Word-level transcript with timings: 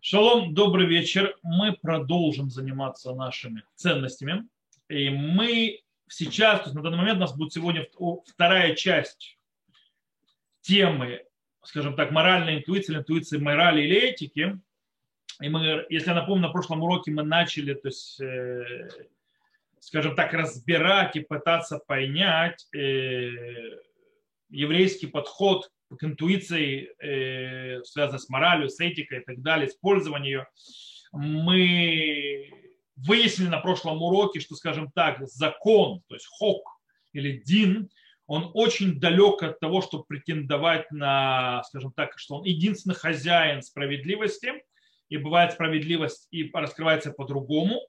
Шалом, 0.00 0.54
добрый 0.54 0.86
вечер. 0.86 1.36
Мы 1.42 1.72
продолжим 1.72 2.50
заниматься 2.50 3.14
нашими 3.14 3.64
ценностями. 3.74 4.46
И 4.88 5.08
мы 5.10 5.80
сейчас, 6.08 6.60
то 6.60 6.64
есть 6.66 6.74
на 6.76 6.82
данный 6.82 6.98
момент 6.98 7.16
у 7.16 7.20
нас 7.22 7.36
будет 7.36 7.52
сегодня 7.52 7.86
вторая 8.26 8.74
часть 8.74 9.38
темы, 10.60 11.24
скажем 11.64 11.96
так, 11.96 12.12
моральной 12.12 12.58
интуиции, 12.58 12.94
интуиции 12.94 13.38
морали 13.38 13.82
или 13.82 13.96
этики. 13.96 14.60
И 15.40 15.48
мы, 15.48 15.86
если 15.88 16.08
я 16.10 16.14
напомню, 16.14 16.46
на 16.46 16.52
прошлом 16.52 16.82
уроке 16.82 17.10
мы 17.10 17.22
начали, 17.22 17.74
то 17.74 17.88
есть, 17.88 18.20
э, 18.20 18.88
скажем 19.80 20.14
так, 20.14 20.32
разбирать 20.34 21.16
и 21.16 21.20
пытаться 21.20 21.78
понять 21.78 22.66
э, 22.74 23.78
еврейский 24.50 25.06
подход 25.06 25.70
к 25.94 26.02
интуиции, 26.04 26.90
э, 26.98 27.82
связанной 27.84 28.18
с 28.18 28.28
моралью, 28.28 28.68
с 28.68 28.80
этикой 28.80 29.20
и 29.20 29.24
так 29.24 29.40
далее, 29.40 29.68
использование 29.68 30.32
ее, 30.32 30.46
мы 31.12 32.50
выяснили 32.96 33.48
на 33.48 33.60
прошлом 33.60 34.02
уроке, 34.02 34.40
что, 34.40 34.54
скажем 34.54 34.90
так, 34.90 35.26
закон, 35.28 36.02
то 36.08 36.14
есть 36.14 36.26
хок 36.26 36.80
или 37.12 37.38
дин, 37.38 37.88
он 38.26 38.50
очень 38.54 38.98
далек 38.98 39.42
от 39.42 39.60
того, 39.60 39.82
чтобы 39.82 40.04
претендовать 40.04 40.90
на, 40.90 41.62
скажем 41.64 41.92
так, 41.92 42.18
что 42.18 42.36
он 42.36 42.44
единственный 42.44 42.96
хозяин 42.96 43.62
справедливости, 43.62 44.52
и 45.08 45.16
бывает 45.18 45.52
справедливость 45.52 46.26
и 46.32 46.50
раскрывается 46.52 47.12
по-другому. 47.12 47.80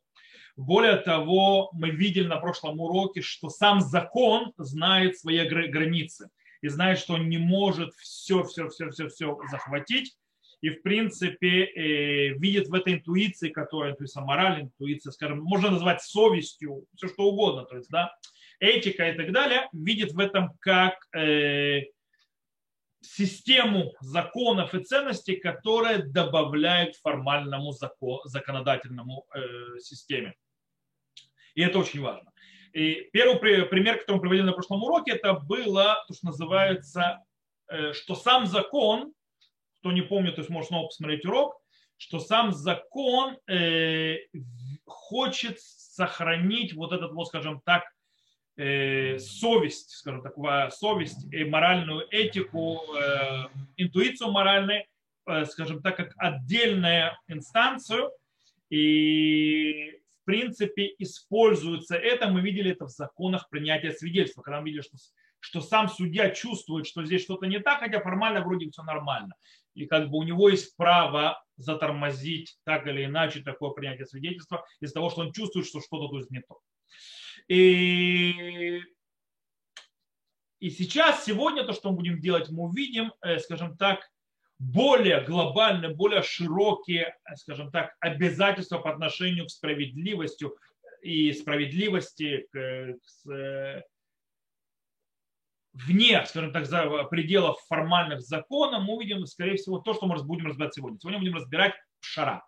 Более 0.56 0.98
того, 0.98 1.72
мы 1.74 1.90
видели 1.90 2.28
на 2.28 2.38
прошлом 2.38 2.80
уроке, 2.80 3.22
что 3.22 3.50
сам 3.50 3.82
закон 3.82 4.54
знает 4.58 5.18
свои 5.18 5.48
границы 5.48 6.30
и 6.62 6.68
знает, 6.68 7.00
что 7.00 7.14
он 7.14 7.30
не 7.30 7.38
может 7.38 7.94
все, 7.96 8.44
все, 8.44 8.70
все, 8.70 8.90
все, 8.90 9.10
все 9.10 9.38
захватить. 9.50 10.16
И, 10.62 10.70
в 10.70 10.82
принципе, 10.82 11.66
э, 11.66 12.30
видит 12.40 12.68
в 12.68 12.74
этой 12.74 12.94
интуиции, 12.94 13.50
которая, 13.50 13.94
то 13.94 14.04
есть 14.04 14.16
мораль, 14.16 14.62
интуиция, 14.62 15.12
скажем, 15.12 15.40
можно 15.40 15.70
назвать 15.70 16.02
совестью, 16.02 16.86
все 16.96 17.08
что 17.08 17.30
угодно, 17.30 17.64
то 17.64 17.78
есть, 17.78 17.90
да, 17.90 18.16
этика 18.60 19.08
и 19.10 19.16
так 19.16 19.32
далее, 19.32 19.70
видит 19.72 20.14
в 20.14 20.20
этом 20.20 20.54
как 20.60 20.96
э, 21.16 21.84
систему 23.02 23.94
законов 24.02 24.74
и 24.74 24.84
ценностей, 24.84 25.36
которая 25.36 26.02
добавляет 26.02 26.96
формальному 26.96 27.72
закон, 27.72 28.22
законодательному 28.26 29.26
э, 29.34 29.80
системе. 29.80 30.36
И 31.54 31.62
это 31.62 31.80
очень 31.80 32.02
важно. 32.02 32.32
И 32.78 33.10
первый 33.12 33.40
пример, 33.40 33.98
который 33.98 34.18
мы 34.18 34.22
проводили 34.22 34.46
на 34.46 34.54
прошлом 34.54 34.84
уроке, 34.84 35.14
это 35.14 35.34
было 35.34 36.06
то, 36.08 36.14
что 36.14 36.28
называется, 36.28 37.24
э, 37.70 37.92
что 37.94 38.14
сам 38.14 38.46
закон, 38.46 39.14
кто 39.80 39.92
не 39.92 40.04
помнит, 40.04 40.36
то 40.36 40.42
есть 40.42 40.52
может 40.52 40.68
снова 40.68 40.86
посмотреть 40.86 41.26
урок, 41.26 41.60
что 41.98 42.20
сам 42.20 42.54
закон 42.54 43.36
э, 43.50 44.18
хочет 44.86 45.60
сохранить 45.60 46.74
вот 46.74 46.94
этот, 46.94 47.14
вот, 47.14 47.26
скажем 47.26 47.62
так, 47.66 47.84
э, 48.58 49.18
совесть, 49.18 49.90
скажем 49.90 50.22
так, 50.22 50.72
совесть 50.72 51.34
и 51.34 51.46
моральную 51.46 52.06
этику, 52.12 52.84
интуицию 53.76 54.32
моральную, 54.32 54.86
скажем 55.46 55.82
так, 55.82 55.98
как 55.98 56.14
отдельную 56.18 57.18
инстанцию. 57.28 58.12
И 58.70 60.00
принципе 60.28 60.94
используется 61.00 61.96
это. 61.96 62.28
Мы 62.28 62.42
видели 62.42 62.72
это 62.72 62.86
в 62.86 62.90
законах 62.90 63.50
принятия 63.50 63.94
свидетельства, 63.94 64.42
когда 64.42 64.60
мы 64.60 64.68
видели, 64.68 64.82
что, 64.82 64.98
что 65.40 65.62
сам 65.62 65.88
судья 65.88 66.32
чувствует, 66.32 66.86
что 66.86 67.06
здесь 67.06 67.24
что-то 67.24 67.48
не 67.48 67.60
так, 67.60 67.80
хотя 67.80 68.02
формально 68.02 68.42
вроде 68.42 68.70
все 68.70 68.84
нормально. 68.84 69.36
И 69.74 69.86
как 69.86 70.10
бы 70.10 70.18
у 70.18 70.24
него 70.24 70.50
есть 70.50 70.76
право 70.76 71.42
затормозить 71.56 72.58
так 72.66 72.86
или 72.88 73.06
иначе 73.06 73.42
такое 73.42 73.70
принятие 73.72 74.06
свидетельства 74.06 74.66
из-за 74.82 74.96
того, 74.96 75.10
что 75.10 75.22
он 75.22 75.32
чувствует, 75.32 75.66
что 75.66 75.80
что-то 75.80 76.10
тут 76.10 76.30
не 76.30 76.42
то. 76.42 76.60
И, 77.48 78.82
и 80.60 80.70
сейчас, 80.70 81.24
сегодня 81.24 81.64
то, 81.64 81.72
что 81.72 81.92
мы 81.92 81.96
будем 81.96 82.20
делать, 82.20 82.50
мы 82.50 82.64
увидим, 82.64 83.14
э, 83.22 83.40
скажем 83.40 83.78
так, 83.78 84.02
более 84.60 85.22
глобальные, 85.22 85.94
более 85.94 86.24
широкие, 86.24 87.16
скажем 87.36 87.72
так, 87.72 87.96
обязательства 88.00 88.80
по 88.80 88.92
отношению 88.92 89.46
к 89.46 89.52
справедливости 89.52 90.48
и 91.02 91.32
справедливости 91.34 92.48
к, 92.52 92.98
к, 93.24 93.84
вне, 95.74 96.26
скажем 96.26 96.52
так, 96.52 96.66
за 96.66 97.04
пределов 97.06 97.60
формальных 97.68 98.22
законов, 98.22 98.84
мы 98.84 98.96
увидим, 98.96 99.26
скорее 99.26 99.58
всего, 99.58 99.80
то, 99.80 99.94
что 99.94 100.08
мы 100.08 100.22
будем 100.24 100.48
разбирать 100.48 100.74
сегодня. 100.74 101.00
Сегодня 101.00 101.20
будем 101.20 101.36
разбирать 101.36 101.76
пшара. 102.02 102.44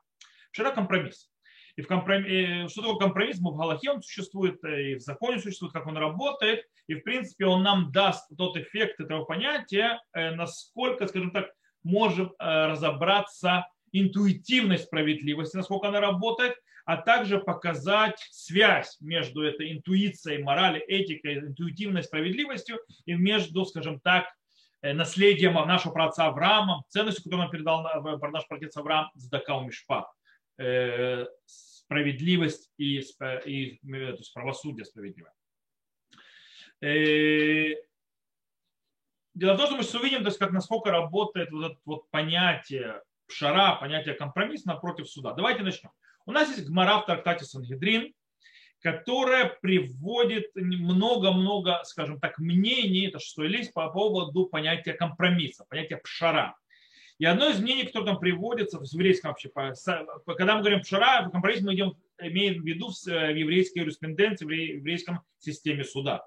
Пшара– 0.51 0.71
компромисс. 0.75 1.29
И 1.75 1.81
в 1.81 1.87
компромисс, 1.87 2.71
что 2.71 2.81
такое 2.81 2.97
компромисс? 2.97 3.37
В 3.37 3.55
Галахе 3.55 3.91
он 3.91 4.01
существует, 4.01 4.61
и 4.63 4.95
в 4.95 4.99
законе 4.99 5.39
существует, 5.39 5.73
как 5.73 5.87
он 5.87 5.97
работает. 5.97 6.65
И, 6.87 6.95
в 6.95 7.03
принципе, 7.03 7.45
он 7.45 7.63
нам 7.63 7.91
даст 7.91 8.27
тот 8.35 8.57
эффект 8.57 8.99
этого 8.99 9.23
понятия, 9.23 10.01
э, 10.13 10.31
насколько, 10.31 11.07
скажем 11.07 11.31
так, 11.31 11.51
можем 11.84 12.34
э, 12.40 12.67
разобраться 12.67 13.67
интуитивной 13.91 14.78
справедливости, 14.78 15.57
насколько 15.57 15.88
она 15.88 16.00
работает, 16.00 16.56
а 16.85 16.97
также 16.97 17.40
показать 17.40 18.19
связь 18.31 18.97
между 19.00 19.44
этой 19.44 19.72
интуицией, 19.72 20.44
морали, 20.44 20.79
этикой, 20.79 21.39
интуитивной 21.39 22.03
справедливостью 22.03 22.79
и 23.06 23.13
между, 23.13 23.66
скажем 23.66 24.00
так, 24.00 24.25
э, 24.81 24.94
наследием 24.94 25.53
нашего 25.53 25.91
праотца 25.91 26.25
Авраама, 26.25 26.84
ценностью, 26.89 27.23
которую 27.23 27.45
он 27.45 27.51
передал 27.51 27.84
наш 28.31 28.47
праотец 28.47 28.75
Авраам, 28.78 29.09
Здакау 29.16 29.66
Мишпа, 29.66 30.12
э, 30.57 31.25
справедливость 31.45 32.72
и, 32.78 33.00
и 33.00 33.79
то 33.81 34.18
есть 34.18 34.34
правосудие 34.34 34.85
справедливое. 34.85 35.34
Дело 39.35 39.53
в 39.53 39.57
том, 39.57 39.67
что 39.67 39.75
мы 39.78 39.84
сейчас 39.84 40.01
увидим, 40.01 40.19
то 40.23 40.29
есть, 40.29 40.40
как 40.40 40.51
насколько 40.51 40.91
работает 40.91 41.51
вот 41.51 41.72
это 41.72 41.79
вот 41.85 42.09
понятие 42.09 43.01
пшара, 43.28 43.75
понятие 43.75 44.16
компромисс 44.16 44.66
напротив 44.66 45.09
суда. 45.09 45.34
Давайте 45.34 45.63
начнем. 45.63 45.91
У 46.25 46.31
нас 46.31 46.50
есть 46.50 46.67
гмара 46.67 47.00
в 47.00 47.06
трактате 47.06 47.45
Сангедрин, 47.45 48.13
которая 48.81 49.57
приводит 49.62 50.47
много-много, 50.56 51.81
скажем 51.84 52.19
так, 52.19 52.39
мнений, 52.39 53.07
это 53.07 53.19
что 53.19 53.44
лист 53.44 53.73
по 53.73 53.89
поводу 53.89 54.47
понятия 54.47 54.94
компромисса, 54.94 55.66
понятия 55.69 55.97
пшара. 55.97 56.56
И 57.18 57.25
одно 57.25 57.50
из 57.50 57.59
мнений, 57.59 57.84
которое 57.84 58.06
там 58.06 58.19
приводится 58.19 58.79
в 58.79 58.84
еврейском 58.84 59.31
вообще, 59.31 59.50
когда 59.50 60.56
мы 60.56 60.62
говорим 60.62 60.81
пшара, 60.81 61.29
компромисс 61.29 61.62
мы 61.62 61.75
идем, 61.75 61.97
имеем 62.18 62.62
в 62.62 62.66
виду 62.66 62.89
в 62.89 63.07
еврейской 63.07 63.79
юриспруденции, 63.79 64.45
в 64.45 64.50
еврейском 64.50 65.22
системе 65.38 65.84
суда. 65.84 66.25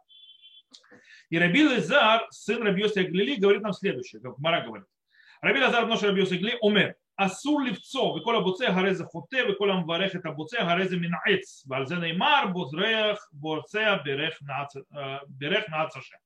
И 1.33 1.39
Раби 1.39 1.67
Лазар, 1.67 2.27
сын 2.31 2.63
Рабиоса 2.63 3.03
Глили, 3.05 3.41
говорит 3.41 3.63
нам 3.63 3.73
следующее, 3.73 4.21
как 4.21 4.37
Мара 4.37 4.61
говорит. 4.67 4.87
Раби 5.41 5.61
Лазар, 5.61 5.87
наш 5.87 6.03
Рабиоса 6.03 6.37
Глили, 6.37 6.59
умер. 6.61 6.95
Асур 7.17 7.63
левцо, 7.63 8.15
векола 8.15 8.43
буце 8.43 8.71
гарезе 8.71 9.05
хоте, 9.05 9.47
векола 9.47 9.81
мварех 9.81 10.15
это 10.15 10.31
буце 10.33 10.63
гарезе 10.63 10.97
эм 10.97 11.03
минаец, 11.05 11.63
вальзе 11.65 11.97
неймар, 11.97 12.49
бузрех, 12.49 13.27
буце 13.33 13.83
а 13.83 14.03
берех 14.05 14.43
нацаше. 14.43 16.17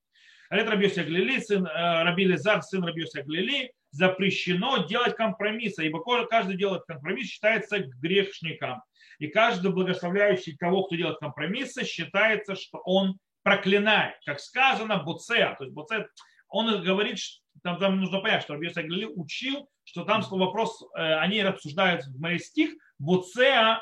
Э, 0.49 0.57
это 0.57 0.71
Раби 0.71 0.87
Глили, 0.89 1.37
э, 1.37 1.39
сын 1.39 1.65
Раби 1.65 2.29
Лазар, 2.29 2.61
сын 2.61 2.83
Раби 2.83 3.05
Глили, 3.23 3.71
запрещено 3.91 4.85
делать 4.87 5.15
компромисса, 5.15 5.83
ибо 5.83 6.03
каждый 6.27 6.57
делает 6.57 6.83
компромисс, 6.83 7.29
считается 7.29 7.79
грешником. 7.79 8.81
И 9.19 9.27
каждый 9.27 9.71
благословляющий 9.71 10.57
того, 10.57 10.83
кто 10.83 10.97
делает 10.97 11.19
компромиссы, 11.19 11.85
считается, 11.85 12.55
что 12.55 12.79
он 12.83 13.17
проклинает, 13.47 14.15
как 14.25 14.41
сказано, 14.41 14.97
Буцеа. 14.97 15.55
То 15.57 15.63
есть 15.63 15.73
Буцеа, 15.73 16.05
он 16.49 16.83
говорит, 16.83 17.17
что 17.17 17.39
там, 17.63 17.79
там 17.79 17.97
нужно 18.01 18.19
понять, 18.19 18.43
что 18.43 18.55
Рабиоса 18.55 18.83
Галили 18.83 19.05
учил, 19.05 19.69
что 19.85 20.03
там 20.03 20.21
вопрос, 20.21 20.83
э, 20.97 21.15
они 21.19 21.39
обсуждают 21.39 22.03
в 22.03 22.19
моей 22.19 22.39
стих, 22.39 22.71
Буцеа 22.99 23.81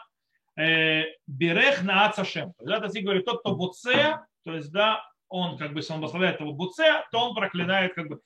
э, 0.56 1.06
берех 1.26 1.82
на 1.82 2.06
Ацашем. 2.06 2.54
Когда 2.60 2.88
стих 2.90 3.06
говорит, 3.06 3.26
тот, 3.26 3.40
кто 3.40 3.56
Буцеа, 3.56 4.28
то 4.44 4.54
есть, 4.54 4.72
да, 4.72 5.04
он 5.30 5.58
как 5.58 5.74
бы, 5.74 5.80
если 5.80 5.94
он 5.94 6.00
благословляет 6.00 6.40
его 6.42 6.54
Буцеа, 6.54 7.04
то 7.12 7.30
он 7.30 7.34
проклинает 7.34 7.96
как 7.96 8.08
бы 8.08 8.20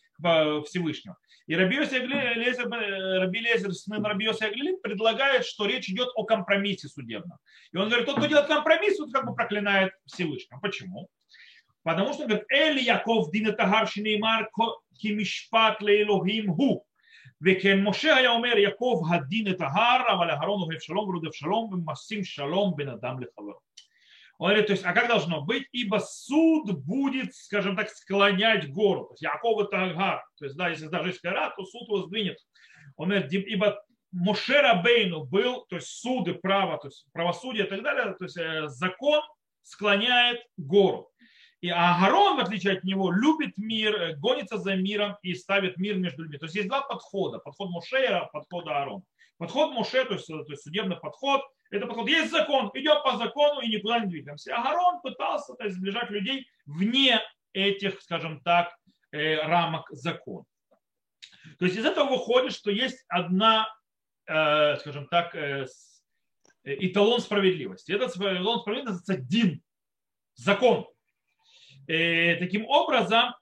Всевышнего. 0.66 1.16
И 1.48 1.56
Раби 1.56 1.78
Раби 1.78 3.40
Лезер, 3.40 3.72
сын 3.72 4.04
Раби 4.04 4.28
Аглили, 4.28 4.75
предлагает, 4.81 5.46
что 5.46 5.66
речь 5.68 5.90
идет 5.90 6.10
о 6.16 6.25
компромиссе 6.25 6.90
судебном. 6.90 7.38
И 7.72 7.78
он 7.78 7.88
говорит, 7.88 8.08
тот, 8.08 8.18
кто 8.18 8.25
делает 8.28 8.48
компромисс, 8.48 9.00
он 9.00 9.10
как 9.10 9.25
бы 9.25 9.34
проклинает 9.34 9.94
Всевышнего. 10.06 10.60
Почему? 10.60 11.10
Потому 11.89 12.12
что, 12.15 12.27
говорит, 12.27 12.45
Эль 12.51 12.81
Яков 12.81 13.31
Дина 13.31 13.53
Тагар 13.53 13.87
Шинеймар 13.87 14.51
Кимишпат 14.99 15.83
Лейлохим 15.83 16.55
Ху. 16.55 16.85
וכן 17.43 17.83
משה 17.83 18.17
היה 18.17 18.31
אומר 18.31 18.59
יעקב 18.59 19.03
הדין 19.11 19.49
את 19.49 19.61
ההר 19.61 20.03
אבל 20.12 20.31
אהרון 20.31 20.62
אוהב 20.62 20.81
שלום 20.81 21.09
ורודף 21.09 21.35
שלום 21.35 21.73
ומשים 21.73 22.25
שלום 22.25 22.73
בין 22.77 22.89
אדם 22.89 23.17
לחברו. 23.21 23.65
Он 24.41 24.49
говорит, 24.49 24.67
то 24.67 24.73
есть, 24.73 24.85
а 24.85 24.93
как 24.93 25.06
должно 25.06 25.43
быть? 25.43 25.69
Ибо 25.71 25.99
суд 25.99 26.73
будет, 26.85 27.33
скажем 27.37 27.77
так, 27.77 27.89
склонять 27.89 28.69
гору. 28.69 29.05
То 29.05 29.12
есть 29.12 29.23
Яков 29.23 29.61
это 29.61 29.85
Агар. 29.85 30.25
То 30.39 30.47
есть, 30.47 30.56
да, 30.56 30.71
если 30.71 30.89
даже 30.89 31.11
есть 31.11 31.23
гора, 31.23 31.51
то 31.51 31.65
суд 31.65 31.83
его 31.83 32.03
сдвинет. 32.03 32.39
Он 32.97 33.11
говорит, 33.11 33.33
ибо 33.33 33.81
Мошера 34.11 34.83
Бейну 34.83 35.25
был, 35.25 35.65
то 35.69 35.77
есть 35.77 35.87
суды, 35.87 36.35
право, 36.35 36.79
то 36.79 36.89
есть 36.89 37.06
правосудие 37.12 37.67
и 37.67 37.69
так 37.69 37.83
далее, 37.83 38.15
то 38.19 38.25
есть 38.25 38.37
э, 38.37 38.67
закон 38.67 39.23
склоняет 39.62 40.41
гору. 40.56 41.12
И 41.62 41.70
Агарон, 41.70 42.38
в 42.38 42.40
отличие 42.40 42.74
от 42.74 42.84
него, 42.84 43.12
любит 43.12 43.58
мир, 43.58 43.96
э, 43.96 44.16
гонится 44.16 44.58
за 44.58 44.76
миром 44.76 45.18
и 45.22 45.34
ставит 45.34 45.78
мир 45.78 45.98
между 45.98 46.24
людьми. 46.24 46.38
То 46.38 46.46
есть 46.46 46.56
есть 46.56 46.68
два 46.68 46.82
подхода. 46.82 47.40
Подход 47.40 47.70
Мошера, 47.70 48.30
подход 48.32 48.68
Аарон. 48.68 49.04
Подход 49.38 49.74
Моше, 49.74 50.06
то 50.06 50.14
есть, 50.14 50.28
то 50.28 50.44
есть 50.48 50.64
судебный 50.64 50.98
подход, 50.98 51.42
это 51.72 51.86
подход, 51.86 52.10
есть 52.10 52.32
закон, 52.32 52.72
идем 52.74 53.02
по 53.04 53.18
закону 53.18 53.62
и 53.62 53.70
никуда 53.70 54.00
не 54.00 54.08
двигаемся. 54.08 54.56
Агарон 54.56 55.02
пытался 55.02 55.54
то 55.54 55.64
есть, 55.64 55.78
сближать 55.78 56.10
людей 56.10 56.48
вне 56.66 57.22
этих, 57.54 58.02
скажем 58.02 58.42
так, 58.42 58.76
э, 59.12 59.36
рамок 59.36 59.88
закона. 59.92 60.46
То 61.58 61.66
есть 61.66 61.78
из 61.78 61.86
этого 61.86 62.10
выходит, 62.10 62.54
что 62.54 62.72
есть 62.72 63.04
одна, 63.08 63.68
э, 64.28 64.78
скажем 64.78 65.08
так, 65.08 65.36
э, 65.36 65.66
эталон 66.64 67.20
справедливости. 67.20 67.92
Этот 67.92 68.16
эталон 68.16 68.62
справедливости 68.62 69.12
называется 69.12 69.18
дин, 69.18 69.62
закон. 70.36 70.88
Таким 71.90 72.68
образом, 72.68 73.34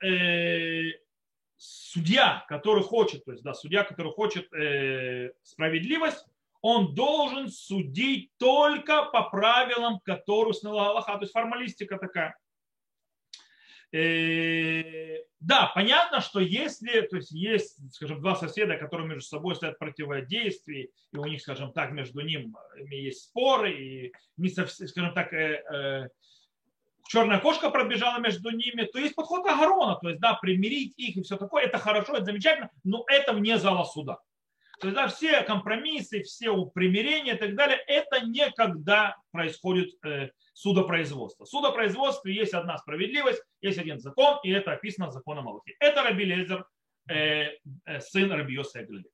судья, 1.58 2.46
который 2.48 2.82
хочет, 2.82 3.26
то 3.26 3.32
есть 3.32 3.44
да, 3.44 3.54
судья, 3.54 3.84
который 3.84 4.14
хочет 4.14 4.48
справедливость, 5.44 6.26
он 6.62 6.96
должен 6.96 7.50
судить 7.50 8.32
только 8.38 9.04
по 9.06 9.24
правилам, 9.30 10.00
которые 10.00 10.54
сняла 10.54 10.90
Аллаха. 10.90 11.14
То 11.16 11.22
есть 11.22 11.34
формалистика 11.34 11.98
такая. 11.98 12.38
Э, 13.94 15.24
да, 15.40 15.72
понятно, 15.74 16.20
что 16.20 16.42
если, 16.42 17.02
то 17.02 17.16
есть 17.16 17.32
есть, 17.32 17.94
скажем, 17.94 18.20
два 18.20 18.36
соседа, 18.36 18.76
которые 18.76 19.08
между 19.08 19.24
собой 19.24 19.56
стоят 19.56 19.80
противодействие, 19.80 20.90
и 21.14 21.18
у 21.18 21.24
них, 21.26 21.42
скажем 21.42 21.72
так, 21.72 21.92
между 21.92 22.20
ними 22.22 22.54
есть 22.90 23.30
споры, 23.30 23.72
и, 23.72 24.14
не 24.36 24.50
совсем, 24.50 24.88
скажем 24.88 25.14
так, 25.14 25.32
э, 25.32 25.64
э, 25.72 26.10
черная 27.07 27.39
кошка 27.39 27.69
пробежала 27.69 28.19
между 28.19 28.51
ними, 28.51 28.83
то 28.83 29.00
есть 29.00 29.15
подход 29.15 29.45
Агарона, 29.45 29.95
то 29.95 30.09
есть, 30.09 30.21
да, 30.21 30.33
примирить 30.36 30.94
их 30.98 31.18
и 31.18 31.21
все 31.21 31.38
такое, 31.38 31.63
это 31.63 31.77
хорошо, 31.77 32.13
это 32.13 32.25
замечательно, 32.25 32.69
но 32.83 33.04
это 33.07 33.33
вне 33.33 33.57
зала 33.57 33.83
суда. 33.86 34.19
То 34.80 34.88
есть 34.88 34.95
да, 34.95 35.07
все 35.07 35.42
компромиссы, 35.42 36.21
все 36.21 36.65
примирения 36.65 37.33
и 37.33 37.38
так 37.38 37.56
далее, 37.56 37.80
это 37.88 38.24
не 38.25 38.51
когда 38.51 39.15
происходит 39.31 39.89
э, 40.06 40.30
судопроизводство. 40.54 41.45
В 41.45 41.50
судопроизводстве 41.50 42.36
есть 42.36 42.54
одна 42.54 42.77
справедливость, 42.77 43.42
есть 43.62 43.80
один 43.80 44.00
закон, 44.00 44.39
и 44.44 44.51
это 44.51 44.74
описано 44.74 45.12
законом 45.12 45.48
Аллахи. 45.48 45.75
Это 45.80 46.03
Раби 46.03 46.25
Лезер, 46.25 46.68
э, 47.10 47.53
э, 47.86 48.00
сын 48.01 48.31
Раби 48.31 48.53
Йосегли. 48.53 49.06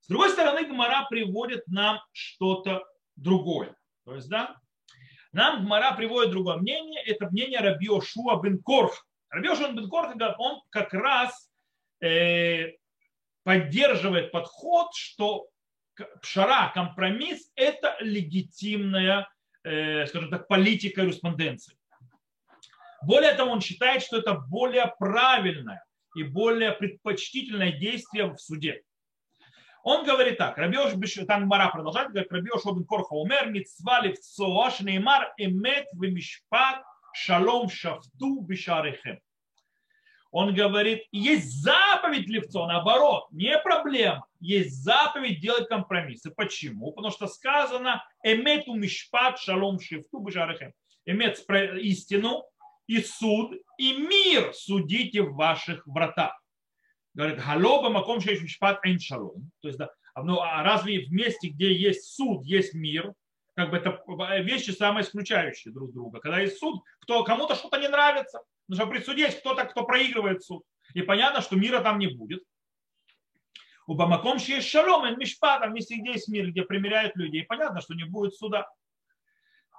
С 0.00 0.08
другой 0.08 0.30
стороны, 0.30 0.64
Гмара 0.64 1.06
приводит 1.10 1.66
нам 1.66 2.00
что-то 2.12 2.82
другое. 3.14 3.76
То 4.04 4.14
есть, 4.14 4.30
да, 4.30 4.56
нам 5.32 5.64
Гмара 5.64 5.94
приводит 5.94 6.30
другое 6.30 6.56
мнение, 6.56 7.02
это 7.04 7.26
мнение 7.30 7.60
Раби 7.60 7.88
Ошуа 7.88 8.40
бен 8.42 8.62
Корх. 8.62 9.06
Раби 9.30 9.48
Ошуа 9.48 9.72
бен 9.72 9.88
Корх, 9.88 10.14
он 10.38 10.62
как 10.70 10.92
раз 10.92 11.50
э, 12.00 12.72
поддерживает 13.42 14.30
подход, 14.30 14.94
что 14.94 15.48
пшара, 16.20 16.70
компромисс– 16.74 17.50
это 17.56 17.96
легитимная, 18.00 19.28
э, 19.64 20.06
скажем 20.06 20.30
так, 20.30 20.48
политика 20.48 21.02
юриспруденции. 21.02 21.76
Более 23.02 23.34
того, 23.34 23.52
он 23.52 23.60
считает, 23.60 24.02
что 24.02 24.18
это 24.18 24.34
более 24.34 24.94
правильное 24.98 25.84
и 26.14 26.22
более 26.22 26.72
предпочтительное 26.72 27.72
действие 27.72 28.26
в 28.26 28.38
суде. 28.38 28.82
Он 29.84 30.04
говорит 30.04 30.38
так, 30.38 30.58
Рабиош 30.58 30.92
там 31.26 31.46
Мара 31.46 31.68
продолжает, 31.68 32.10
говорит, 32.10 32.32
Рабиош 32.32 32.66
Обин 32.66 32.84
Корха 32.84 33.14
умер, 33.14 33.50
митцва 33.50 34.00
в 34.02 34.18
цоаш 34.18 34.80
неймар, 34.80 35.32
эмет 35.38 35.86
в 35.92 36.00
мишпат, 36.00 36.82
шалом 37.12 37.68
шафту 37.68 38.40
бишарихем 38.42 39.18
он 40.32 40.54
говорит, 40.54 41.02
есть 41.12 41.62
заповедь 41.62 42.26
левцо, 42.26 42.66
наоборот, 42.66 43.26
не 43.32 43.56
проблема. 43.58 44.26
Есть 44.40 44.82
заповедь 44.82 45.40
делать 45.40 45.68
компромиссы. 45.68 46.30
Почему? 46.30 46.90
Потому 46.92 47.12
что 47.12 47.26
сказано 47.26 48.02
«Эмету 48.24 48.74
мишпат 48.74 49.38
шалом 49.38 49.78
шифту 49.78 50.20
бешарахем». 50.20 50.72
Эмет 51.04 51.38
истину 51.82 52.44
и 52.86 53.02
суд, 53.02 53.52
и 53.76 53.92
мир 53.92 54.54
судите 54.54 55.20
в 55.20 55.34
ваших 55.34 55.86
вратах. 55.86 56.41
Говорит, 57.14 57.44
галоба 57.44 57.90
маком 57.90 58.20
шейш 58.20 58.42
мишпат 58.42 58.84
эн 58.84 58.98
шалом. 58.98 59.50
То 59.60 59.68
есть, 59.68 59.78
да, 59.78 59.90
ну, 60.16 60.40
а 60.40 60.62
разве 60.62 61.06
в 61.06 61.12
месте, 61.12 61.48
где 61.48 61.72
есть 61.72 62.14
суд, 62.14 62.44
есть 62.44 62.74
мир, 62.74 63.12
как 63.54 63.70
бы 63.70 63.76
это 63.76 64.02
вещи 64.40 64.70
самые 64.70 65.04
исключающие 65.04 65.72
друг 65.74 65.92
друга. 65.92 66.20
Когда 66.20 66.40
есть 66.40 66.58
суд, 66.58 66.82
кто, 67.00 67.22
кому-то 67.22 67.54
что-то 67.54 67.78
не 67.78 67.88
нравится, 67.88 68.40
Потому 68.72 68.90
что 68.90 68.98
при 68.98 69.04
суде 69.04 69.22
есть 69.22 69.40
кто-то, 69.40 69.64
кто 69.64 69.84
проигрывает 69.84 70.42
суд. 70.42 70.64
И 70.94 71.02
понятно, 71.02 71.42
что 71.42 71.56
мира 71.56 71.80
там 71.80 71.98
не 71.98 72.06
будет. 72.06 72.42
У 73.86 73.94
Бамаком 73.94 74.38
есть 74.38 74.68
шалом, 74.68 75.06
и 75.06 75.16
мишпа, 75.16 75.58
там 75.58 75.72
вместе, 75.72 75.96
где 75.96 76.12
есть 76.12 76.28
мир, 76.28 76.50
где 76.50 76.62
примиряют 76.62 77.16
людей. 77.16 77.44
Понятно, 77.44 77.80
что 77.80 77.94
не 77.94 78.04
будет 78.04 78.34
суда. 78.34 78.68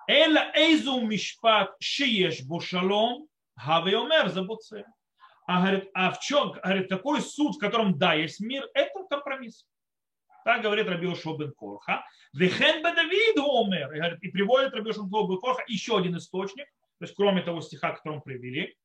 Эла 0.08 0.52
эйзу 0.54 1.00
мишпат 1.02 1.74
шиеш 1.80 2.44
бо 2.44 2.62
шалом, 2.62 3.28
хаве 3.56 3.98
омер 3.98 4.30
забуце. 4.30 4.86
А, 5.46 5.62
говорит, 5.62 5.90
а 5.94 6.12
в 6.12 6.20
чем, 6.20 6.52
говорит, 6.52 6.90
какой 6.90 7.22
суд, 7.22 7.56
в 7.56 7.60
котором 7.60 7.98
да, 7.98 8.14
есть 8.14 8.40
мир, 8.40 8.68
это 8.74 9.04
компромисс. 9.10 9.66
Так 10.46 10.62
говорит 10.62 10.88
Рабиошо 10.88 11.36
бен 11.38 11.52
Корха. 11.54 12.06
Вехен 12.34 12.82
Давид 12.82 13.38
омер. 13.38 14.18
И 14.22 14.30
приводит 14.30 14.74
Рабиошо 14.74 15.04
бен 15.04 15.38
Корха 15.40 15.64
еще 15.68 15.98
один 15.98 16.18
источник, 16.18 16.66
то 17.00 17.06
есть 17.06 17.16
кроме 17.16 17.42
того 17.42 17.62
стиха, 17.62 17.92
который 17.92 18.16
мы 18.16 18.22
привели. 18.22 18.76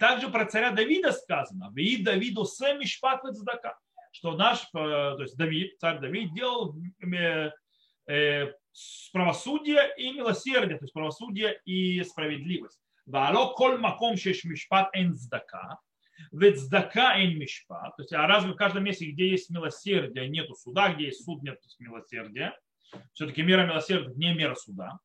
Также 0.00 0.28
про 0.28 0.44
царя 0.44 0.70
Давида 0.70 1.12
сказано, 1.12 1.70
«Вид 1.74 2.04
Давиду 2.04 2.44
сэм 2.44 2.80
мишпат 2.80 3.22
цдака», 3.22 3.78
что 4.12 4.36
наш, 4.36 4.64
э, 4.64 4.68
то 4.74 5.18
есть 5.20 5.36
Давид, 5.36 5.78
царь 5.78 5.98
Давид 5.98 6.34
делал 6.34 6.76
э, 7.00 7.50
э, 8.06 8.52
правосудие 9.12 9.90
и 9.96 10.12
милосердие, 10.12 10.78
то 10.78 10.84
есть 10.84 10.92
правосудие 10.92 11.58
и 11.64 12.02
справедливость. 12.04 12.81
Коль 13.06 13.78
маком 13.78 14.16
шеш 14.16 14.44
мишпат 14.44 14.90
эн 14.94 15.16
цдака, 15.16 15.78
ведь 16.30 16.60
цдака 16.60 17.16
эн 17.18 17.36
мишпат, 17.38 17.96
то 17.96 18.02
есть 18.02 18.12
а 18.12 18.26
разве 18.26 18.52
в 18.52 18.56
каждом 18.56 18.84
месте, 18.84 19.10
где 19.10 19.28
есть 19.28 19.50
милосердие, 19.50 20.28
нету 20.28 20.54
суда, 20.54 20.92
где 20.92 21.06
есть 21.06 21.24
суд, 21.24 21.42
нет 21.42 21.58
милосердия, 21.78 22.56
все-таки 23.12 23.42
мера 23.42 23.66
милосердия 23.66 24.12
не 24.14 24.34
мера 24.34 24.54
суда. 24.54 24.98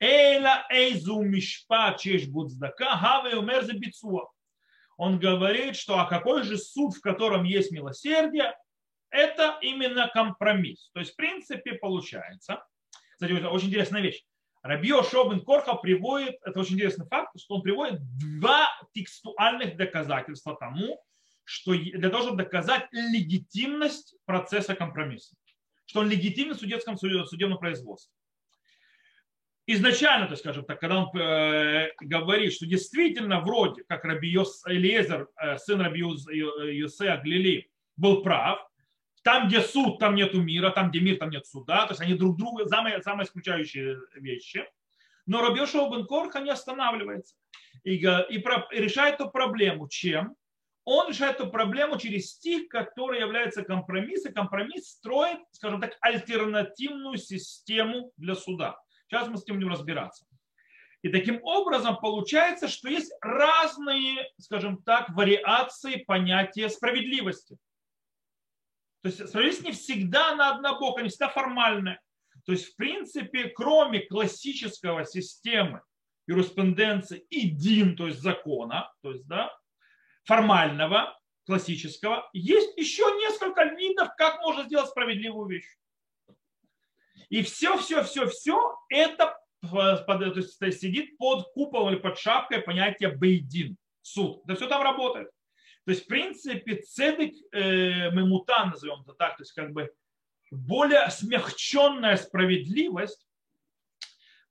Эйла 0.00 0.66
эйзу 0.70 1.22
мишпа 1.22 1.96
чеш 1.98 2.26
будздака, 2.26 2.96
хаве 2.96 3.36
умер. 3.36 3.64
Он 4.96 5.18
говорит, 5.18 5.76
что 5.76 5.98
а 5.98 6.06
какой 6.06 6.44
же 6.44 6.56
суд, 6.56 6.94
в 6.94 7.00
котором 7.00 7.44
есть 7.44 7.72
милосердие, 7.72 8.56
это 9.10 9.58
именно 9.62 10.08
компромисс. 10.08 10.90
То 10.92 11.00
есть, 11.00 11.12
в 11.12 11.16
принципе, 11.16 11.74
получается. 11.74 12.64
Кстати, 13.12 13.32
очень 13.32 13.68
интересная 13.68 14.02
вещь. 14.02 14.22
Рабио 14.64 15.02
Шобин 15.02 15.42
Корха 15.42 15.74
приводит, 15.74 16.36
это 16.42 16.58
очень 16.58 16.74
интересный 16.74 17.06
факт, 17.06 17.38
что 17.38 17.56
он 17.56 17.62
приводит 17.62 18.00
два 18.40 18.66
текстуальных 18.94 19.76
доказательства 19.76 20.56
тому, 20.56 20.98
что 21.44 21.74
для 21.74 22.08
того, 22.08 22.22
чтобы 22.22 22.38
доказать 22.38 22.86
легитимность 22.90 24.16
процесса 24.24 24.74
компромисса. 24.74 25.36
Что 25.84 26.00
он 26.00 26.08
легитимен 26.08 26.54
в 26.54 26.58
судебном, 26.58 26.96
судебном 26.96 27.58
производстве 27.58 28.10
изначально, 29.66 30.26
то 30.26 30.32
есть, 30.32 30.42
скажем 30.42 30.64
так, 30.64 30.80
когда 30.80 31.04
он 31.04 31.18
э, 31.18 31.90
говорит, 32.00 32.52
что 32.52 32.66
действительно 32.66 33.40
вроде 33.40 33.82
как 33.84 34.04
Раби 34.04 34.28
Йос, 34.28 34.62
Элиезер, 34.66 35.28
э, 35.36 35.58
сын 35.58 35.80
Раби 35.80 36.00
Йосе 36.00 37.10
Аглили, 37.10 37.70
был 37.96 38.22
прав, 38.22 38.66
там, 39.24 39.48
где 39.48 39.62
суд, 39.62 39.98
там 39.98 40.14
нету 40.14 40.40
мира, 40.40 40.70
там, 40.70 40.90
где 40.90 41.00
мир, 41.00 41.16
там 41.16 41.30
нет 41.30 41.46
суда, 41.46 41.86
то 41.86 41.92
есть 41.92 42.02
они 42.02 42.14
друг 42.14 42.36
друга, 42.36 42.68
самые, 42.68 43.02
самые 43.02 43.24
исключающие 43.24 43.98
вещи. 44.14 44.64
Но 45.26 45.40
Йошуа 45.56 45.90
бен 45.90 46.06
Корха 46.06 46.40
не 46.40 46.50
останавливается 46.50 47.34
и, 47.82 47.94
и, 47.94 48.38
про, 48.38 48.68
и 48.70 48.80
решает 48.80 49.14
эту 49.14 49.30
проблему. 49.30 49.88
Чем? 49.88 50.36
Он 50.84 51.08
решает 51.08 51.36
эту 51.36 51.50
проблему 51.50 51.98
через 51.98 52.32
стих, 52.32 52.68
который 52.68 53.18
является 53.18 53.62
компромиссом. 53.62 54.34
Компромисс 54.34 54.90
строит, 54.90 55.38
скажем 55.52 55.80
так, 55.80 55.96
альтернативную 56.02 57.16
систему 57.16 58.12
для 58.18 58.34
суда. 58.34 58.78
Сейчас 59.08 59.28
мы 59.28 59.38
с 59.38 59.44
этим 59.44 59.54
будем 59.54 59.70
разбираться. 59.70 60.26
И 61.00 61.08
таким 61.08 61.42
образом 61.42 61.96
получается, 61.96 62.68
что 62.68 62.90
есть 62.90 63.12
разные, 63.22 64.30
скажем 64.38 64.82
так, 64.82 65.08
вариации 65.10 65.96
понятия 65.96 66.68
справедливости. 66.68 67.56
То 69.04 69.08
есть 69.08 69.28
справедливость 69.28 69.64
не 69.64 69.72
всегда 69.72 70.34
на 70.34 70.54
однобоко, 70.54 71.02
не 71.02 71.10
всегда 71.10 71.28
формальная. 71.28 72.00
То 72.46 72.52
есть, 72.52 72.72
в 72.72 72.76
принципе, 72.76 73.50
кроме 73.50 74.00
классического 74.00 75.04
системы 75.04 75.82
юриспруденции 76.26 77.18
и 77.28 77.50
дин, 77.50 77.96
то 77.96 78.06
есть 78.06 78.20
закона, 78.20 78.90
то 79.02 79.12
есть, 79.12 79.26
да, 79.26 79.54
формального, 80.24 81.20
классического, 81.44 82.30
есть 82.32 82.78
еще 82.78 83.02
несколько 83.18 83.64
видов, 83.64 84.08
как 84.16 84.40
можно 84.40 84.64
сделать 84.64 84.88
справедливую 84.88 85.50
вещь. 85.50 85.68
И 87.28 87.42
все, 87.42 87.76
все, 87.76 88.04
все, 88.04 88.26
все 88.26 88.74
это 88.88 89.38
то 89.70 90.06
есть, 90.38 90.80
сидит 90.80 91.18
под 91.18 91.52
куполом 91.52 91.92
или 91.92 92.00
под 92.00 92.18
шапкой 92.18 92.62
понятия 92.62 93.10
бейдин, 93.10 93.76
суд. 94.00 94.40
Да 94.46 94.54
все 94.54 94.66
там 94.66 94.82
работает. 94.82 95.28
То 95.84 95.90
есть, 95.90 96.04
в 96.04 96.06
принципе, 96.06 96.76
цедек 96.76 97.34
э, 97.52 98.10
мемутан, 98.10 98.70
назовем 98.70 99.02
это 99.02 99.12
так, 99.12 99.36
то 99.36 99.42
есть 99.42 99.52
как 99.52 99.72
бы 99.72 99.92
более 100.50 101.10
смягченная 101.10 102.16
справедливость 102.16 103.26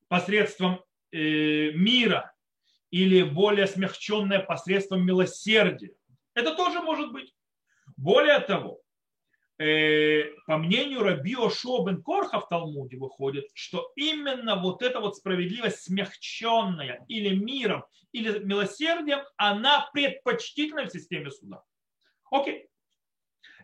посредством 0.07 0.83
э, 1.11 1.71
мира 1.71 2.33
или 2.91 3.23
более 3.23 3.65
смягченная 3.65 4.39
посредством 4.39 5.03
милосердия. 5.05 5.95
Это 6.35 6.55
тоже 6.55 6.81
может 6.81 7.11
быть. 7.11 7.33
Более 7.97 8.39
того, 8.39 8.82
по 10.45 10.57
мнению 10.57 11.03
Раби 11.03 11.35
Ошо 11.35 11.83
бен 11.83 12.01
Корха 12.01 12.39
в 12.39 12.47
Талмуде 12.49 12.97
выходит, 12.97 13.45
что 13.53 13.91
именно 13.95 14.55
вот 14.55 14.81
эта 14.81 14.99
вот 14.99 15.15
справедливость 15.15 15.83
смягченная 15.83 17.05
или 17.07 17.35
миром, 17.35 17.85
или 18.11 18.39
милосердием, 18.39 19.21
она 19.37 19.89
предпочтительна 19.93 20.85
в 20.85 20.91
системе 20.91 21.31
суда. 21.31 21.63
Окей. 22.29 22.67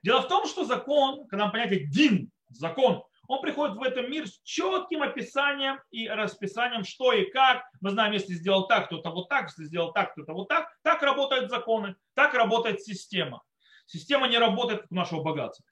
Дело 0.04 0.22
в 0.22 0.28
том, 0.28 0.46
что 0.48 0.64
закон, 0.64 1.28
когда 1.28 1.48
мы 1.48 1.52
понятие 1.52 1.88
дин, 1.88 2.32
закон, 2.50 3.04
он 3.28 3.42
приходит 3.42 3.76
в 3.76 3.84
этот 3.84 4.10
мир 4.10 4.28
с 4.28 4.42
четким 4.44 5.04
описанием 5.04 5.80
и 5.92 6.08
расписанием, 6.08 6.84
что 6.84 7.14
и 7.14 7.30
как. 7.30 7.64
Мы 7.80 7.92
знаем, 7.92 8.14
если 8.14 8.34
сделал 8.34 8.68
так, 8.68 8.90
то 8.90 9.00
это 9.00 9.12
вот 9.12 9.30
так, 9.30 9.50
если 9.50 9.66
сделал 9.66 9.92
так, 9.94 10.16
то 10.16 10.24
это 10.24 10.34
вот 10.34 10.48
так. 10.48 10.68
Так 10.82 11.04
работают 11.04 11.52
законы, 11.52 11.96
так 12.16 12.34
работает 12.34 12.82
система. 12.82 13.44
Система 13.90 14.28
не 14.28 14.38
работает 14.38 14.82
как 14.82 14.92
у 14.92 14.96
нашего 14.96 15.24
богатства 15.24 15.66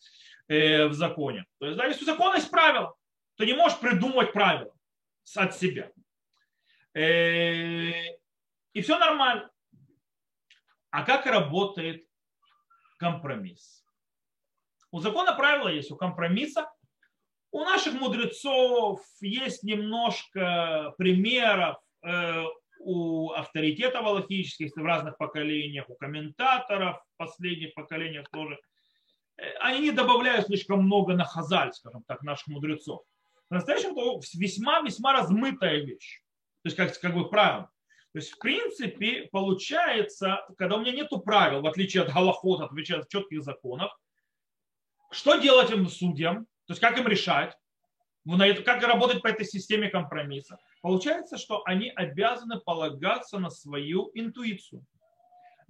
э, 0.47 0.87
в 0.87 0.93
законе. 0.93 1.45
То 1.59 1.67
есть, 1.67 1.77
да, 1.77 1.85
если 1.85 2.01
у 2.01 2.07
закона 2.07 2.37
есть 2.37 2.49
правила, 2.49 2.95
то 3.35 3.45
не 3.45 3.53
можешь 3.53 3.79
придумать 3.79 4.33
правила 4.33 4.73
от 5.35 5.55
себя. 5.55 5.91
Э, 6.95 7.91
и 8.73 8.81
все 8.81 8.97
нормально. 8.97 9.51
А 10.89 11.03
как 11.03 11.27
работает 11.27 12.07
компромисс? 12.97 13.85
У 14.89 14.99
закона 14.99 15.35
правила 15.35 15.67
есть, 15.67 15.91
у 15.91 15.95
компромисса 15.95 16.71
у 17.51 17.63
наших 17.63 17.93
мудрецов 17.93 18.99
есть 19.21 19.61
немножко 19.61 20.95
примеров 20.97 21.77
э, 22.03 22.45
у 22.79 23.31
авторитетов 23.31 24.05
аллахических 24.05 24.71
в 24.75 24.85
разных 24.85 25.17
поколениях, 25.17 25.89
у 25.89 25.95
комментаторов 25.95 26.97
в 26.97 27.17
последних 27.17 27.73
поколениях 27.73 28.29
тоже. 28.31 28.59
Э, 29.37 29.53
они 29.59 29.79
не 29.79 29.91
добавляют 29.91 30.47
слишком 30.47 30.83
много 30.83 31.13
на 31.13 31.25
хазаль, 31.25 31.73
скажем 31.73 32.03
так, 32.07 32.21
наших 32.23 32.47
мудрецов. 32.47 33.01
В 33.49 33.53
настоящем 33.53 33.95
то 33.95 34.19
весьма-весьма 34.33 35.13
размытая 35.13 35.83
вещь. 35.83 36.21
То 36.63 36.67
есть, 36.67 36.77
как, 36.77 36.99
как 36.99 37.13
бы 37.13 37.29
правило. 37.29 37.69
То 38.13 38.19
есть, 38.19 38.31
в 38.31 38.39
принципе, 38.39 39.29
получается, 39.31 40.45
когда 40.57 40.77
у 40.77 40.81
меня 40.81 40.91
нет 40.91 41.09
правил, 41.23 41.61
в 41.61 41.67
отличие 41.67 42.03
от 42.03 42.11
галахот, 42.11 42.59
в 42.59 42.63
отличие 42.63 42.99
от 42.99 43.09
четких 43.09 43.43
законов, 43.43 43.91
что 45.11 45.35
делать 45.37 45.71
им 45.71 45.87
судьям? 45.87 46.45
То 46.65 46.71
есть 46.71 46.81
как 46.81 46.97
им 46.97 47.07
решать? 47.07 47.57
Как 48.65 48.83
работать 48.83 49.21
по 49.21 49.27
этой 49.27 49.45
системе 49.45 49.89
компромисса? 49.89 50.59
Получается, 50.81 51.37
что 51.37 51.63
они 51.65 51.89
обязаны 51.89 52.59
полагаться 52.59 53.39
на 53.39 53.49
свою 53.49 54.11
интуицию. 54.13 54.85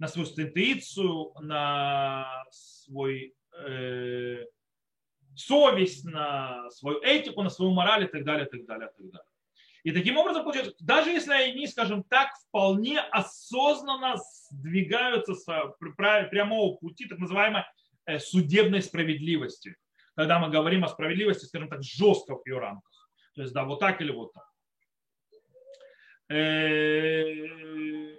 На 0.00 0.08
свою 0.08 0.28
интуицию, 0.28 1.32
на 1.40 2.44
свой 2.50 3.34
э, 3.64 4.44
совесть, 5.36 6.04
на 6.04 6.68
свою 6.70 7.00
этику, 7.00 7.42
на 7.42 7.50
свою 7.50 7.72
мораль 7.72 8.04
и 8.04 8.08
так 8.08 8.24
далее, 8.24 8.46
и 8.46 8.50
так 8.50 8.66
далее, 8.66 8.88
и 8.88 9.02
так 9.02 9.10
далее. 9.10 9.28
И 9.84 9.92
таким 9.92 10.16
образом, 10.16 10.42
получается, 10.42 10.74
даже 10.80 11.10
если 11.10 11.32
они, 11.32 11.66
скажем 11.68 12.02
так, 12.02 12.30
вполне 12.48 12.98
осознанно 13.00 14.16
сдвигаются 14.50 15.34
с 15.34 15.44
прямого 15.78 16.76
пути 16.76 17.06
так 17.06 17.18
называемой 17.18 17.62
э, 18.06 18.18
судебной 18.18 18.82
справедливости– 18.82 19.76
когда 20.18 20.40
мы 20.40 20.50
говорим 20.50 20.84
о 20.84 20.88
справедливости, 20.88 21.44
скажем 21.44 21.68
так, 21.68 21.84
жестко 21.84 22.34
в 22.34 22.44
ее 22.44 22.58
рамках. 22.58 23.08
То 23.36 23.42
есть, 23.42 23.54
да, 23.54 23.62
вот 23.62 23.78
так 23.78 24.00
или 24.00 24.10
вот 24.10 24.32
так. 24.32 24.50
Э, 26.28 28.16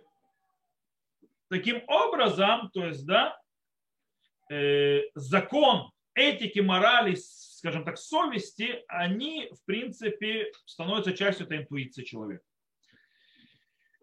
таким 1.50 1.84
образом, 1.88 2.72
то 2.74 2.86
есть, 2.86 3.06
да, 3.06 3.38
э, 4.50 5.02
закон 5.14 5.92
этики, 6.14 6.60
морали, 6.60 7.16
скажем 7.16 7.84
так, 7.84 7.98
совести, 7.98 8.82
они, 8.88 9.52
в 9.52 9.66
принципе, 9.66 10.54
становятся 10.66 11.12
частью 11.12 11.48
этой 11.48 11.58
интуиции 11.58 12.06
человека. 12.06 12.46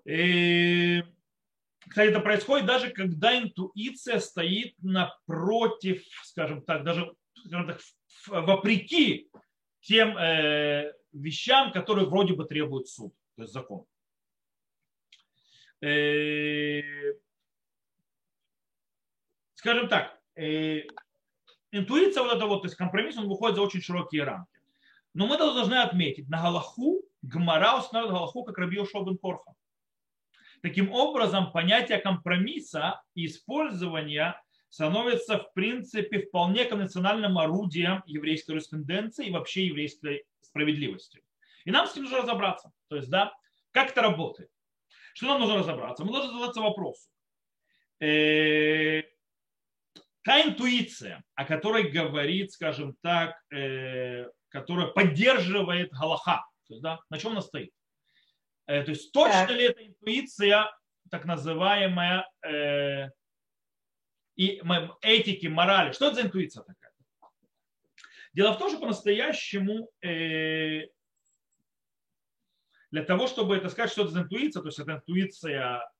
И, 0.04 1.02
кстати, 1.88 2.10
это 2.10 2.20
происходит 2.20 2.66
даже 2.66 2.90
когда 2.90 3.38
интуиция 3.38 4.18
стоит 4.18 4.74
напротив, 4.82 6.04
скажем 6.24 6.60
так, 6.60 6.84
даже 6.84 7.16
вопреки 8.28 9.30
тем 9.80 10.16
э, 10.16 10.92
вещам, 11.12 11.72
которые 11.72 12.06
вроде 12.06 12.34
бы 12.34 12.44
требует 12.44 12.88
суд, 12.88 13.14
то 13.36 13.42
есть 13.42 13.52
закон. 13.52 13.84
Э, 15.80 16.82
скажем 19.54 19.88
так, 19.88 20.18
э, 20.34 20.82
интуиция 21.70 22.22
вот 22.22 22.34
это 22.34 22.46
вот, 22.46 22.62
то 22.62 22.66
есть 22.66 22.76
компромисс, 22.76 23.18
он 23.18 23.28
выходит 23.28 23.56
за 23.56 23.62
очень 23.62 23.82
широкие 23.82 24.24
рамки. 24.24 24.60
Но 25.14 25.26
мы 25.26 25.38
должны 25.38 25.74
отметить, 25.74 26.28
на 26.28 26.42
Галаху 26.42 27.02
Гмара 27.22 27.78
устанавливает 27.78 28.18
Галаху 28.18 28.44
как 28.44 28.58
Раби 28.58 28.84
Шобен 28.84 29.18
Корха. 29.18 29.54
Таким 30.62 30.92
образом, 30.92 31.52
понятие 31.52 31.98
компромисса 31.98 33.02
и 33.14 33.26
использования 33.26 34.42
становится, 34.76 35.38
в 35.38 35.54
принципе, 35.54 36.20
вполне 36.20 36.66
конвенциональным 36.66 37.38
орудием 37.38 38.02
еврейской 38.04 38.48
корреспонденции 38.48 39.26
и 39.26 39.30
вообще 39.30 39.68
еврейской 39.68 40.26
справедливости. 40.42 41.22
И 41.64 41.70
нам 41.70 41.86
с 41.86 41.92
этим 41.92 42.02
нужно 42.02 42.18
разобраться. 42.18 42.70
То 42.88 42.96
есть, 42.96 43.08
да, 43.08 43.32
как 43.72 43.92
это 43.92 44.02
работает. 44.02 44.50
Что 45.14 45.28
нам 45.28 45.40
нужно 45.40 45.56
разобраться? 45.56 46.04
Мы 46.04 46.12
должны 46.12 46.38
задаться 46.38 46.60
вопросу. 46.60 47.08
Э, 48.00 49.02
та 50.22 50.42
интуиция, 50.42 51.24
о 51.34 51.46
которой 51.46 51.88
говорит, 51.88 52.52
скажем 52.52 52.96
так, 53.00 53.34
э, 53.50 54.28
которая 54.50 54.88
поддерживает 54.88 55.90
Галаха, 55.90 56.44
то 56.68 56.74
есть, 56.74 56.82
да, 56.82 57.00
на 57.08 57.16
чем 57.16 57.32
она 57.32 57.40
стоит? 57.40 57.72
Э, 58.66 58.82
то 58.82 58.90
есть 58.90 59.10
точно 59.10 59.46
так. 59.46 59.50
ли 59.52 59.64
эта 59.64 59.86
интуиция, 59.86 60.70
так 61.10 61.24
называемая 61.24 62.28
и 64.36 64.62
этики, 65.00 65.46
морали. 65.46 65.92
Что 65.92 66.06
это 66.06 66.16
за 66.16 66.22
интуиция 66.22 66.62
такая? 66.62 66.92
Дело 68.32 68.52
в 68.52 68.58
том, 68.58 68.68
что 68.68 68.78
по-настоящему 68.78 69.90
э, 70.02 70.88
для 72.90 73.02
того, 73.02 73.26
чтобы 73.26 73.56
это 73.56 73.70
сказать, 73.70 73.90
что 73.90 74.02
это 74.02 74.10
за 74.10 74.20
интуиция, 74.20 74.60
то 74.60 74.68
есть 74.68 74.78
это 74.78 74.92
интуиция 74.92 75.90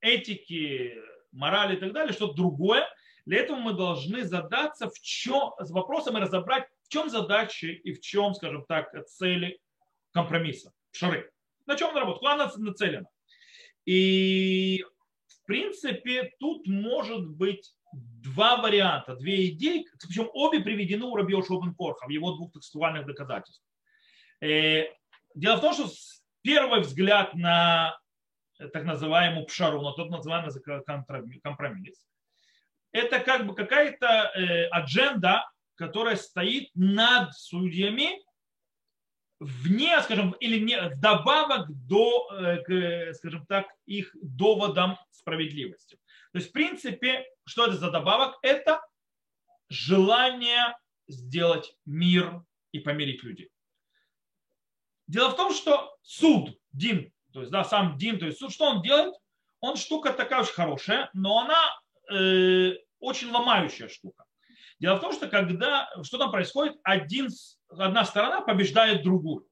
этики, 0.00 0.96
морали 1.30 1.76
и 1.76 1.78
так 1.78 1.92
далее, 1.92 2.12
что-то 2.12 2.34
другое, 2.34 2.88
для 3.24 3.38
этого 3.38 3.58
мы 3.58 3.72
должны 3.74 4.24
задаться 4.24 4.88
в 4.88 4.98
чем, 5.00 5.52
с 5.60 5.70
вопросом 5.70 6.18
и 6.18 6.20
разобрать, 6.20 6.66
в 6.82 6.88
чем 6.88 7.08
задачи 7.08 7.66
и 7.66 7.92
в 7.92 8.00
чем, 8.00 8.34
скажем 8.34 8.64
так, 8.66 8.92
цели 9.06 9.60
компромисса, 10.12 10.72
шары. 10.90 11.30
На 11.66 11.76
чем 11.76 11.90
она 11.90 12.00
работает, 12.00 12.18
куда 12.18 12.32
она 12.34 12.52
нацелена. 12.56 13.08
И 13.84 14.84
принципе, 15.50 16.30
тут 16.38 16.68
может 16.68 17.28
быть 17.28 17.74
два 17.92 18.58
варианта, 18.58 19.16
две 19.16 19.48
идеи, 19.48 19.84
причем 20.06 20.30
обе 20.32 20.60
приведены 20.60 21.06
у 21.06 21.16
Раби 21.16 21.34
Шобен 21.42 21.74
Корха 21.74 22.06
в 22.06 22.10
его 22.10 22.36
двух 22.36 22.52
текстуальных 22.52 23.04
доказательствах. 23.04 23.66
Э, 24.40 24.84
дело 25.34 25.56
в 25.56 25.60
том, 25.60 25.74
что 25.74 25.88
первый 26.42 26.82
взгляд 26.82 27.34
на 27.34 27.98
так 28.72 28.84
называемую 28.84 29.46
пшару, 29.46 29.82
на 29.82 29.92
тот 29.92 30.10
называемый 30.10 31.40
компромисс, 31.42 32.06
это 32.92 33.18
как 33.18 33.44
бы 33.44 33.56
какая-то 33.56 34.06
э, 34.06 34.66
адженда, 34.68 35.50
которая 35.74 36.14
стоит 36.14 36.70
над 36.74 37.34
судьями 37.34 38.22
вне, 39.40 40.00
скажем, 40.02 40.32
или 40.32 40.60
не, 40.60 40.80
вдобавок 40.80 41.68
до, 41.86 42.28
э, 42.32 43.14
скажем 43.14 43.46
так, 43.46 43.66
их 43.86 44.14
доводам 44.22 44.98
справедливости. 45.10 45.96
То 46.32 46.38
есть, 46.38 46.50
в 46.50 46.52
принципе, 46.52 47.26
что 47.44 47.66
это 47.66 47.76
за 47.76 47.90
добавок? 47.90 48.38
Это 48.42 48.80
желание 49.68 50.76
сделать 51.08 51.74
мир 51.86 52.42
и 52.72 52.78
помирить 52.78 53.22
людей. 53.24 53.50
Дело 55.06 55.30
в 55.30 55.36
том, 55.36 55.52
что 55.52 55.96
суд, 56.02 56.56
Дин, 56.72 57.12
то 57.32 57.40
есть 57.40 57.50
да, 57.50 57.64
сам 57.64 57.96
Дин, 57.96 58.18
то 58.18 58.26
есть 58.26 58.38
суд, 58.38 58.52
что 58.52 58.66
он 58.66 58.82
делает? 58.82 59.14
Он 59.60 59.76
штука 59.76 60.12
такая 60.12 60.42
очень 60.42 60.52
хорошая, 60.52 61.10
но 61.14 61.40
она 61.40 61.60
э, 62.12 62.74
очень 63.00 63.30
ломающая 63.30 63.88
штука. 63.88 64.24
Дело 64.80 64.96
в 64.96 65.00
том, 65.00 65.12
что 65.12 65.28
когда, 65.28 65.88
что 66.02 66.18
там 66.18 66.30
происходит, 66.30 66.76
один, 66.82 67.28
одна 67.68 68.04
сторона 68.04 68.40
побеждает 68.40 69.02
другую. 69.02 69.46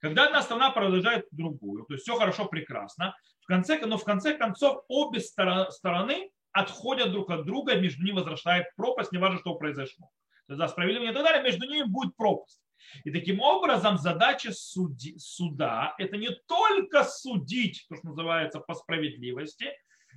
Когда 0.00 0.26
одна 0.26 0.42
сторона 0.42 0.70
продолжает 0.70 1.26
другую, 1.30 1.84
то 1.84 1.94
есть 1.94 2.02
все 2.02 2.16
хорошо, 2.16 2.46
прекрасно, 2.46 3.16
в 3.40 3.46
конце, 3.46 3.78
но 3.86 3.96
в 3.96 4.04
конце 4.04 4.34
концов 4.36 4.82
обе 4.88 5.20
стороны 5.20 6.30
отходят 6.50 7.12
друг 7.12 7.30
от 7.30 7.46
друга, 7.46 7.76
между 7.76 8.02
ними 8.02 8.16
возрастает 8.16 8.66
пропасть, 8.76 9.12
неважно, 9.12 9.38
что 9.38 9.54
произошло. 9.54 10.10
То 10.48 10.54
есть, 10.54 10.58
да, 10.58 10.66
справедливо 10.66 11.04
и 11.04 11.14
так 11.14 11.22
далее, 11.22 11.44
между 11.44 11.66
ними 11.68 11.84
будет 11.84 12.16
пропасть. 12.16 12.60
И 13.04 13.12
таким 13.12 13.40
образом 13.40 13.96
задача 13.96 14.52
суди, 14.52 15.16
суда– 15.16 15.94
это 15.98 16.16
не 16.16 16.30
только 16.48 17.04
судить, 17.04 17.86
то, 17.88 17.94
что 17.94 18.08
называется, 18.08 18.58
по 18.58 18.74
справедливости, 18.74 19.70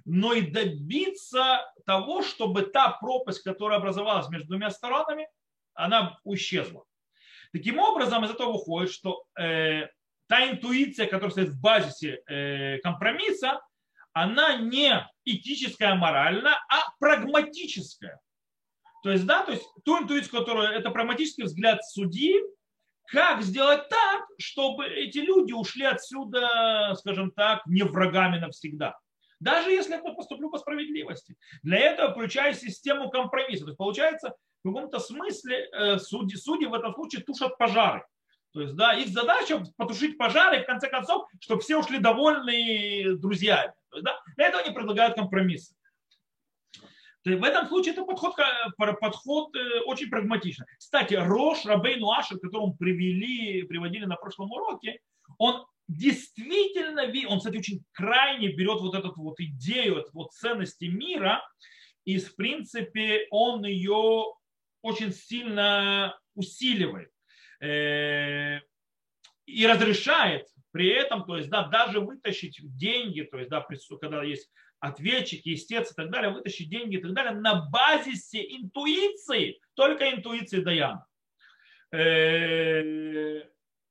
но 0.06 0.34
и 0.34 0.42
добиться 0.42 1.62
того, 1.86 2.22
чтобы 2.22 2.62
та 2.62 2.92
пропасть, 2.92 3.42
которая 3.42 3.80
образовалась 3.80 4.30
между 4.30 4.48
двумя 4.48 4.70
сторонами, 4.70 5.28
она 5.74 6.20
исчезла. 6.26 6.86
Таким 7.52 7.80
образом, 7.80 8.24
из 8.24 8.32
этого 8.32 8.54
выходит, 8.54 8.92
что 8.92 9.26
э, 9.40 9.88
та 10.28 10.50
интуиция, 10.50 11.08
которая 11.08 11.32
стоит 11.32 11.50
в 11.50 11.62
базисе 11.62 12.22
э, 12.28 12.78
компромисса, 12.80 13.62
она 14.14 14.58
не 14.58 15.06
этическая, 15.26 15.96
моральная, 15.96 16.58
а 16.70 16.92
прагматическая. 17.00 18.20
То 19.04 19.12
есть, 19.12 19.26
да, 19.26 19.44
то 19.44 19.52
есть 19.52 19.64
ту 19.84 20.00
интуицию, 20.00 20.40
которая 20.40 20.72
это 20.80 20.90
прагматический 20.90 21.44
взгляд 21.44 21.84
судьи, 21.86 22.42
как 23.08 23.44
сделать 23.44 23.88
так, 23.90 24.24
чтобы 24.40 24.88
эти 24.88 25.20
люди 25.20 25.54
ушли 25.54 25.86
отсюда, 25.86 26.96
скажем 26.98 27.32
так, 27.32 27.66
не 27.68 27.84
врагами 27.84 28.40
навсегда. 28.40 28.98
Даже 29.46 29.70
если 29.70 29.92
я 29.94 30.00
поступлю 30.00 30.50
по 30.50 30.58
справедливости. 30.58 31.38
Для 31.62 31.78
этого 31.78 32.12
включаю 32.12 32.56
систему 32.56 33.12
компромисса. 33.12 33.66
То 33.66 33.70
есть 33.70 33.78
получается, 33.78 34.36
в 34.64 34.68
каком-то 34.68 35.00
смысле 35.00 35.70
э, 35.72 36.00
судьи, 36.00 36.36
судьи 36.36 36.66
в 36.66 36.74
этом 36.74 36.96
случае 36.96 37.22
тушат 37.22 37.56
пожары. 37.60 38.04
То 38.54 38.62
есть, 38.62 38.76
да, 38.76 38.94
их 38.94 39.10
задача 39.10 39.64
потушить 39.78 40.18
пожары, 40.18 40.64
в 40.64 40.66
конце 40.66 40.90
концов, 40.90 41.28
чтобы 41.40 41.62
все 41.62 41.78
ушли 41.78 42.00
довольны 42.00 43.18
друзьями. 43.18 43.74
То 43.90 43.98
есть, 43.98 44.06
да, 44.06 44.20
для 44.36 44.48
этого 44.48 44.64
они 44.64 44.74
предлагают 44.74 45.16
компромиссы. 45.16 45.76
То 47.24 47.30
есть 47.30 47.40
в 47.40 47.46
этом 47.46 47.68
случае 47.68 47.94
это 47.94 48.04
подход, 48.04 48.36
подход 49.00 49.56
э, 49.56 49.82
очень 49.82 50.10
прагматичный. 50.10 50.66
Кстати, 50.80 51.14
Рош 51.14 51.66
Рабейну 51.66 52.10
Ашер, 52.10 52.40
которого 52.40 52.74
привели, 52.74 53.62
приводили 53.62 54.06
на 54.06 54.16
прошлом 54.16 54.52
уроке, 54.52 55.00
он 55.38 55.68
действительно, 55.88 57.04
он, 57.28 57.38
кстати, 57.40 57.58
очень 57.58 57.84
крайне 57.92 58.50
берет 58.50 58.82
вот 58.82 58.96
эту 58.96 59.14
вот 59.16 59.40
идею, 59.40 59.98
эту 59.98 60.12
вот 60.14 60.32
ценности 60.32 60.86
мира, 60.86 61.42
и, 62.06 62.20
в 62.20 62.36
принципе, 62.36 63.28
он 63.32 63.66
ее 63.66 64.26
очень 64.82 65.12
сильно 65.12 66.20
усиливает 66.36 67.10
э, 67.62 68.60
и 69.46 69.66
разрешает 69.66 70.48
при 70.72 70.90
этом, 70.90 71.26
то 71.26 71.38
есть, 71.38 71.50
да, 71.50 71.68
даже 71.68 72.00
вытащить 72.02 72.60
деньги, 72.78 73.22
то 73.22 73.38
есть, 73.38 73.50
да, 73.50 73.66
когда 74.00 74.24
есть 74.24 74.52
ответчики, 74.80 75.54
истец 75.54 75.92
и 75.92 75.96
так 75.96 76.12
далее, 76.12 76.32
вытащить 76.32 76.70
деньги 76.70 76.98
и 76.98 77.02
так 77.02 77.14
далее 77.14 77.34
на 77.34 77.70
базисе 77.70 78.44
интуиции, 78.58 79.60
только 79.74 80.12
интуиции 80.12 80.60
Даяна. 80.60 81.08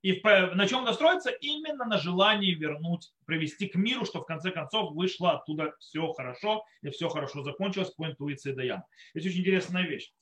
Э, 0.05 0.53
и 0.53 0.55
на 0.55 0.69
чем 0.69 0.85
настроиться? 0.85 1.31
Именно 1.31 1.87
на 1.87 1.99
желании 1.99 2.55
вернуть, 2.55 3.13
привести 3.25 3.67
к 3.69 3.75
миру, 3.75 4.05
что 4.05 4.21
в 4.21 4.27
конце 4.27 4.51
концов 4.51 4.93
вышло 4.93 5.33
оттуда 5.33 5.75
все 5.79 6.13
хорошо, 6.13 6.65
и 6.83 6.91
все 6.91 7.09
хорошо 7.09 7.43
закончилось 7.43 7.91
по 7.91 8.07
интуиции 8.07 8.53
Даяна. 8.53 8.85
Это 9.15 9.27
очень 9.27 9.41
интересная 9.41 9.85
вещь. 9.85 10.13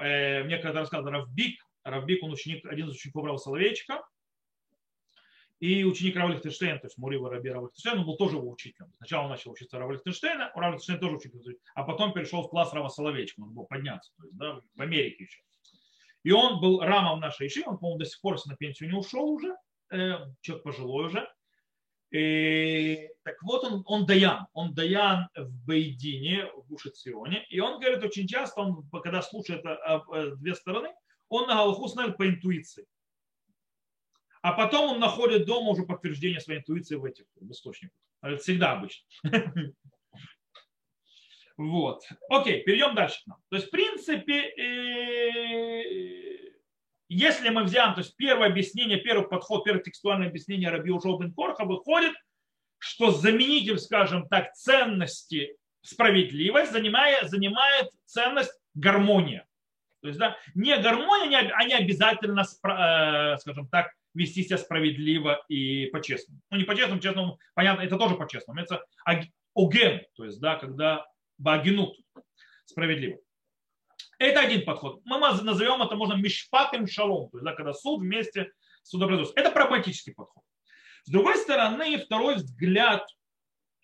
Э, 0.00 0.42
мне 0.44 0.58
когда 0.58 0.80
рассказывал 0.80 1.12
Равбик, 1.12 1.62
Равбик, 1.84 2.22
он 2.22 2.32
ученик, 2.32 2.64
один 2.66 2.88
из 2.88 2.94
учеников 2.94 3.24
Рава 3.24 3.36
Соловейчика, 3.36 4.02
и 5.60 5.84
ученик 5.84 6.16
Рава 6.16 6.32
Лихтенштейна, 6.32 6.78
то 6.78 6.86
есть 6.86 6.96
Мурива 6.98 7.28
Раби 7.28 7.50
Рава 7.50 7.66
Лихтенштейна, 7.66 8.00
он 8.00 8.06
был 8.06 8.16
тоже 8.16 8.36
его 8.36 8.48
учителем. 8.48 8.92
Сначала 8.96 9.24
он 9.24 9.30
начал 9.30 9.50
учиться 9.50 9.78
Рава 9.78 9.92
Лихтенштейна, 9.92 10.52
у 10.54 10.60
Рава 10.60 10.74
Лихтенштейна 10.74 11.00
тоже 11.00 11.16
учитель, 11.16 11.58
а 11.74 11.82
потом 11.82 12.12
перешел 12.12 12.42
в 12.42 12.48
класс 12.48 12.72
Рава 12.72 12.88
Соловейчика, 12.88 13.40
он 13.40 13.52
был 13.52 13.66
подняться, 13.66 14.12
то 14.16 14.24
есть, 14.24 14.36
да, 14.36 14.60
в 14.74 14.80
Америке 14.80 15.24
еще. 15.24 15.42
И 16.28 16.30
он 16.30 16.60
был 16.60 16.80
рамом 16.80 17.20
нашей 17.20 17.46
Иши, 17.46 17.62
он, 17.64 17.78
по-моему, 17.78 18.00
до 18.00 18.04
сих 18.04 18.20
пор 18.20 18.36
на 18.44 18.54
пенсию 18.54 18.90
не 18.90 18.98
ушел 18.98 19.30
уже, 19.30 19.56
э, 19.90 20.12
человек 20.42 20.62
пожилой 20.62 21.06
уже. 21.06 21.26
И, 22.10 23.08
так 23.22 23.42
вот, 23.42 23.64
он, 23.64 23.82
он 23.86 24.04
Даян, 24.04 24.46
он 24.52 24.74
Даян 24.74 25.30
в 25.34 25.64
Бейдине, 25.64 26.44
в 26.54 26.66
Гушеционе, 26.68 27.46
и 27.48 27.60
он 27.60 27.80
говорит 27.80 28.04
очень 28.04 28.26
часто, 28.26 28.60
он, 28.60 28.86
когда 29.02 29.22
слушает 29.22 29.64
а, 29.64 30.04
а, 30.06 30.36
две 30.36 30.54
стороны, 30.54 30.90
он 31.30 31.46
на 31.46 31.54
Галаху 31.54 31.88
знает 31.88 32.18
по 32.18 32.28
интуиции. 32.28 32.84
А 34.42 34.52
потом 34.52 34.90
он 34.90 35.00
находит 35.00 35.46
дома 35.46 35.70
уже 35.70 35.86
подтверждение 35.86 36.40
своей 36.40 36.60
интуиции 36.60 36.96
в 36.96 37.06
этих 37.06 37.24
в 37.36 37.50
источниках. 37.50 37.96
Это 38.20 38.36
всегда 38.36 38.72
обычно. 38.72 39.06
Вот. 41.58 42.08
Окей, 42.30 42.62
перейдем 42.62 42.94
дальше 42.94 43.18
То 43.26 43.56
есть, 43.56 43.66
в 43.66 43.70
принципе, 43.70 44.48
э, 44.56 45.82
если 47.08 47.48
мы 47.48 47.64
взяем, 47.64 47.94
то 47.94 48.00
есть 48.00 48.16
первое 48.16 48.46
объяснение, 48.46 48.98
первый 48.98 49.28
подход, 49.28 49.64
первое 49.64 49.82
текстуальное 49.82 50.28
объяснение 50.28 50.70
Раби 50.70 50.92
Ужобен 50.92 51.34
Корха 51.34 51.64
выходит, 51.64 52.14
что 52.78 53.10
заменитель, 53.10 53.78
скажем 53.78 54.28
так, 54.28 54.54
ценности 54.54 55.56
справедливость 55.82 56.70
занимает, 56.70 57.28
занимает 57.28 57.90
ценность 58.04 58.56
гармония. 58.74 59.44
То 60.00 60.08
есть, 60.08 60.20
да, 60.20 60.36
не 60.54 60.76
гармония, 60.78 61.52
они 61.56 61.74
обязательно, 61.74 62.42
э, 62.42 63.36
скажем 63.38 63.68
так, 63.68 63.90
вести 64.14 64.44
себя 64.44 64.58
справедливо 64.58 65.44
и 65.48 65.86
по-честному. 65.86 66.40
Ну, 66.50 66.58
не 66.58 66.64
по-честному, 66.64 67.00
честному, 67.00 67.40
понятно, 67.54 67.82
это 67.82 67.96
тоже 67.98 68.14
по-честному. 68.14 68.60
Это 68.60 68.84
оген, 69.54 70.02
то 70.14 70.24
есть, 70.24 70.40
да, 70.40 70.54
когда 70.54 71.04
багинут, 71.38 71.96
справедливо. 72.64 73.18
Это 74.18 74.40
один 74.40 74.64
подход. 74.64 75.00
Мы 75.04 75.18
назовем 75.18 75.80
это, 75.82 75.94
можно, 75.94 76.14
мишпатым 76.14 76.86
шалом, 76.86 77.30
то 77.30 77.38
есть, 77.38 77.44
да, 77.44 77.52
когда 77.52 77.72
суд 77.72 78.00
вместе 78.00 78.50
с 78.82 78.90
судопроизводством. 78.90 79.42
Это 79.42 79.52
прагматический 79.52 80.12
подход. 80.12 80.42
С 81.04 81.10
другой 81.10 81.36
стороны, 81.36 81.98
второй 81.98 82.34
взгляд, 82.36 83.06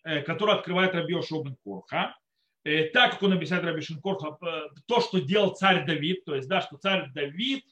э, 0.03 0.23
который 0.23 0.57
открывает 0.57 0.95
Раби 0.95 1.14
Шобен 1.23 1.57
Корха, 1.64 2.17
э, 2.64 2.88
так 2.88 3.12
как 3.12 3.23
он 3.23 3.33
объясняет 3.33 3.64
Раби 3.64 3.83
Корха, 4.03 4.37
э, 4.45 4.69
то, 4.87 5.01
что 5.01 5.21
делал 5.21 5.55
царь 5.55 5.87
Давид, 5.87 6.25
то 6.25 6.35
есть, 6.35 6.49
да, 6.49 6.61
что 6.61 6.77
царь 6.77 7.11
Давид 7.12 7.64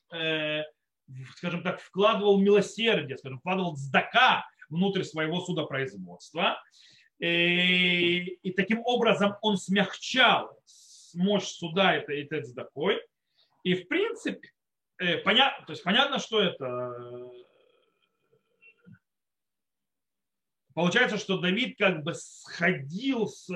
скажем 1.37 1.63
так, 1.63 1.81
вкладывал 1.81 2.41
милосердие, 2.41 3.19
скажем, 3.19 3.39
вкладывал 3.39 3.77
сдака 3.77 4.47
внутрь 4.69 5.03
своего 5.03 5.41
судопроизводства. 5.41 6.63
И, 7.23 8.39
и 8.43 8.51
таким 8.51 8.83
образом 8.85 9.37
он 9.43 9.57
смягчал 9.57 10.59
мощь 11.15 11.47
суда 11.47 11.95
это, 11.95 12.13
это 12.13 12.43
сдакой. 12.43 13.01
И 13.63 13.75
в 13.75 13.87
принципе, 13.87 14.51
э, 14.99 15.19
понятно, 15.19 15.65
то 15.65 15.73
есть 15.73 15.85
понятно, 15.85 16.19
что 16.19 16.41
это 16.41 16.93
получается, 20.75 21.17
что 21.17 21.39
Давид 21.39 21.79
как 21.79 22.03
бы 22.03 22.13
сходил 22.15 23.29
с 23.29 23.49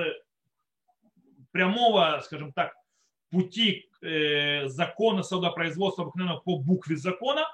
прямого, 1.51 2.21
скажем 2.25 2.53
так, 2.53 2.73
пути 3.31 3.91
э, 4.01 4.69
закона 4.69 5.25
судопроизводства 5.25 6.05
обыкновенного 6.05 6.39
по 6.39 6.59
букве 6.61 6.97
закона, 6.97 7.45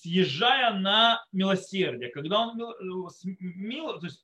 съезжая 0.00 0.74
на 0.74 1.24
милосердие. 1.32 2.10
Когда 2.10 2.40
он 2.40 2.60
э, 2.60 2.64
мил, 3.40 3.98
то 3.98 4.06
есть, 4.06 4.22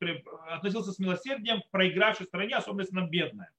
относился 0.48 0.92
с 0.92 0.98
милосердием 0.98 1.62
к 1.62 1.70
проигравшей 1.70 2.26
стороне, 2.26 2.56
особенно 2.56 2.82
если 2.82 2.96
она 2.96 3.08
бедная. 3.08 3.50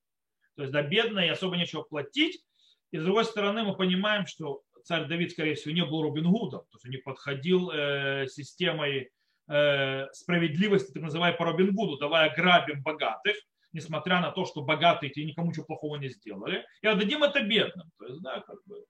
То 0.55 0.61
есть, 0.61 0.73
да, 0.73 0.81
бедная 0.81 1.27
и 1.27 1.29
особо 1.29 1.57
нечего 1.57 1.81
платить. 1.81 2.43
И 2.91 2.97
с 2.97 3.03
другой 3.03 3.25
стороны, 3.25 3.63
мы 3.63 3.75
понимаем, 3.75 4.25
что 4.25 4.63
царь 4.83 5.07
Давид, 5.07 5.31
скорее 5.31 5.55
всего, 5.55 5.73
не 5.73 5.83
был 5.83 6.01
Робин 6.03 6.31
Гудом, 6.31 6.61
то 6.61 6.75
есть 6.75 6.85
он 6.85 6.91
не 6.91 6.97
подходил 6.97 7.71
э, 7.71 8.27
системой 8.27 9.11
э, 9.49 10.07
справедливости, 10.13 10.93
так 10.93 11.03
называемой 11.03 11.37
по 11.37 11.45
Робин 11.45 11.73
Гуду, 11.73 11.97
давая 11.97 12.33
грабим 12.33 12.81
богатых, 12.83 13.35
несмотря 13.73 14.21
на 14.21 14.31
то, 14.31 14.45
что 14.45 14.61
богатые 14.61 15.09
те 15.09 15.25
никому 15.25 15.49
ничего 15.49 15.65
плохого 15.65 15.97
не 15.97 16.07
сделали, 16.07 16.65
и 16.81 16.87
отдадим 16.87 17.23
это 17.23 17.41
бедным. 17.41 17.91
То 17.97 18.05
есть, 18.05 18.21
да, 18.21 18.39
как 18.41 18.63
бы, 18.65 18.85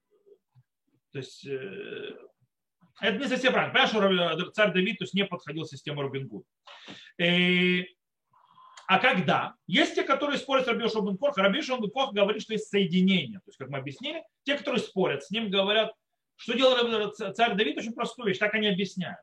то 1.12 1.18
есть 1.18 1.48
э, 1.48 2.18
это 3.02 3.18
не 3.18 3.28
совсем 3.28 3.54
правильно. 3.54 3.74
Понимаешь, 3.74 4.38
что 4.38 4.52
царь 4.52 4.74
Давид 4.74 4.98
то 5.00 5.04
есть, 5.04 5.14
не 5.14 5.26
подходил 5.26 5.66
системе 5.66 6.02
Робин 6.02 6.28
Гуд. 6.28 6.46
Э, 7.20 7.82
а 8.88 9.00
когда? 9.00 9.56
Есть 9.68 9.96
те, 9.96 10.04
которые 10.04 10.38
спорят 10.38 10.66
с 10.66 10.68
Раби 10.68 10.88
Шобен 10.88 11.18
Корх. 11.18 11.38
Раби 11.38 11.62
Шобен 11.62 11.90
Корх 11.90 12.14
говорит, 12.14 12.44
что 12.44 12.54
есть 12.54 12.70
соединение. 12.70 13.40
То 13.40 13.48
есть, 13.48 13.58
как 13.58 13.70
мы 13.70 13.80
объяснили, 13.80 14.24
те, 14.44 14.58
которые 14.58 14.82
спорят, 14.82 15.24
с 15.24 15.32
ним 15.32 15.50
говорят, 15.50 15.92
что 16.36 16.54
делал 16.54 17.12
царь 17.12 17.56
Давид, 17.56 17.78
очень 17.78 17.94
простую 17.94 18.28
вещь, 18.28 18.38
так 18.38 18.54
они 18.54 18.68
объясняют 18.68 19.20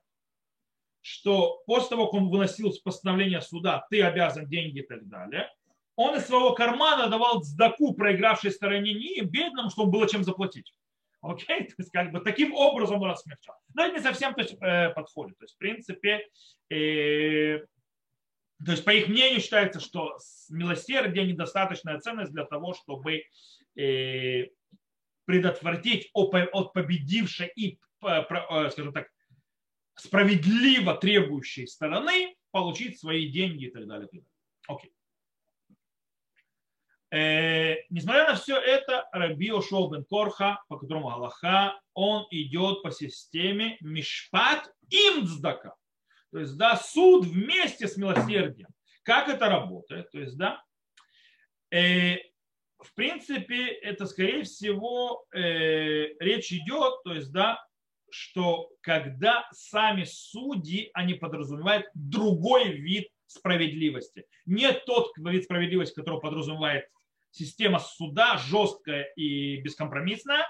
что 1.02 1.62
после 1.66 1.90
того, 1.90 2.06
как 2.06 2.14
он 2.14 2.30
выносил 2.30 2.72
постановление 2.82 3.42
суда, 3.42 3.84
ты 3.90 4.02
обязан 4.02 4.46
деньги 4.46 4.78
и 4.78 4.86
так 4.86 5.06
далее, 5.08 5.50
он 5.96 6.16
из 6.16 6.26
своего 6.26 6.54
кармана 6.54 7.08
давал 7.08 7.42
сдаку 7.42 7.92
проигравшей 7.92 8.50
стороне 8.50 8.94
не 8.94 9.20
бедному, 9.20 9.68
чтобы 9.68 9.90
было 9.90 10.08
чем 10.08 10.24
заплатить. 10.24 10.72
Окей? 11.22 11.64
То 11.64 11.74
есть, 11.78 11.90
как 11.92 12.10
бы 12.10 12.20
таким 12.20 12.52
образом 12.52 13.00
он 13.00 13.10
рассмягчал. 13.10 13.54
Но 13.74 13.84
это 13.84 13.96
не 13.96 14.02
совсем 14.02 14.34
то 14.34 14.42
есть, 14.42 14.54
э, 14.60 14.90
подходит. 14.90 15.38
То 15.38 15.44
есть, 15.44 15.54
в 15.54 15.58
принципе, 15.58 16.28
э, 16.68 17.60
то 18.64 18.70
есть, 18.72 18.84
по 18.84 18.90
их 18.90 19.08
мнению, 19.08 19.40
считается, 19.40 19.80
что 19.80 20.18
милосердие 20.50 21.26
недостаточная 21.26 21.98
ценность 22.00 22.32
для 22.32 22.44
того, 22.44 22.74
чтобы 22.74 23.22
э, 23.76 24.46
предотвратить 25.24 26.10
от 26.12 26.72
победившей 26.72 27.50
и, 27.54 27.78
э, 28.04 28.70
скажем 28.70 28.92
так, 28.92 29.08
справедливо 29.94 30.94
требующей 30.94 31.66
стороны 31.66 32.34
получить 32.50 32.98
свои 32.98 33.30
деньги 33.30 33.66
и 33.66 33.70
так 33.70 33.86
далее. 33.86 34.08
Окей. 34.66 34.92
Э, 37.12 37.76
несмотря 37.90 38.26
на 38.26 38.36
все 38.36 38.58
это, 38.58 39.06
Раби 39.12 39.50
Ошол 39.50 39.90
бен 39.90 40.02
Корха, 40.04 40.62
по 40.68 40.78
которому 40.78 41.10
Аллаха, 41.10 41.78
он 41.92 42.26
идет 42.30 42.82
по 42.82 42.90
системе 42.90 43.76
Мишпат 43.82 44.72
им 44.88 45.26
цдака. 45.26 45.74
То 46.30 46.38
есть, 46.38 46.56
да, 46.56 46.74
суд 46.76 47.26
вместе 47.26 47.86
с 47.86 47.98
милосердием. 47.98 48.68
Как 49.02 49.28
это 49.28 49.50
работает? 49.50 50.10
То 50.10 50.20
есть, 50.20 50.38
да, 50.38 50.62
э, 51.70 52.16
в 52.78 52.94
принципе, 52.94 53.66
это, 53.66 54.06
скорее 54.06 54.44
всего, 54.44 55.26
э, 55.34 56.14
речь 56.18 56.50
идет, 56.50 57.02
то 57.04 57.12
есть, 57.12 57.30
да, 57.30 57.62
что 58.10 58.70
когда 58.80 59.46
сами 59.52 60.04
судьи, 60.04 60.90
они 60.94 61.12
подразумевают 61.12 61.86
другой 61.92 62.72
вид 62.72 63.08
справедливости. 63.26 64.24
Не 64.46 64.72
тот 64.72 65.12
вид 65.18 65.44
справедливости, 65.44 65.94
который 65.94 66.20
подразумевает 66.20 66.86
система 67.32 67.80
суда 67.80 68.36
жесткая 68.36 69.12
и 69.16 69.60
бескомпромиссная, 69.62 70.46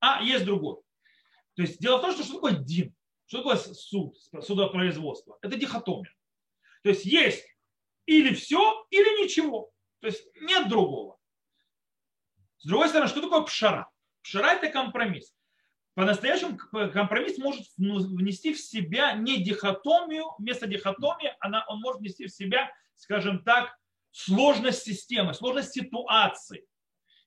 а 0.00 0.22
есть 0.22 0.44
другой. 0.44 0.78
То 1.54 1.62
есть 1.62 1.78
дело 1.80 1.98
в 1.98 2.00
том, 2.00 2.12
что 2.12 2.24
что 2.24 2.34
такое 2.34 2.54
ДИН? 2.54 2.94
Что 3.26 3.38
такое 3.38 3.56
суд, 3.56 4.16
судопроизводство? 4.42 5.38
Это 5.42 5.56
дихотомия. 5.56 6.12
То 6.82 6.88
есть 6.88 7.04
есть 7.04 7.46
или 8.06 8.34
все, 8.34 8.84
или 8.90 9.22
ничего. 9.22 9.70
То 10.00 10.08
есть 10.08 10.26
нет 10.40 10.68
другого. 10.68 11.18
С 12.58 12.66
другой 12.66 12.88
стороны, 12.88 13.08
что 13.08 13.20
такое 13.20 13.42
пшара? 13.42 13.88
Пшара– 14.22 14.46
это 14.54 14.68
компромисс. 14.70 15.34
По-настоящему 15.94 16.56
компромисс 16.56 17.38
может 17.38 17.66
внести 17.76 18.54
в 18.54 18.58
себя 18.58 19.12
не 19.12 19.42
дихотомию, 19.42 20.24
вместо 20.38 20.66
дихотомии 20.66 21.34
она, 21.40 21.64
он 21.68 21.80
может 21.80 22.00
внести 22.00 22.26
в 22.26 22.32
себя, 22.32 22.72
скажем 22.96 23.44
так, 23.44 23.76
сложность 24.12 24.84
системы, 24.84 25.34
сложность 25.34 25.72
ситуации 25.72 26.64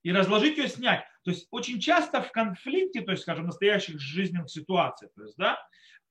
и 0.03 0.11
разложить 0.11 0.57
ее, 0.57 0.69
снять. 0.69 1.03
То 1.23 1.31
есть 1.31 1.47
очень 1.51 1.79
часто 1.79 2.21
в 2.21 2.31
конфликте, 2.31 3.01
то 3.01 3.11
есть, 3.11 3.23
скажем, 3.23 3.47
настоящих 3.47 3.99
жизненных 3.99 4.49
ситуациях, 4.49 5.11
то 5.15 5.23
есть, 5.23 5.35
да, 5.37 5.59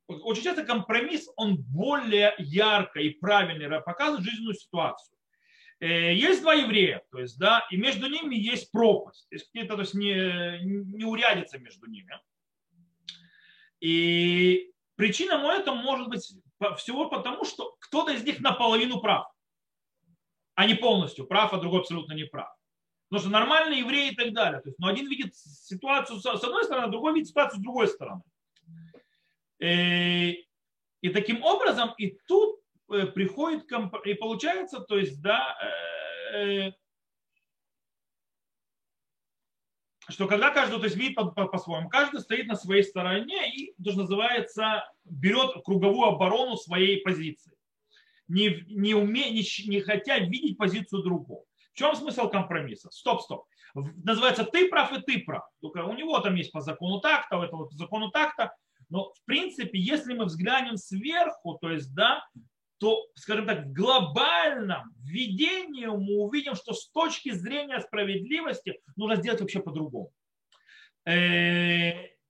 очень 0.07 0.43
часто 0.43 0.65
компромисс, 0.65 1.29
он 1.37 1.57
более 1.57 2.35
ярко 2.39 3.01
и 3.01 3.11
правильно 3.11 3.81
показывает 3.81 4.25
жизненную 4.25 4.55
ситуацию. 4.55 5.17
Э, 5.81 6.13
есть 6.13 6.43
два 6.43 6.55
еврея, 6.55 7.03
то 7.11 7.21
есть, 7.21 7.39
да, 7.39 7.67
и 7.71 7.77
между 7.77 8.09
ними 8.09 8.35
есть 8.35 8.71
пропасть, 8.71 9.27
есть 9.31 9.47
какие-то, 9.47 9.77
то 9.77 9.83
есть, 9.83 9.95
не, 9.95 10.61
не 10.63 11.05
урядится 11.05 11.59
между 11.59 11.87
ними. 11.87 12.19
И 13.81 14.73
причина 14.97 15.35
этого 15.53 15.77
может 15.77 16.09
быть 16.09 16.35
всего 16.79 17.09
потому, 17.09 17.45
что 17.45 17.77
кто-то 17.81 18.13
из 18.13 18.25
них 18.25 18.41
наполовину 18.41 19.01
прав 19.01 19.34
а 20.55 20.67
не 20.67 20.75
полностью 20.75 21.27
прав, 21.27 21.53
а 21.53 21.59
другой 21.59 21.81
абсолютно 21.81 22.13
не 22.15 22.25
прав. 22.25 22.49
Потому 23.09 23.21
что 23.21 23.31
нормальные 23.31 23.81
евреи 23.81 24.13
и 24.13 24.15
так 24.15 24.33
далее. 24.33 24.61
То 24.61 24.69
есть, 24.69 24.79
но 24.79 24.89
один 24.89 25.09
видит 25.09 25.35
ситуацию 25.37 26.19
с 26.19 26.27
одной 26.27 26.65
стороны, 26.65 26.87
а 26.87 26.91
другой 26.91 27.15
видит 27.15 27.29
ситуацию 27.29 27.61
с 27.61 27.63
другой 27.63 27.89
стороны. 27.89 28.23
И, 29.59 29.67
э, 29.67 30.35
и 31.01 31.09
таким 31.11 31.43
образом 31.43 31.93
и 31.99 32.19
тут 32.27 32.61
э, 32.91 33.07
приходит 33.07 33.71
и 34.05 34.15
получается, 34.15 34.81
то 34.81 34.99
есть, 34.99 35.21
да, 35.23 35.57
э, 36.35 36.73
что 40.09 40.27
когда 40.27 40.51
каждый 40.51 40.79
то 40.79 40.85
есть, 40.85 40.97
видит 40.97 41.17
по-своему, 41.17 41.89
каждый 41.89 42.21
стоит 42.21 42.47
на 42.47 42.57
своей 42.57 42.83
стороне 42.83 43.53
и, 43.55 43.75
что 43.81 43.99
называется, 43.99 44.91
берет 45.05 45.63
круговую 45.65 46.09
оборону 46.09 46.57
своей 46.57 47.01
позиции 47.03 47.55
не, 48.29 48.65
не, 48.69 48.95
уме, 48.95 49.31
не, 49.31 49.45
не 49.69 49.81
хотя 49.81 50.19
видеть 50.19 50.59
позицию 50.59 51.03
другого. 51.03 51.45
В 51.73 51.77
чем 51.77 51.95
смысл 51.97 52.29
компромисса? 52.29 52.91
Стоп, 52.91 53.23
стоп. 53.23 53.45
Называется 53.75 54.45
ты 54.45 54.69
прав 54.69 54.93
и 54.93 55.03
ты 55.03 55.21
прав. 55.25 55.43
Только 55.61 55.85
у 55.85 55.93
него 55.95 56.19
там 56.21 56.37
есть 56.37 56.53
по 56.53 56.61
закону 56.61 57.01
так-то, 57.01 57.39
у 57.39 57.43
этого 57.43 57.67
по 57.67 57.77
закону 57.77 58.11
так-то. 58.11 58.55
Но 58.89 59.13
в 59.13 59.25
принципе, 59.25 59.79
если 59.79 60.15
мы 60.15 60.27
взглянем 60.27 60.77
сверху, 60.77 61.59
то 61.61 61.71
есть, 61.71 61.93
да, 61.95 62.25
то, 62.79 63.07
скажем 63.15 63.47
так, 63.47 63.65
в 63.65 63.73
глобальном 63.73 64.95
видении 65.01 65.87
мы 65.87 66.23
увидим, 66.23 66.55
что 66.55 66.75
с 66.75 66.91
точки 66.91 67.33
зрения 67.33 67.81
справедливости 67.81 68.81
нужно 68.97 69.17
сделать 69.17 69.41
вообще 69.41 69.61
по-другому. 69.61 70.13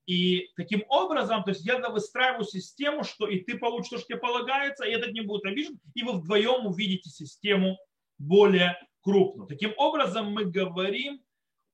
И 0.07 0.51
таким 0.57 0.85
образом, 0.88 1.45
то 1.45 1.51
есть 1.51 1.64
я 1.64 1.79
выстраиваю 1.88 2.45
систему, 2.45 3.05
что 3.05 3.27
и 3.27 3.40
ты 3.40 3.57
получишь 3.57 3.90
то, 3.90 3.99
что 3.99 4.09
тебе 4.09 4.19
полагается, 4.19 4.85
и 4.85 4.90
этот 4.90 5.12
не 5.12 5.23
будет 5.23 5.47
обижен, 5.47 5.81
и 5.95 6.03
вы 6.03 6.12
вдвоем 6.14 6.67
увидите 6.67 7.09
систему 7.09 7.79
более 8.19 8.79
крупную. 9.01 9.49
Таким 9.49 9.73
образом, 9.77 10.31
мы 10.31 10.45
говорим 10.45 11.21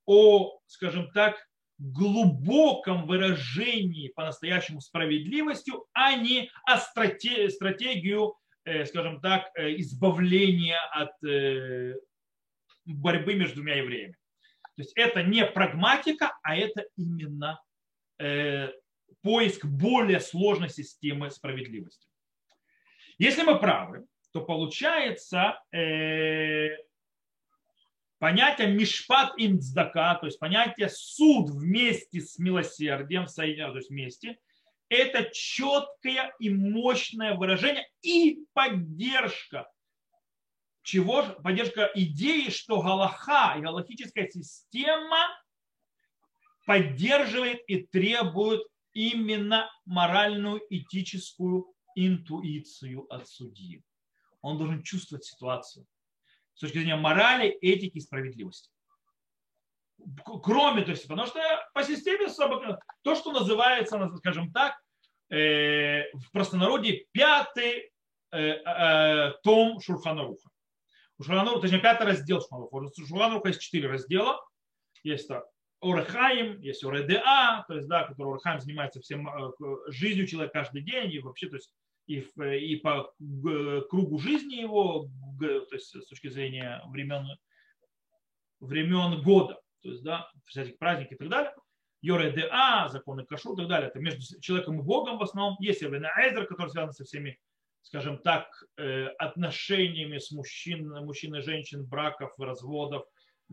о, 0.05 0.59
скажем 0.67 1.11
так, 1.11 1.35
глубоком 1.77 3.07
выражении 3.07 4.09
по-настоящему 4.09 4.81
справедливости, 4.81 5.73
а 5.93 6.15
не 6.15 6.49
о 6.63 6.77
стратегию, 6.77 8.35
э, 8.65 8.85
скажем 8.85 9.19
так, 9.19 9.49
э, 9.55 9.75
избавления 9.79 10.79
от 10.91 11.11
э, 11.23 11.95
борьбы 12.85 13.33
между 13.33 13.55
двумя 13.55 13.75
евреями. 13.75 14.15
То 14.75 14.83
есть 14.83 14.93
это 14.95 15.23
не 15.23 15.45
прагматика, 15.45 16.37
а 16.43 16.55
это 16.55 16.85
именно 16.95 17.59
поиск 19.21 19.65
более 19.65 20.19
сложной 20.19 20.69
системы 20.69 21.29
справедливости. 21.31 22.07
Если 23.17 23.43
мы 23.43 23.59
правы, 23.59 24.05
то 24.31 24.41
получается 24.41 25.61
э, 25.71 26.69
понятие 28.17 28.69
мишпат 28.69 29.33
имцдака, 29.37 30.15
то 30.15 30.25
есть 30.25 30.39
понятие 30.39 30.89
суд 30.89 31.49
вместе 31.49 32.21
с 32.21 32.39
милосердием, 32.39 33.27
соединено, 33.27 33.71
то 33.71 33.77
есть 33.77 33.89
вместе, 33.89 34.37
это 34.89 35.29
четкое 35.31 36.33
и 36.39 36.49
мощное 36.49 37.35
выражение 37.35 37.87
и 38.01 38.45
поддержка. 38.53 39.69
Чего? 40.83 41.23
Поддержка 41.43 41.91
идеи, 41.93 42.49
что 42.49 42.81
Галаха 42.81 43.55
и 43.57 43.61
галахическая 43.61 44.27
система 44.29 45.27
поддерживает 46.71 47.59
и 47.67 47.83
требует 47.83 48.61
именно 48.93 49.69
моральную 49.83 50.61
этическую 50.69 51.65
интуицию 51.95 53.13
от 53.13 53.27
судьи. 53.27 53.83
Он 54.39 54.57
должен 54.57 54.81
чувствовать 54.81 55.25
ситуацию 55.25 55.85
с 56.53 56.61
точки 56.61 56.77
зрения 56.77 56.95
морали, 56.95 57.49
этики 57.49 57.97
и 57.97 57.99
справедливости. 57.99 58.71
Кроме, 60.23 60.83
то 60.83 60.91
есть, 60.91 61.05
потому 61.09 61.27
что 61.27 61.41
по 61.73 61.83
системе 61.83 62.29
то, 63.01 63.15
что 63.15 63.33
называется, 63.33 64.09
скажем 64.19 64.53
так, 64.53 64.73
э, 65.29 66.09
в 66.13 66.31
простонародье 66.31 67.05
пятый 67.11 67.91
э, 68.31 68.39
э, 68.39 69.33
том 69.43 69.81
Шурханаруха. 69.81 70.49
У 71.17 71.23
Шурханаруха, 71.23 71.63
точнее, 71.63 71.79
пятый 71.79 72.07
раздел 72.07 72.39
Шурханаруха. 72.39 72.75
У 72.75 73.05
Шурханаруха 73.05 73.49
есть 73.49 73.59
четыре 73.59 73.89
раздела. 73.89 74.39
Есть 75.03 75.29
Орехаим, 75.81 76.61
есть 76.61 76.83
Оредеа, 76.83 77.65
то 77.67 77.75
есть, 77.75 77.87
да, 77.87 78.03
который 78.03 78.33
Орехаим 78.33 78.59
занимается 78.59 79.01
всем 79.01 79.27
э, 79.27 79.51
жизнью 79.87 80.27
человека 80.27 80.53
каждый 80.53 80.83
день, 80.83 81.11
и 81.11 81.19
вообще, 81.19 81.49
то 81.49 81.55
есть, 81.55 81.73
и, 82.05 82.19
и 82.19 82.75
по 82.77 83.13
кругу 83.89 84.19
жизни 84.19 84.55
его, 84.55 85.09
то 85.39 85.75
есть 85.75 85.95
с 85.95 86.07
точки 86.07 86.29
зрения 86.29 86.81
времен, 86.87 87.25
времен 88.59 89.21
года, 89.23 89.59
то 89.81 89.89
есть, 89.89 90.03
да, 90.03 90.29
всяких 90.45 90.77
праздников 90.77 91.13
и 91.13 91.17
так 91.17 91.29
далее. 91.29 91.53
Йоре 92.01 92.31
Деа, 92.31 92.87
законы 92.89 93.25
Кашу 93.25 93.53
и 93.53 93.57
так 93.57 93.67
далее. 93.67 93.89
Это 93.89 93.99
между 93.99 94.39
человеком 94.41 94.79
и 94.79 94.83
Богом 94.83 95.19
в 95.19 95.23
основном. 95.23 95.55
Есть 95.59 95.83
Эвена 95.83 96.11
Эзер, 96.17 96.47
который 96.47 96.69
связан 96.69 96.93
со 96.93 97.03
всеми, 97.03 97.39
скажем 97.83 98.17
так, 98.17 98.47
э, 98.77 99.05
отношениями 99.19 100.17
с 100.17 100.31
мужчин, 100.31 100.89
мужчин 101.05 101.35
и 101.35 101.41
женщин, 101.41 101.85
браков, 101.85 102.33
разводов, 102.39 103.05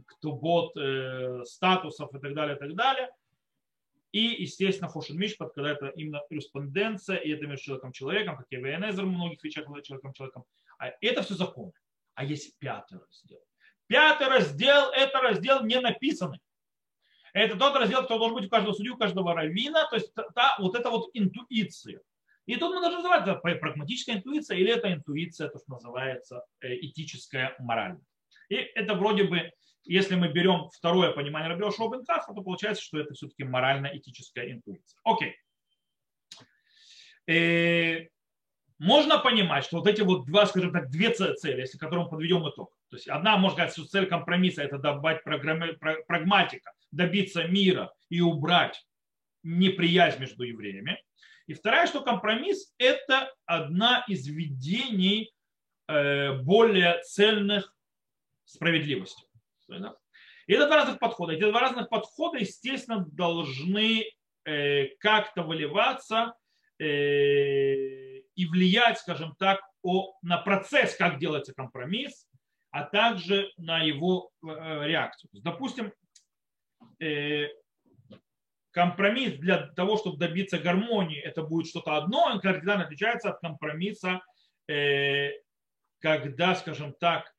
ктубот, 0.07 0.77
э, 0.77 1.45
статусов 1.45 2.15
и 2.15 2.19
так 2.19 2.35
далее, 2.35 2.57
и 2.57 2.59
так 2.59 2.75
далее. 2.75 3.11
И, 4.13 4.43
естественно, 4.43 4.89
Хошин 4.89 5.19
Мишпат, 5.19 5.53
когда 5.55 5.73
это 5.73 5.89
именно 5.89 6.23
корреспонденция, 6.29 7.17
и 7.17 7.31
это 7.31 7.47
между 7.47 7.65
человеком 7.65 7.93
человеком, 7.93 8.37
как 8.37 8.47
и 8.51 8.57
ВНС 8.57 8.97
в 8.97 9.05
многих 9.05 9.43
вещах 9.45 9.67
человеком 9.83 10.13
человеком. 10.15 10.45
А 10.79 10.93
это 11.01 11.23
все 11.23 11.35
законы. 11.35 11.73
А 12.15 12.25
есть 12.25 12.59
пятый 12.59 12.99
раздел. 12.99 13.41
Пятый 13.87 14.29
раздел– 14.29 14.91
это 14.95 15.21
раздел 15.21 15.65
не 15.65 15.81
написанный. 15.81 16.41
Это 17.33 17.57
тот 17.57 17.77
раздел, 17.77 18.03
который 18.03 18.19
должен 18.19 18.37
быть 18.37 18.47
у 18.47 18.51
каждого 18.51 18.73
судью, 18.73 18.95
у 18.95 18.99
каждого 18.99 19.35
раввина, 19.35 19.87
то 19.89 19.97
есть 19.97 20.13
та, 20.15 20.57
вот 20.59 20.75
это 20.75 20.91
вот 20.91 21.11
интуиция. 21.13 22.01
И 22.47 22.57
тут 22.57 22.75
мы 22.75 22.81
должны 22.81 22.99
называть 22.99 23.29
это 23.29 23.35
прагматическая 23.35 24.17
интуиция 24.17 24.57
или 24.57 24.73
это 24.73 24.93
интуиция, 24.93 25.49
то, 25.49 25.59
что 25.59 25.73
называется 25.73 26.45
э, 26.61 26.75
этическая 26.77 27.55
мораль. 27.59 27.99
И 28.49 28.55
это 28.55 28.95
вроде 28.95 29.25
бы, 29.25 29.53
если 29.85 30.15
мы 30.15 30.29
берем 30.29 30.69
второе 30.71 31.13
понимание 31.13 31.49
Рабио 31.49 31.71
Шоубенкафа, 31.71 32.33
то 32.33 32.43
получается, 32.43 32.83
что 32.83 32.99
это 32.99 33.15
все-таки 33.15 33.45
морально-этическая 33.45 34.53
интуиция. 34.53 35.01
Окей. 35.05 35.37
Э, 37.27 38.09
можно 38.79 39.19
понимать, 39.19 39.65
что 39.65 39.79
вот 39.79 39.89
эти 39.89 40.03
вот 40.03 40.27
два, 40.27 40.47
скажем 40.47 40.73
так, 40.73 40.91
две 40.91 41.11
цели, 41.11 41.61
если 41.61 41.79
которым 41.79 42.09
подведем 42.09 42.49
итог. 42.49 42.73
То 42.91 42.97
есть 42.97 43.09
одна, 43.09 43.37
можно 43.37 43.57
сказать, 43.57 43.73
что 43.73 43.87
цель 43.87 44.07
компромисса– 44.07 44.63
это 44.65 44.79
добавить 44.79 45.23
прагматика, 45.25 46.73
добиться 46.91 47.45
мира 47.45 47.93
и 48.09 48.21
убрать 48.21 48.87
неприязнь 49.43 50.21
между 50.21 50.45
евреями. 50.45 51.03
И 51.47 51.55
вторая, 51.55 51.87
что 51.87 52.03
компромисс– 52.03 52.73
это 52.79 53.33
одна 53.47 54.05
из 54.07 54.27
видений 54.27 55.33
э, 55.89 56.35
более 56.43 57.03
цельных 57.03 57.75
справедливости. 58.45 59.28
И 60.47 60.53
это 60.55 60.67
два 60.67 60.77
разных 60.77 60.99
подхода. 60.99 61.35
Эти 61.35 61.43
два 61.43 61.61
разных 61.61 61.89
подхода, 61.89 62.39
естественно, 62.39 63.05
должны 63.13 64.05
э, 64.45 64.87
как-то 64.99 65.43
выливаться 65.43 66.35
э, 66.79 66.85
и 66.85 68.47
влиять, 68.47 68.99
скажем 68.99 69.35
так, 69.39 69.61
о, 69.83 70.15
на 70.23 70.39
процесс, 70.39 70.97
как 70.97 71.19
делается 71.19 71.53
компромисс, 71.53 72.27
а 72.71 72.85
также 72.85 73.53
на 73.59 73.83
его 73.83 74.31
э, 74.43 74.87
реакцию. 74.87 75.31
Допустим, 75.35 75.93
э, 77.01 77.49
компромисс 78.71 79.35
для 79.35 79.67
того, 79.69 79.99
чтобы 79.99 80.19
добиться 80.19 80.59
гармонии, 80.59 81.21
это 81.21 81.43
будет 81.43 81.67
что-то 81.67 81.97
одно, 81.97 82.25
он 82.25 82.41
кардинально 82.41 82.85
отличается 82.85 83.31
от 83.31 83.41
компромисса, 83.41 84.23
э, 84.67 85.33
когда, 86.01 86.55
скажем 86.55 86.95
так, 86.95 87.35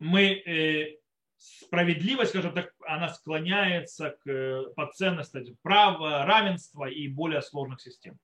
мы 0.00 0.98
справедливость, 1.40 2.30
скажем 2.30 2.52
так, 2.52 2.74
она 2.86 3.08
склоняется 3.08 4.16
к 4.22 4.28
э, 4.28 4.64
по 4.76 4.86
ценности 4.92 5.56
права, 5.62 6.26
равенства 6.26 6.84
и 6.84 7.08
более 7.08 7.40
сложных 7.40 7.80
систем. 7.80 8.18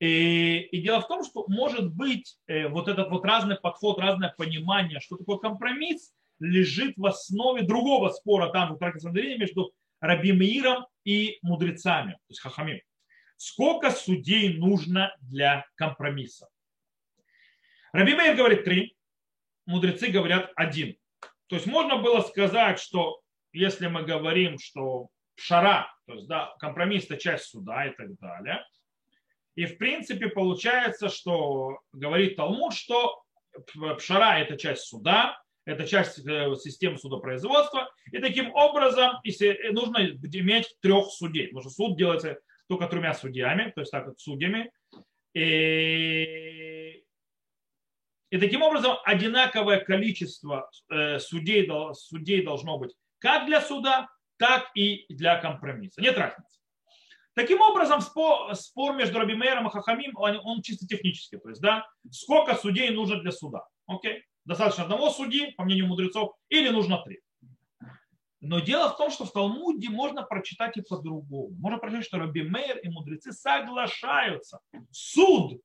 И, 0.00 0.60
и 0.60 0.80
дело 0.80 1.00
в 1.00 1.08
том, 1.08 1.24
что 1.24 1.44
может 1.48 1.92
быть 1.92 2.38
э, 2.46 2.68
вот 2.68 2.88
этот 2.88 3.10
вот 3.10 3.24
разный 3.24 3.56
подход, 3.56 3.98
разное 3.98 4.32
понимание, 4.36 5.00
что 5.00 5.16
такое 5.16 5.36
компромисс, 5.38 6.14
лежит 6.38 6.94
в 6.96 7.04
основе 7.04 7.62
другого 7.62 8.10
спора 8.10 8.50
там 8.50 8.74
в 8.74 8.78
трактате 8.78 9.36
между 9.36 9.72
Раби 10.00 10.32
Меиром 10.32 10.86
и 11.04 11.38
мудрецами, 11.42 12.12
то 12.12 12.30
есть 12.30 12.40
хахами. 12.40 12.84
Сколько 13.36 13.90
судей 13.90 14.56
нужно 14.56 15.14
для 15.20 15.66
компромисса? 15.74 16.48
Раби 17.92 18.14
Меир 18.14 18.36
говорит 18.36 18.64
три, 18.64 18.96
мудрецы 19.66 20.08
говорят 20.08 20.52
один. 20.54 20.96
То 21.48 21.56
есть 21.56 21.66
можно 21.66 21.96
было 21.98 22.20
сказать, 22.20 22.78
что 22.78 23.20
если 23.52 23.88
мы 23.88 24.02
говорим, 24.02 24.58
что 24.58 25.08
шара, 25.34 25.90
то 26.06 26.14
есть 26.14 26.26
да, 26.26 26.54
компромисс 26.58 27.04
это 27.04 27.16
часть 27.16 27.44
суда 27.44 27.86
и 27.86 27.94
так 27.94 28.14
далее. 28.18 28.64
И 29.54 29.66
в 29.66 29.78
принципе 29.78 30.28
получается, 30.28 31.08
что 31.08 31.80
говорит 31.92 32.36
Талмуд, 32.36 32.74
что 32.74 33.22
пшара 33.96 34.38
это 34.38 34.56
часть 34.56 34.82
суда, 34.82 35.40
это 35.64 35.86
часть 35.86 36.24
э, 36.26 36.54
системы 36.56 36.98
судопроизводства. 36.98 37.90
И 38.12 38.18
таким 38.18 38.54
образом 38.54 39.18
если 39.24 39.70
нужно 39.70 39.98
иметь 40.06 40.76
трех 40.80 41.06
судей, 41.10 41.48
потому 41.48 41.62
что 41.62 41.70
суд 41.70 41.96
делается 41.96 42.38
только 42.68 42.86
тремя 42.86 43.14
судьями, 43.14 43.72
то 43.74 43.80
есть 43.80 43.90
так 43.90 44.08
судьями. 44.18 44.70
И 45.34 47.04
и 48.30 48.38
таким 48.38 48.62
образом 48.62 48.96
одинаковое 49.04 49.80
количество 49.80 50.70
э, 50.90 51.18
судей, 51.18 51.68
судей 51.94 52.44
должно 52.44 52.78
быть 52.78 52.94
как 53.18 53.46
для 53.46 53.60
суда, 53.60 54.08
так 54.36 54.70
и 54.74 55.06
для 55.08 55.40
компромисса. 55.40 56.00
Нет 56.00 56.16
разницы. 56.16 56.60
Таким 57.34 57.60
образом, 57.60 58.00
спор, 58.00 58.96
между 58.96 59.18
Рабимейром 59.20 59.68
и 59.68 59.70
Хахамим, 59.70 60.16
он, 60.16 60.40
он 60.42 60.62
чисто 60.62 60.86
технический. 60.86 61.38
То 61.38 61.48
есть, 61.50 61.60
да, 61.60 61.86
сколько 62.10 62.56
судей 62.56 62.90
нужно 62.90 63.20
для 63.20 63.32
суда. 63.32 63.64
Окей? 63.86 64.24
Достаточно 64.44 64.84
одного 64.84 65.10
судьи, 65.10 65.52
по 65.52 65.64
мнению 65.64 65.86
мудрецов, 65.86 66.34
или 66.48 66.68
нужно 66.68 67.02
три. 67.02 67.20
Но 68.40 68.60
дело 68.60 68.90
в 68.90 68.96
том, 68.96 69.10
что 69.10 69.24
в 69.24 69.32
Талмуде 69.32 69.88
можно 69.88 70.22
прочитать 70.22 70.76
и 70.76 70.82
по-другому. 70.82 71.50
Можно 71.58 71.78
прочитать, 71.78 72.06
что 72.06 72.18
Раби 72.18 72.42
Мейер 72.42 72.78
и 72.78 72.88
мудрецы 72.88 73.32
соглашаются. 73.32 74.60
Суд, 74.90 75.60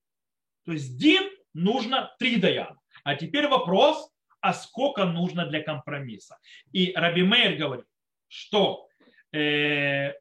то 0.66 0.72
есть 0.72 0.98
Дин 0.98 1.24
нужно 1.54 2.14
три 2.20 2.38
даяна. 2.38 2.78
А 3.04 3.16
теперь 3.16 3.48
вопрос, 3.48 4.10
а 4.42 4.54
сколько 4.54 5.06
нужно 5.06 5.46
для 5.46 5.62
компромисса? 5.62 6.38
И 6.72 6.94
Раби 6.96 7.24
Мейер 7.24 7.58
говорит, 7.58 7.86
что 8.28 8.88
э, 9.32 10.14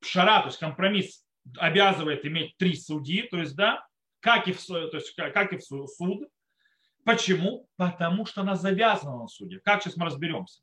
пшара, 0.00 0.40
то 0.40 0.48
есть 0.48 0.58
компромисс, 0.58 1.24
обязывает 1.56 2.24
иметь 2.24 2.56
три 2.56 2.76
судьи, 2.76 3.22
то 3.22 3.38
есть, 3.38 3.56
да, 3.56 3.84
как 4.20 4.46
и 4.46 4.52
в, 4.52 4.64
то 4.64 4.90
есть, 4.92 5.14
как 5.14 5.52
и 5.52 5.56
в 5.56 5.62
суд. 5.62 6.28
Почему? 7.04 7.68
Потому 7.76 8.26
что 8.26 8.42
она 8.42 8.54
завязана 8.54 9.18
на 9.18 9.26
суде. 9.26 9.60
Как 9.64 9.82
сейчас 9.82 9.96
мы 9.96 10.06
разберемся. 10.06 10.62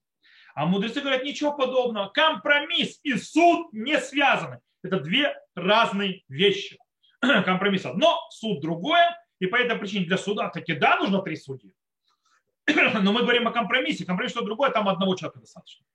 А 0.56 0.66
мудрецы 0.66 1.02
говорят, 1.02 1.24
ничего 1.24 1.56
подобного. 1.56 2.10
Компромисс 2.10 3.00
и 3.04 3.16
суд 3.16 3.72
не 3.74 4.00
связаны. 4.00 4.60
Это 4.82 5.00
две 5.00 5.36
разные 5.56 6.24
вещи. 6.30 6.78
Компромисс 7.22 7.86
одно, 7.86 8.20
суд 8.32 8.62
другое. 8.62 9.18
И 9.40 9.48
по 9.48 9.56
этой 9.56 9.78
причине 9.78 10.06
для 10.06 10.18
суда 10.18 10.50
таки 10.50 10.74
да, 10.74 10.98
нужно 10.98 11.22
три 11.22 11.36
судьи. 11.36 11.74
Но 13.02 13.14
мы 13.14 13.22
говорим 13.22 13.48
о 13.48 13.52
компромиссе. 13.52 14.06
Компромисс 14.06 14.34
что 14.34 14.44
другое, 14.44 14.70
там 14.70 14.88
одного 14.88 15.16
человека 15.16 15.40
достаточно. 15.40 15.86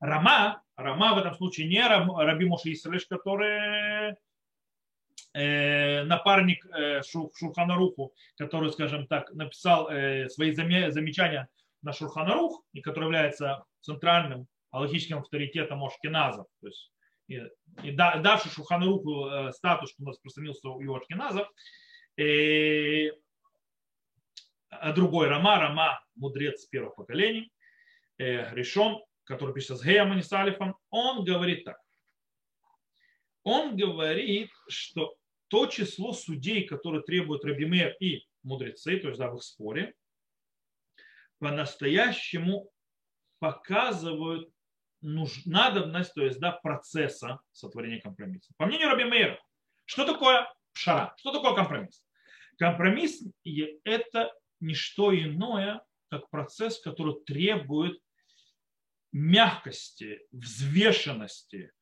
Рама, 0.00 0.62
Рама 0.76 1.14
в 1.14 1.18
этом 1.18 1.34
случае 1.34 1.68
не 1.68 1.80
Раби 1.86 2.46
Моше 2.46 2.72
Исрелеш, 2.72 3.06
который 3.06 4.16
э, 5.34 6.02
напарник 6.04 6.64
э, 6.66 7.02
Шурханаруху, 7.02 8.12
который, 8.36 8.72
скажем 8.72 9.06
так, 9.06 9.32
написал 9.32 9.88
э, 9.90 10.28
свои 10.28 10.52
замечания 10.52 11.48
на 11.82 11.92
Шурханарух, 11.92 12.62
и 12.72 12.80
который 12.80 13.04
является 13.04 13.64
центральным 13.80 14.46
логическим 14.72 15.18
авторитетом 15.18 15.84
Ошкиназов. 15.84 16.46
То 16.60 16.66
есть 16.66 16.92
и, 17.28 17.42
и 17.82 17.92
давший 17.92 18.50
Шурханаруху 18.50 19.26
э, 19.26 19.52
статус, 19.52 19.90
что 19.90 20.02
нас 20.04 20.16
распространился 20.16 20.68
у 20.68 20.80
его 20.80 20.96
Ошкиназов, 20.96 21.48
и 22.16 23.12
а 24.68 24.92
другой 24.92 25.28
Рама, 25.28 25.60
Рама, 25.60 26.04
мудрец 26.14 26.66
первого 26.66 26.92
поколения, 26.92 27.48
э, 28.18 28.54
решен, 28.54 29.00
который 29.24 29.54
пишется 29.54 29.76
с 29.76 29.84
Геем, 29.84 30.12
а 30.12 30.22
с 30.22 30.32
Алифом, 30.32 30.76
он 30.90 31.24
говорит 31.24 31.64
так. 31.64 31.78
Он 33.44 33.76
говорит, 33.76 34.50
что 34.68 35.14
то 35.48 35.66
число 35.66 36.12
судей, 36.12 36.66
которые 36.66 37.02
требуют 37.02 37.44
Рабимер 37.44 37.96
и 38.00 38.24
мудрецы, 38.42 38.98
то 38.98 39.08
есть 39.08 39.18
да, 39.18 39.30
в 39.30 39.36
их 39.36 39.42
споре, 39.42 39.94
по-настоящему 41.38 42.70
показывают 43.38 44.50
нуж, 45.00 45.44
надобность, 45.44 46.14
то 46.14 46.24
есть 46.24 46.38
да, 46.38 46.52
процесса 46.52 47.40
сотворения 47.50 48.00
компромисса. 48.00 48.54
По 48.56 48.66
мнению 48.66 48.88
Раби 48.88 49.04
Мейра, 49.04 49.38
что 49.84 50.06
такое 50.06 50.50
пшара. 50.74 51.14
Что 51.18 51.32
такое 51.32 51.54
компромисс? 51.54 52.02
Компромисс– 52.58 53.22
это 53.84 54.32
не 54.60 54.74
что 54.74 55.14
иное, 55.14 55.82
как 56.08 56.28
процесс, 56.30 56.80
который 56.80 57.14
требует 57.26 57.98
мягкости, 59.12 60.20
взвешенности. 60.30 61.72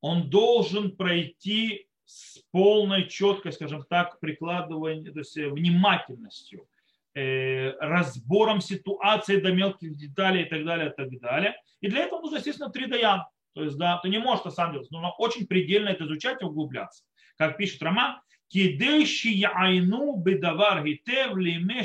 Он 0.00 0.30
должен 0.30 0.96
пройти 0.96 1.88
с 2.04 2.38
полной 2.52 3.08
четкой, 3.08 3.52
скажем 3.52 3.84
так, 3.88 4.20
прикладыванием, 4.20 5.12
то 5.12 5.18
есть 5.20 5.36
внимательностью, 5.36 6.68
э, 7.14 7.72
разбором 7.78 8.60
ситуации 8.60 9.40
до 9.40 9.52
мелких 9.52 9.96
деталей 9.96 10.42
и 10.42 10.48
так 10.48 10.64
далее, 10.64 10.90
и 10.90 10.94
так 10.94 11.20
далее. 11.20 11.56
И 11.80 11.88
для 11.88 12.04
этого 12.04 12.20
нужно, 12.20 12.36
естественно, 12.36 12.70
три 12.70 12.86
даян. 12.86 13.24
То 13.54 13.64
есть, 13.64 13.76
да, 13.78 13.98
ты 13.98 14.08
не 14.08 14.18
можешь 14.18 14.42
это 14.42 14.50
сам 14.50 14.72
делать, 14.72 14.90
нужно 14.90 15.10
очень 15.12 15.46
предельно 15.46 15.88
это 15.88 16.04
изучать 16.04 16.42
и 16.42 16.44
углубляться. 16.44 17.04
Как 17.36 17.56
пишет 17.56 17.82
Роман, 17.82 18.20
кидейши 18.48 19.28
яйну 19.28 20.16
бедавар 20.16 20.84
гитев 20.84 21.36
лиме 21.36 21.82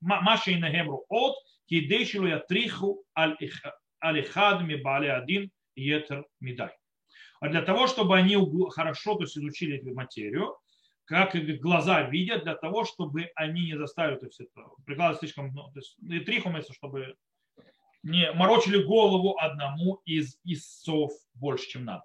машей 0.00 0.56
негемру 0.56 1.04
от 1.08 1.36
кидейши 1.68 2.20
ло 2.20 2.28
ятриху 2.28 3.04
аль 3.16 3.36
эхад 4.20 4.62
ми 4.62 4.76
бали 4.76 5.08
один 5.08 5.50
етер 5.76 6.24
мидай. 6.40 6.70
А 7.40 7.48
для 7.48 7.62
того, 7.62 7.86
чтобы 7.86 8.16
они 8.16 8.36
угу, 8.36 8.68
хорошо 8.68 9.14
то 9.14 9.22
есть, 9.22 9.36
изучили 9.36 9.78
эту 9.78 9.94
материю, 9.94 10.56
как 11.06 11.34
глаза 11.58 12.02
видят, 12.02 12.44
для 12.44 12.54
того, 12.54 12.84
чтобы 12.84 13.30
они 13.34 13.64
не 13.66 13.78
заставили 13.78 14.18
то 14.18 14.26
есть, 14.26 14.40
это, 14.40 14.68
прикладывать 14.84 15.20
слишком 15.20 15.48
много. 15.48 15.72
То 15.72 15.78
есть, 15.78 15.96
и 16.02 16.20
трихом, 16.20 16.56
если 16.56 16.72
чтобы 16.74 17.14
не 18.02 18.30
морочили 18.32 18.82
голову 18.82 19.38
одному 19.38 20.00
из 20.04 20.38
истцов 20.44 21.12
больше, 21.34 21.68
чем 21.68 21.84
надо. 21.84 22.04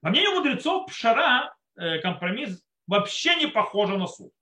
По 0.00 0.10
мнению 0.10 0.36
мудрецов, 0.36 0.86
пшара 0.86 1.54
компромисс, 2.02 2.62
вообще 2.86 3.36
не 3.36 3.46
похожа 3.46 3.96
на 3.96 4.06
суд. 4.06 4.32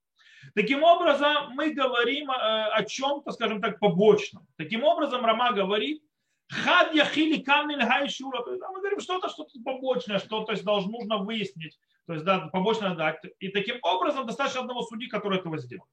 Таким 0.54 0.82
образом, 0.82 1.52
мы 1.54 1.72
говорим 1.72 2.30
э, 2.30 2.34
о 2.34 2.84
чем-то, 2.84 3.32
скажем 3.32 3.60
так, 3.60 3.78
побочном. 3.78 4.46
Таким 4.56 4.84
образом, 4.84 5.24
Рама 5.24 5.52
говорит, 5.52 6.02
хад 6.48 6.94
яхили 6.94 7.42
камнин 7.42 7.80
гайшура. 7.80 8.44
Мы 8.46 8.80
говорим 8.80 9.00
что-то, 9.00 9.28
что-то 9.28 9.58
побочное, 9.64 10.18
что 10.18 10.44
то 10.44 10.52
есть 10.52 10.64
должно, 10.64 10.92
нужно 10.92 11.18
выяснить. 11.18 11.78
То 12.06 12.14
есть 12.14 12.24
да, 12.24 12.48
побочно 12.48 12.94
дать. 12.94 13.20
И 13.40 13.48
таким 13.48 13.78
образом 13.82 14.26
достаточно 14.26 14.60
одного 14.60 14.82
судьи, 14.82 15.08
который 15.08 15.38
этого 15.38 15.58
сделал. 15.58 15.86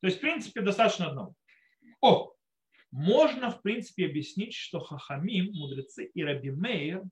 То 0.00 0.06
есть, 0.06 0.18
в 0.18 0.20
принципе, 0.20 0.60
достаточно 0.60 1.08
одного. 1.08 1.34
О, 2.00 2.32
можно, 2.90 3.50
в 3.50 3.62
принципе, 3.62 4.06
объяснить, 4.06 4.54
что 4.54 4.78
Хахамим, 4.78 5.50
мудрецы 5.52 6.04
и 6.04 6.22
Раби 6.22 6.50
Мейер 6.50 7.02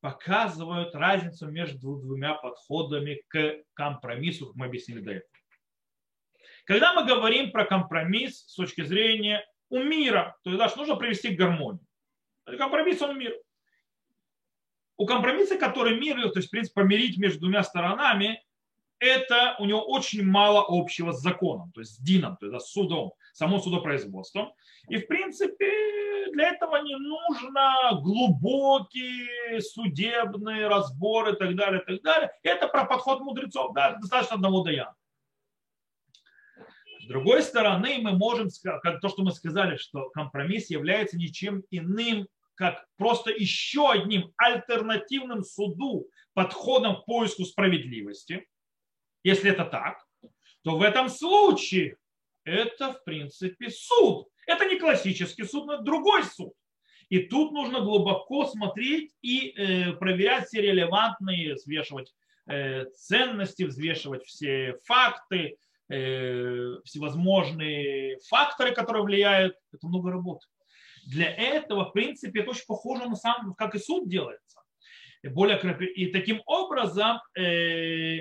показывают 0.00 0.94
разницу 0.94 1.50
между 1.50 1.96
двумя 1.96 2.34
подходами 2.34 3.22
к 3.28 3.62
компромиссу, 3.74 4.46
как 4.46 4.56
мы 4.56 4.66
объяснили 4.66 5.00
до 5.00 5.12
этого. 5.12 5.30
Когда 6.64 6.92
мы 6.92 7.06
говорим 7.06 7.50
про 7.50 7.64
компромисс 7.64 8.44
с 8.46 8.54
точки 8.54 8.82
зрения 8.82 9.44
у 9.70 9.82
мира, 9.82 10.36
то 10.42 10.50
есть 10.50 10.76
нужно 10.76 10.96
привести 10.96 11.34
к 11.34 11.38
гармонии. 11.38 11.84
Компромисс 12.44 13.00
он 13.02 13.18
мир. 13.18 13.34
У 14.96 15.06
компромисса, 15.06 15.56
который 15.58 15.98
мир, 15.98 16.20
то 16.30 16.38
есть, 16.38 16.48
в 16.48 16.50
принципе, 16.50 16.82
помирить 16.82 17.18
между 17.18 17.40
двумя 17.40 17.62
сторонами, 17.62 18.44
это 18.98 19.54
у 19.60 19.64
него 19.64 19.80
очень 19.86 20.24
мало 20.24 20.64
общего 20.68 21.12
с 21.12 21.20
законом, 21.20 21.70
то 21.72 21.80
есть 21.80 21.94
с 21.94 21.98
дином, 21.98 22.36
то 22.36 22.46
есть 22.46 22.66
с 22.66 22.72
судом, 22.72 23.12
само 23.32 23.60
судопроизводством. 23.60 24.52
И, 24.88 24.96
в 24.96 25.06
принципе, 25.06 25.70
для 26.32 26.50
этого 26.50 26.76
не 26.76 26.96
нужно 26.96 28.00
глубокие 28.02 29.60
судебные 29.60 30.68
разборы 30.68 31.32
и 31.32 31.36
так 31.36 31.54
далее, 31.56 31.82
и 31.82 31.84
так 31.84 32.02
далее. 32.02 32.30
Это 32.42 32.68
про 32.68 32.84
подход 32.84 33.20
мудрецов, 33.20 33.72
да, 33.74 33.94
достаточно 33.94 34.36
одного 34.36 34.62
даяна. 34.62 34.94
С 37.00 37.06
другой 37.06 37.42
стороны, 37.42 37.98
мы 38.00 38.12
можем, 38.12 38.48
как 38.82 39.00
то, 39.00 39.08
что 39.08 39.22
мы 39.22 39.32
сказали, 39.32 39.76
что 39.76 40.10
компромисс 40.10 40.68
является 40.70 41.16
ничем 41.16 41.62
иным, 41.70 42.28
как 42.54 42.86
просто 42.96 43.30
еще 43.30 43.90
одним 43.90 44.32
альтернативным 44.36 45.42
суду, 45.42 46.08
подходом 46.34 46.96
к 46.96 47.06
поиску 47.06 47.44
справедливости. 47.44 48.46
Если 49.22 49.50
это 49.50 49.64
так, 49.64 50.04
то 50.62 50.76
в 50.76 50.82
этом 50.82 51.08
случае 51.08 51.96
это, 52.44 52.92
в 52.92 53.04
принципе, 53.04 53.70
суд. 53.70 54.28
Это 54.48 54.64
не 54.64 54.78
классический 54.78 55.44
суд, 55.44 55.66
но 55.66 55.82
другой 55.82 56.24
суд. 56.24 56.52
И 57.08 57.20
тут 57.20 57.52
нужно 57.52 57.80
глубоко 57.80 58.46
смотреть 58.46 59.12
и 59.22 59.50
э, 59.50 59.92
проверять 59.92 60.46
все 60.46 60.60
релевантные, 60.60 61.54
взвешивать 61.54 62.12
э, 62.46 62.86
ценности, 62.86 63.62
взвешивать 63.62 64.24
все 64.24 64.78
факты, 64.84 65.56
Э, 65.90 66.80
всевозможные 66.84 68.18
факторы, 68.28 68.74
которые 68.74 69.04
влияют. 69.04 69.56
Это 69.72 69.86
много 69.86 70.10
работы. 70.10 70.46
Для 71.06 71.34
этого, 71.34 71.86
в 71.86 71.92
принципе, 71.92 72.40
это 72.40 72.50
очень 72.50 72.66
похоже 72.66 73.08
на 73.08 73.16
самом, 73.16 73.54
как 73.54 73.74
и 73.74 73.78
суд 73.78 74.06
делается. 74.06 74.60
Более, 75.22 75.58
и 75.94 76.12
таким 76.12 76.42
образом, 76.44 77.20
э, 77.34 78.18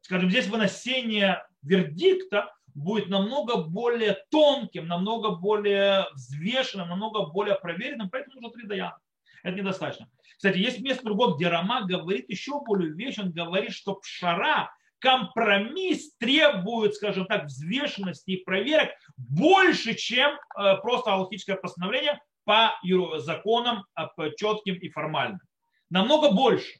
скажем, 0.00 0.30
здесь 0.30 0.48
выносение 0.48 1.46
вердикта 1.62 2.52
будет 2.74 3.08
намного 3.08 3.56
более 3.58 4.18
тонким, 4.30 4.86
намного 4.88 5.30
более 5.30 6.06
взвешенным, 6.14 6.88
намного 6.88 7.26
более 7.26 7.56
проверенным, 7.56 8.10
поэтому 8.10 8.40
нужно 8.40 8.50
три 8.50 8.66
даяна. 8.66 8.98
Это 9.42 9.56
недостаточно. 9.56 10.08
Кстати, 10.36 10.58
есть 10.58 10.80
место 10.80 11.04
другое, 11.04 11.34
где 11.34 11.48
Рома 11.48 11.82
говорит 11.86 12.28
еще 12.28 12.60
более 12.64 12.92
вещь, 12.92 13.18
он 13.18 13.32
говорит, 13.32 13.72
что 13.72 13.96
пшара 13.96 14.70
компромисс 14.98 16.14
требует, 16.16 16.94
скажем 16.94 17.26
так, 17.26 17.46
взвешенности 17.46 18.30
и 18.30 18.44
проверок 18.44 18.90
больше, 19.16 19.94
чем 19.94 20.32
э, 20.32 20.76
просто 20.76 21.12
аллахическое 21.12 21.56
постановление 21.56 22.20
по 22.44 22.72
законам 23.18 23.84
четким 24.36 24.74
и 24.74 24.88
формальным. 24.88 25.40
Намного 25.90 26.32
больше. 26.32 26.72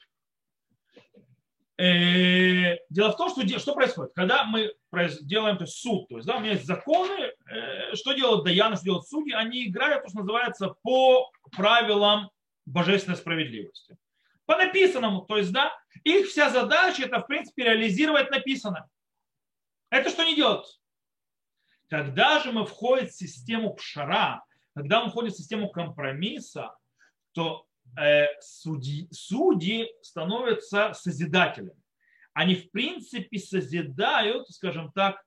Э, 1.78 2.76
дело 2.90 3.12
в 3.12 3.16
том, 3.16 3.30
что 3.30 3.46
что 3.58 3.74
происходит? 3.74 4.12
Когда 4.14 4.44
мы 4.44 4.74
делаем 5.22 5.56
то 5.56 5.64
есть 5.64 5.78
суд, 5.78 6.08
то 6.08 6.16
есть 6.16 6.26
да, 6.26 6.37
у 6.37 6.40
меня 6.40 6.52
есть 6.52 6.66
законы, 6.66 7.32
э, 7.50 7.94
что 7.94 8.12
делают 8.12 8.44
даяны, 8.44 8.76
что 8.76 8.85
делают 8.85 9.08
судьи, 9.08 9.32
они 9.32 9.66
играют, 9.66 10.02
то, 10.02 10.11
что 10.11 10.18
называется, 10.18 10.74
по 10.82 11.30
правилам 11.56 12.30
божественной 12.66 13.16
справедливости. 13.16 13.96
По 14.44 14.56
написанному, 14.56 15.22
то 15.22 15.38
есть, 15.38 15.52
да, 15.52 15.72
их 16.04 16.28
вся 16.28 16.50
задача 16.50 17.04
это, 17.04 17.20
в 17.20 17.26
принципе, 17.26 17.64
реализировать 17.64 18.30
написанное. 18.30 18.88
Это 19.90 20.11
что 20.11 20.24
не 20.24 20.37
делают? 20.37 20.66
Когда 21.88 22.40
же 22.40 22.52
мы 22.52 22.66
входим 22.66 23.06
в 23.06 23.12
систему 23.12 23.74
пшара, 23.74 24.44
когда 24.74 25.02
мы 25.04 25.11
входим 25.11 25.30
в 25.30 25.37
систему 25.37 25.70
компромисса, 25.70 26.74
то 27.32 27.66
судьи, 28.40 29.09
судьи 29.11 29.88
становятся 30.02 30.92
созидателями. 30.94 31.83
Они, 32.35 32.55
в 32.55 32.70
принципе, 32.70 33.38
созидают, 33.38 34.48
скажем 34.48 34.90
так, 34.92 35.22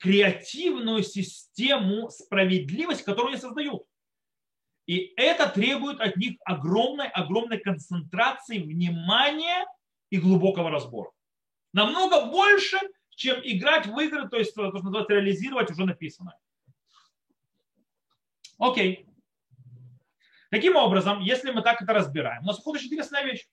креативную 0.00 1.02
систему 1.02 2.10
справедливости, 2.10 3.04
которую 3.04 3.32
они 3.32 3.40
создают. 3.40 3.84
И 4.86 5.14
это 5.16 5.48
требует 5.48 6.00
от 6.00 6.16
них 6.16 6.36
огромной, 6.44 7.08
огромной 7.08 7.58
концентрации 7.58 8.58
внимания 8.58 9.66
и 10.10 10.18
глубокого 10.18 10.70
разбора. 10.70 11.10
Намного 11.72 12.26
больше, 12.26 12.78
чем 13.10 13.40
играть 13.42 13.86
в 13.86 13.98
игры, 13.98 14.28
то 14.28 14.36
есть 14.36 14.54
то, 14.54 14.68
что 14.68 14.82
называется 14.82 15.14
реализировать 15.14 15.70
уже 15.70 15.84
написанное. 15.84 16.38
Окей. 18.58 19.06
Таким 20.54 20.76
образом, 20.76 21.20
если 21.20 21.50
мы 21.50 21.62
так 21.62 21.82
это 21.82 21.92
разбираем, 21.92 22.44
у 22.44 22.46
нас 22.46 22.58
выходит 22.58 22.82
очень 22.82 22.92
интересная 22.92 23.24
вещь. 23.24 23.44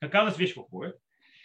Какая 0.00 0.22
у 0.22 0.24
нас 0.24 0.36
вещь 0.36 0.56
выходит? 0.56 0.98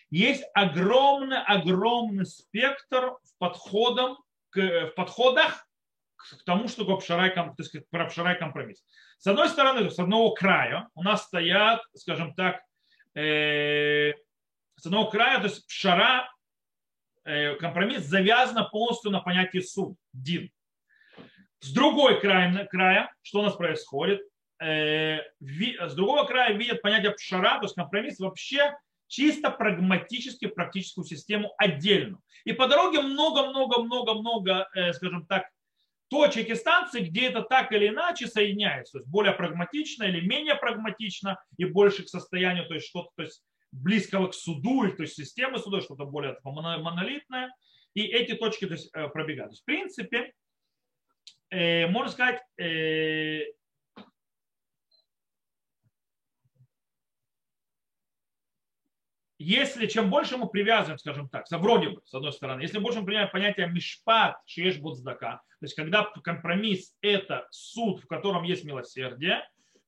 Есть 0.09 0.43
огромный, 0.55 1.43
огромный 1.43 2.25
спектр 2.25 3.11
в, 3.11 3.37
подходам, 3.37 4.17
в 4.51 4.87
подходах 4.95 5.67
к 6.15 6.43
тому, 6.43 6.67
что 6.67 6.85
такое 6.85 6.97
пшара 6.97 7.27
и 7.27 8.39
компромисс. 8.39 8.83
С 9.19 9.27
одной 9.27 9.49
стороны, 9.49 9.91
с 9.91 9.99
одного 9.99 10.33
края 10.33 10.89
у 10.95 11.03
нас 11.03 11.25
стоят, 11.25 11.83
скажем 11.93 12.33
так, 12.33 12.63
э, 13.13 14.13
с 14.75 14.87
одного 14.87 15.11
края, 15.11 15.37
то 15.37 15.43
есть 15.43 15.67
пшара, 15.67 16.27
э, 17.25 17.53
компромисс 17.57 18.05
завязан 18.05 18.67
полностью 18.71 19.11
на 19.11 19.19
понятии 19.19 19.59
суд, 19.59 19.99
дин. 20.13 20.49
С 21.59 21.71
другой 21.71 22.19
края, 22.19 22.65
края 22.71 23.13
что 23.21 23.41
у 23.41 23.43
нас 23.43 23.53
происходит? 23.53 24.21
Э, 24.61 25.19
с 25.39 25.95
другого 25.95 26.23
края 26.25 26.53
видят 26.53 26.81
понятие 26.81 27.11
пшара, 27.11 27.59
то 27.59 27.65
есть 27.65 27.75
компромисс 27.75 28.19
вообще 28.19 28.77
чисто 29.07 29.51
прагматически 29.51 30.47
практическую 30.47 31.05
систему 31.05 31.53
отдельно. 31.57 32.19
И 32.45 32.53
по 32.53 32.67
дороге 32.67 33.01
много-много-много-много, 33.01 34.69
э, 34.73 34.93
скажем 34.93 35.25
так, 35.25 35.49
точек 36.07 36.49
и 36.49 36.55
станций, 36.55 37.01
где 37.01 37.27
это 37.27 37.41
так 37.41 37.71
или 37.71 37.89
иначе 37.89 38.27
соединяется, 38.27 38.93
то 38.93 38.97
есть 38.99 39.09
более 39.09 39.33
прагматично 39.33 40.03
или 40.03 40.25
менее 40.25 40.55
прагматично 40.55 41.37
и 41.57 41.65
больше 41.65 42.03
к 42.03 42.09
состоянию, 42.09 42.65
то 42.67 42.75
есть 42.75 42.87
что-то 42.87 43.09
то 43.15 43.23
есть 43.23 43.43
близкого 43.71 44.27
к 44.27 44.33
суду, 44.33 44.89
то 44.95 45.01
есть 45.01 45.15
системы 45.15 45.59
суда, 45.59 45.81
что-то 45.81 46.05
более 46.05 46.37
монолитное, 46.43 47.53
и 47.93 48.03
эти 48.03 48.35
точки 48.35 48.65
то 48.67 48.73
есть, 48.73 48.89
э, 48.93 49.09
пробегают. 49.09 49.51
То 49.51 49.53
есть, 49.53 49.63
в 49.63 49.65
принципе, 49.65 50.33
можно 51.51 52.11
сказать, 52.11 52.41
если 59.45 59.85
чем 59.85 60.09
больше 60.09 60.37
мы 60.37 60.49
привязываем, 60.49 60.97
скажем 60.97 61.29
так, 61.29 61.45
вроде 61.51 61.89
бы, 61.89 62.01
с 62.03 62.13
одной 62.15 62.33
стороны, 62.33 62.61
если 62.61 62.79
больше 62.79 63.01
мы 63.01 63.05
принимаем 63.05 63.29
понятие 63.29 63.67
мишпат, 63.67 64.37
шеш 64.47 64.79
будздака, 64.79 65.35
то 65.59 65.65
есть 65.65 65.75
когда 65.75 66.03
компромисс– 66.23 66.95
это 67.01 67.47
суд, 67.51 68.01
в 68.01 68.07
котором 68.07 68.41
есть 68.41 68.63
милосердие, 68.63 69.47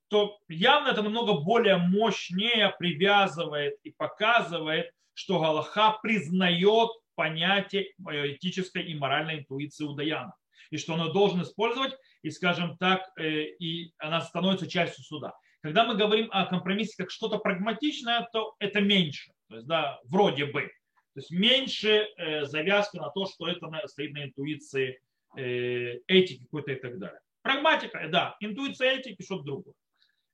то 0.09 0.37
явно 0.47 0.89
это 0.89 1.01
намного 1.01 1.41
более 1.41 1.77
мощнее 1.77 2.71
привязывает 2.77 3.79
и 3.81 3.89
показывает, 3.89 4.91
что 5.15 5.39
Галаха 5.39 5.97
признает 6.03 6.89
понятие 7.15 7.93
этической 7.97 8.83
и 8.83 8.93
моральной 8.93 9.39
интуиции 9.39 9.85
у 9.85 9.93
Даяна. 9.93 10.35
И 10.69 10.77
что 10.77 10.93
она 10.93 11.07
должен 11.07 11.41
использовать, 11.41 11.93
и, 12.21 12.29
скажем 12.29 12.77
так, 12.77 13.01
э, 13.17 13.45
и 13.59 13.91
она 13.97 14.21
становится 14.21 14.69
частью 14.69 15.03
суда. 15.03 15.33
Когда 15.61 15.83
мы 15.83 15.95
говорим 15.95 16.29
о 16.31 16.45
компромиссе 16.45 16.93
как 16.95 17.09
что-то 17.09 17.39
прагматичное, 17.39 18.29
то 18.31 18.55
это 18.59 18.81
меньше. 18.81 19.31
То 19.49 19.55
есть, 19.55 19.67
да, 19.67 19.99
вроде 20.05 20.45
бы. 20.45 20.61
То 20.61 21.21
есть 21.21 21.31
меньше 21.31 22.07
э, 22.17 22.45
завязка 22.45 22.97
на 22.97 23.09
то, 23.09 23.25
что 23.25 23.47
это 23.47 23.69
стоит 23.87 24.13
на 24.13 24.25
интуиции 24.25 24.99
э, 25.35 25.99
этики 26.07 26.43
какой-то 26.43 26.73
и 26.73 26.75
так 26.75 26.99
далее. 26.99 27.19
Прагматика, 27.41 28.07
да, 28.09 28.35
интуиция 28.39 28.91
этики, 28.91 29.23
что-то 29.23 29.43
другое. 29.43 29.73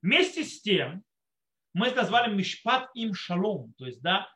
Вместе 0.01 0.43
с 0.43 0.61
тем, 0.61 1.03
мы 1.73 1.91
назвали 1.91 2.33
мишпат 2.33 2.89
им 2.95 3.13
шалом, 3.13 3.73
то 3.77 3.85
есть, 3.85 4.01
да, 4.01 4.27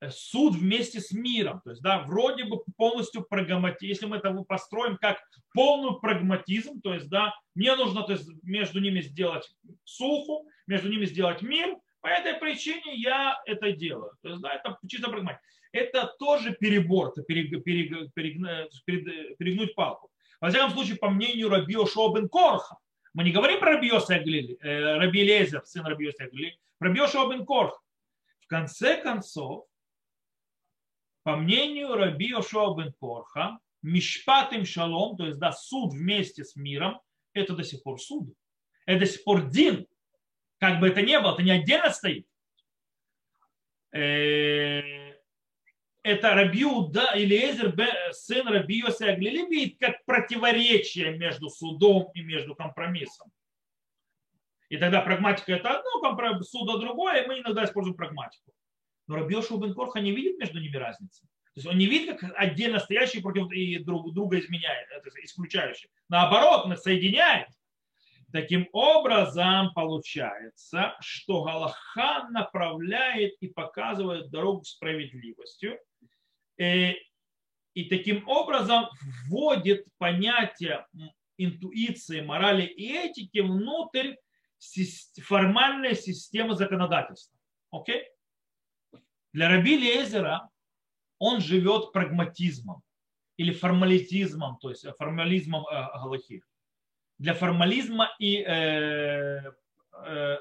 э, 0.00 0.10
суд 0.10 0.56
вместе 0.56 1.00
с 1.00 1.12
миром. 1.12 1.60
То 1.62 1.70
есть, 1.70 1.82
да, 1.82 2.02
вроде 2.02 2.44
бы 2.44 2.64
полностью 2.76 3.22
прагматизм. 3.22 3.86
Если 3.88 4.06
мы 4.06 4.16
это 4.16 4.32
построим 4.48 4.96
как 4.96 5.22
полный 5.52 6.00
прагматизм, 6.00 6.80
то 6.80 6.94
есть, 6.94 7.08
да, 7.08 7.34
мне 7.54 7.76
нужно 7.76 8.02
то 8.02 8.12
есть, 8.12 8.28
между 8.42 8.80
ними 8.80 9.00
сделать 9.00 9.48
суху, 9.84 10.48
между 10.66 10.88
ними 10.88 11.04
сделать 11.04 11.42
мир, 11.42 11.76
по 12.04 12.08
этой 12.08 12.34
причине 12.34 12.96
я 12.96 13.40
это 13.46 13.72
делаю. 13.72 14.12
То 14.20 14.28
есть, 14.28 14.42
да, 14.42 14.52
это 14.52 14.76
чисто 14.86 15.08
прагматика. 15.08 15.42
Это 15.72 16.14
тоже 16.18 16.52
перебор, 16.52 17.08
это 17.08 17.22
перег, 17.22 17.64
перег, 17.64 18.12
перег, 18.12 19.38
перегнуть 19.38 19.74
палку. 19.74 20.10
Во 20.38 20.50
всяком 20.50 20.72
случае, 20.72 20.98
по 20.98 21.08
мнению 21.08 21.48
Раби 21.48 21.76
Ошо 21.76 22.12
Корха, 22.28 22.76
мы 23.14 23.24
не 23.24 23.30
говорим 23.30 23.58
про 23.58 23.72
Раби 23.72 23.88
Йоси 23.88 24.58
э, 24.60 24.98
Раби 24.98 25.22
Лезер, 25.22 25.64
сын 25.64 25.86
Раби 25.86 26.04
Йоси 26.04 26.24
Аглили, 26.24 26.58
про 26.76 26.88
Раби 26.88 27.00
Ошо 27.00 27.26
Корха. 27.46 27.78
В 28.40 28.48
конце 28.48 29.00
концов, 29.00 29.64
по 31.22 31.36
мнению 31.36 31.94
Раби 31.94 32.34
Ошо 32.34 32.76
Корха, 33.00 33.58
Мишпат 33.80 34.52
им 34.52 34.66
шалом, 34.66 35.16
то 35.16 35.24
есть 35.24 35.38
да, 35.38 35.52
суд 35.52 35.94
вместе 35.94 36.44
с 36.44 36.54
миром, 36.54 37.00
это 37.32 37.54
до 37.54 37.64
сих 37.64 37.82
пор 37.82 37.98
суд. 37.98 38.28
Это 38.84 39.00
до 39.00 39.06
сих 39.06 39.24
пор 39.24 39.48
дин. 39.48 39.86
Как 40.64 40.80
бы 40.80 40.88
это 40.88 41.02
ни 41.02 41.14
было, 41.18 41.34
это 41.34 41.42
не 41.42 41.50
отдельно 41.50 41.90
стоит. 41.90 42.26
Э, 43.92 45.12
это 46.02 46.34
Рабиуда 46.34 47.12
или 47.14 47.36
Эзер, 47.36 47.76
сын 48.12 48.48
Рабиоса 48.48 49.10
Аглили, 49.10 49.76
как 49.78 50.02
противоречие 50.06 51.18
между 51.18 51.50
судом 51.50 52.10
и 52.14 52.22
между 52.22 52.54
компромиссом. 52.54 53.30
И 54.70 54.78
тогда 54.78 55.02
прагматика 55.02 55.52
это 55.52 55.80
одно, 55.80 56.42
суда 56.44 56.78
другое, 56.78 57.24
и 57.24 57.26
мы 57.26 57.40
иногда 57.40 57.66
используем 57.66 57.94
прагматику. 57.94 58.50
Но 59.06 59.16
Рабиоша 59.16 59.52
Убенкорха 59.52 60.00
не 60.00 60.12
видит 60.12 60.38
между 60.38 60.60
ними 60.60 60.78
разницы. 60.78 61.26
То 61.52 61.56
есть 61.56 61.66
он 61.66 61.76
не 61.76 61.84
видит, 61.84 62.20
как 62.20 62.32
отдельно 62.36 62.78
стоящие 62.78 63.20
против 63.20 63.48
друг, 63.84 64.14
друга 64.14 64.38
изменяет, 64.38 64.88
это 64.90 65.10
исключающие. 65.22 65.90
Наоборот, 66.08 66.64
он 66.64 66.76
соединяет. 66.78 67.48
Таким 68.34 68.68
образом, 68.72 69.72
получается, 69.74 70.96
что 71.00 71.44
Галаха 71.44 72.28
направляет 72.30 73.34
и 73.38 73.46
показывает 73.46 74.30
дорогу 74.30 74.62
к 74.62 74.66
справедливостью, 74.66 75.78
Э, 76.58 76.92
и 77.74 77.84
таким 77.86 78.28
образом 78.28 78.86
вводит 79.26 79.86
понятие 79.98 80.86
интуиции, 81.36 82.20
морали 82.20 82.64
и 82.64 82.92
этики 82.92 83.40
внутрь 83.40 84.14
формальной 85.20 85.96
системы 85.96 86.54
законодательства. 86.54 87.36
Окей? 87.70 88.04
Для 89.32 89.48
Раби 89.48 89.76
Лезера 89.76 90.48
он 91.18 91.40
живет 91.40 91.92
прагматизмом 91.92 92.82
или 93.36 93.52
формализмом, 93.52 94.58
то 94.58 94.70
есть 94.70 94.86
формализмом 94.96 95.66
э, 95.66 95.72
Галахи. 95.72 96.42
Для 97.18 97.34
формализма 97.34 98.10
и 98.18 98.42
э, 98.42 99.40
э, 100.06 100.38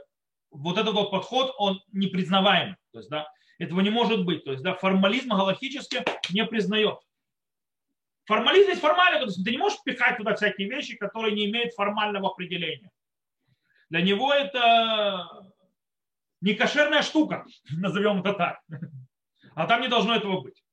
вот 0.51 0.77
этот 0.77 0.93
вот 0.93 1.11
подход, 1.11 1.53
он 1.57 1.81
непризнаваемый. 1.91 2.75
То 2.91 2.99
есть, 2.99 3.09
да, 3.09 3.27
этого 3.59 3.81
не 3.81 3.89
может 3.89 4.25
быть. 4.25 4.43
То 4.43 4.51
есть 4.51 4.63
да, 4.63 4.75
формализм 4.75 5.29
галактически 5.29 6.03
не 6.31 6.45
признает. 6.45 6.99
Формализм 8.25 8.69
есть 8.69 8.81
формально, 8.81 9.19
то 9.19 9.25
есть 9.25 9.43
ты 9.43 9.51
не 9.51 9.57
можешь 9.57 9.81
пихать 9.83 10.17
туда 10.17 10.33
всякие 10.35 10.69
вещи, 10.69 10.95
которые 10.95 11.35
не 11.35 11.45
имеют 11.45 11.73
формального 11.73 12.29
определения. 12.29 12.89
Для 13.89 14.01
него 14.01 14.33
это 14.33 15.51
не 16.41 16.53
кошерная 16.53 17.01
штука, 17.01 17.45
назовем 17.71 18.21
это 18.21 18.33
так. 18.33 18.61
А 19.55 19.67
там 19.67 19.81
не 19.81 19.87
должно 19.87 20.15
этого 20.15 20.41
быть. 20.41 20.63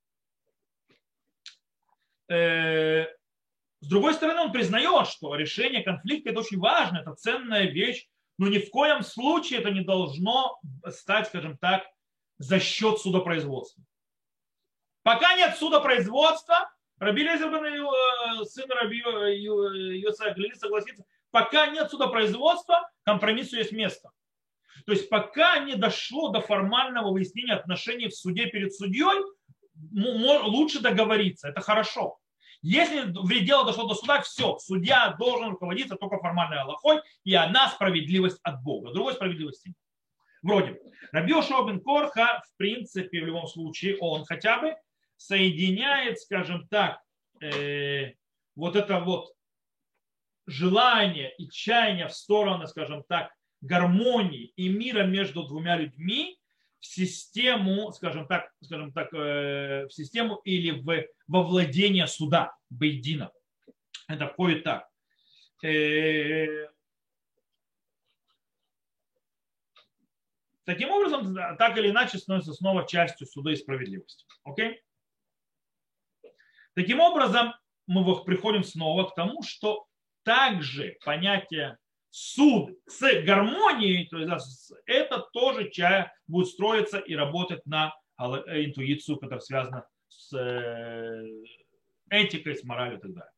Э, 3.81 3.85
с 3.85 3.89
другой 3.89 4.15
стороны, 4.15 4.41
он 4.41 4.53
признает, 4.53 5.09
что 5.09 5.35
решение 5.35 5.83
конфликта 5.83 6.31
это 6.31 6.41
очень 6.41 6.59
важно, 6.59 6.99
это 6.99 7.15
ценная 7.15 7.65
вещь, 7.65 8.07
но 8.39 8.49
ни 8.49 8.59
в 8.59 8.71
коем 8.71 9.03
случае 9.03 9.61
это 9.61 9.71
не 9.71 9.83
должно 9.83 10.59
стать, 10.89 11.29
скажем 11.29 11.59
так, 11.59 11.85
за 12.39 12.59
счет 12.59 12.99
судопроизводства. 12.99 13.85
Пока 15.03 15.35
нет 15.35 15.57
судопроизводства, 15.57 16.71
Раби 16.99 17.23
Лезер 17.23 17.53
э, 17.53 18.45
сын 18.45 18.71
Раби 18.71 18.99
Йоса 18.99 20.33
Глили 20.33 20.55
согласится, 20.55 21.05
пока 21.31 21.67
нет 21.69 21.91
судопроизводства, 21.91 22.91
компромиссу 23.05 23.57
есть 23.57 23.73
место. 23.73 24.11
То 24.87 24.93
есть 24.93 25.09
пока 25.09 25.59
не 25.59 25.75
дошло 25.75 26.29
до 26.29 26.41
формального 26.41 27.13
выяснения 27.13 27.55
отношений 27.55 28.09
в 28.09 28.15
суде 28.15 28.47
перед 28.47 28.75
судьей, 28.75 29.23
лучше 29.93 30.81
договориться, 30.81 31.49
это 31.49 31.61
хорошо. 31.61 32.20
Если 32.63 33.45
дело 33.45 33.65
дошло 33.65 33.89
до 33.89 33.95
суда, 33.95 34.21
все, 34.21 34.59
судья 34.59 35.15
должен 35.19 35.51
руководиться 35.51 35.97
только 35.97 36.19
формальной 36.19 36.59
Аллахой, 36.59 37.01
и 37.25 37.35
она 37.35 37.69
справедливость 37.69 38.39
от 38.43 38.63
Бога. 38.63 38.93
Другой 38.93 39.15
справедливости 39.15 39.69
нет. 39.69 39.77
Вроде 40.43 40.73
бы. 40.73 40.81
Рабиоша 41.13 41.63
бен 41.67 41.81
Корха, 41.81 42.43
в 42.47 42.57
принципе, 42.57 43.21
в 43.23 43.27
любом 43.27 43.47
случае, 43.47 43.97
он 43.99 44.25
хотя 44.25 44.59
бы 44.59 44.75
соединяет, 45.17 46.19
скажем 46.19 46.67
так, 46.69 47.01
э, 47.43 48.13
вот 48.55 48.77
это 48.77 49.01
вот 49.01 49.33
желание 50.47 51.35
и 51.37 51.49
чаяние 51.49 52.09
в 52.09 52.15
сторону, 52.15 52.67
скажем 52.67 53.05
так, 53.09 53.33
гармонии 53.61 54.53
и 54.57 54.69
мира 54.69 55.05
между 55.05 55.47
двумя 55.47 55.77
людьми 55.77 56.40
в 56.81 56.87
систему, 56.87 57.93
скажем 57.93 58.27
так, 58.27 58.53
скажем 58.63 58.93
так, 58.93 59.13
э, 59.13 59.87
в 59.87 59.93
систему 59.93 60.37
или 60.45 60.71
в, 60.71 61.07
во 61.29 61.43
владение 61.43 62.07
суда, 62.07 62.57
Бейдина. 62.71 63.31
Это 64.09 64.27
входит 64.27 64.65
так. 64.65 64.89
Э, 65.63 66.69
Таким 70.71 70.91
образом, 70.91 71.35
так 71.59 71.77
или 71.79 71.91
иначе, 71.91 72.19
становится 72.19 72.53
снова 72.53 72.87
частью 72.87 73.27
суда 73.27 73.51
и 73.51 73.57
справедливости. 73.57 74.25
Окей? 74.45 74.81
Таким 76.75 77.01
образом, 77.01 77.55
мы 77.89 78.23
приходим 78.23 78.63
снова 78.63 79.09
к 79.09 79.17
тому, 79.17 79.43
что 79.43 79.89
также 80.23 80.97
понятие 81.05 81.77
суд 82.11 82.77
с 82.87 83.01
гармонией, 83.23 84.07
то 84.07 84.19
есть 84.19 84.73
это 84.87 85.21
тоже 85.33 85.71
чая 85.71 86.13
будет 86.27 86.49
строиться 86.49 86.99
и 86.99 87.15
работать 87.15 87.65
на 87.67 87.95
интуицию, 88.19 89.19
которая 89.19 89.41
связана 89.41 89.87
с 90.09 90.37
э, 90.37 91.27
этикой, 92.11 92.57
с 92.57 92.65
моралью 92.65 92.99
и 92.99 93.01
так 93.01 93.15
далее. 93.15 93.33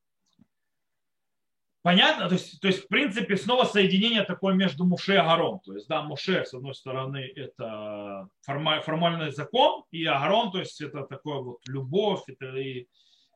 Понятно? 1.83 2.29
То 2.29 2.35
есть, 2.35 2.61
то 2.61 2.69
есть, 2.69 2.85
в 2.85 2.89
принципе, 2.89 3.37
снова 3.37 3.65
соединение 3.65 4.23
такое 4.23 4.55
между 4.55 4.85
Муше 4.85 5.15
и 5.15 5.17
Агарон. 5.17 5.59
То 5.61 5.75
есть, 5.75 5.89
да, 5.89 6.03
Муше, 6.03 6.45
с 6.45 6.55
одной 6.55 6.75
стороны, 6.75 7.33
это 7.35 8.29
формальный 8.43 9.33
закон, 9.33 9.85
и 9.91 10.05
Агарон, 10.05 10.53
то 10.53 10.61
есть, 10.61 10.81
это 10.81 11.03
такое 11.03 11.41
вот 11.41 11.59
любовь, 11.67 12.23
это 12.29 12.57
и 12.57 12.87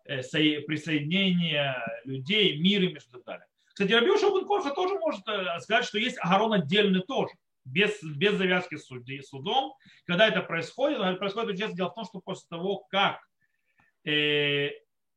э, 0.04 0.22
присоединение 0.22 1.74
людей, 2.04 2.58
мир 2.60 2.84
и 2.84 2.94
так 2.94 3.24
далее. 3.24 3.46
Кстати, 3.76 3.92
Рабиу 3.92 4.16
Шабункорха 4.16 4.70
тоже 4.70 4.94
может 4.94 5.20
э, 5.28 5.60
сказать, 5.60 5.84
что 5.84 5.98
есть 5.98 6.16
Агарон 6.22 6.54
отдельный 6.54 7.02
тоже, 7.02 7.34
без, 7.66 8.02
без 8.02 8.32
завязки 8.36 8.76
с 8.76 8.86
судом. 9.28 9.74
Когда 10.06 10.26
это 10.28 10.40
происходит, 10.40 11.18
происходит 11.18 11.74
дело 11.74 11.90
в 11.90 11.94
том, 11.94 12.06
что 12.06 12.20
после 12.20 12.46
того, 12.48 12.86
как 12.88 13.20
э, 14.06 14.70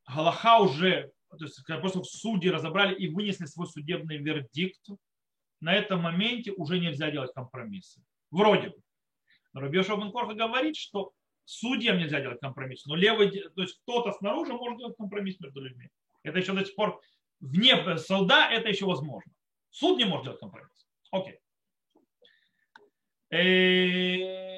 Галаха 0.06 0.58
уже 0.58 1.10
то 1.30 1.42
есть 1.42 1.58
после 1.80 2.04
судьи 2.04 2.50
разобрали 2.50 2.94
и 2.94 3.08
вынесли 3.08 3.46
свой 3.46 3.66
судебный 3.66 4.18
вердикт, 4.18 4.90
на 5.60 5.72
этом 5.72 6.02
моменте 6.02 6.52
уже 6.52 6.80
нельзя 6.80 7.10
делать 7.10 7.32
компромиссы. 7.32 8.02
Вроде 8.30 8.68
бы. 8.68 8.76
Но 9.54 9.60
Рабиоша 9.60 9.96
Корха 9.96 10.34
говорит, 10.34 10.76
что 10.76 11.12
судьям 11.46 11.96
нельзя 11.96 12.20
делать 12.20 12.40
компромисс, 12.40 12.84
но 12.84 12.94
левый, 12.94 13.30
то 13.30 13.62
есть 13.62 13.80
кто-то 13.84 14.12
снаружи 14.12 14.52
может 14.52 14.80
делать 14.80 14.98
компромисс 14.98 15.40
между 15.40 15.62
людьми. 15.62 15.88
Это 16.24 16.40
еще 16.40 16.52
до 16.52 16.62
сих 16.62 16.74
пор 16.74 17.00
вне 17.40 17.98
суда 17.98 18.50
это 18.50 18.68
еще 18.68 18.86
возможно. 18.86 19.32
Суд 19.70 19.98
не 19.98 20.04
может 20.04 20.24
делать 20.24 20.40
компромисс. 20.40 20.86
Окей. 21.10 21.38
Э, 23.30 24.50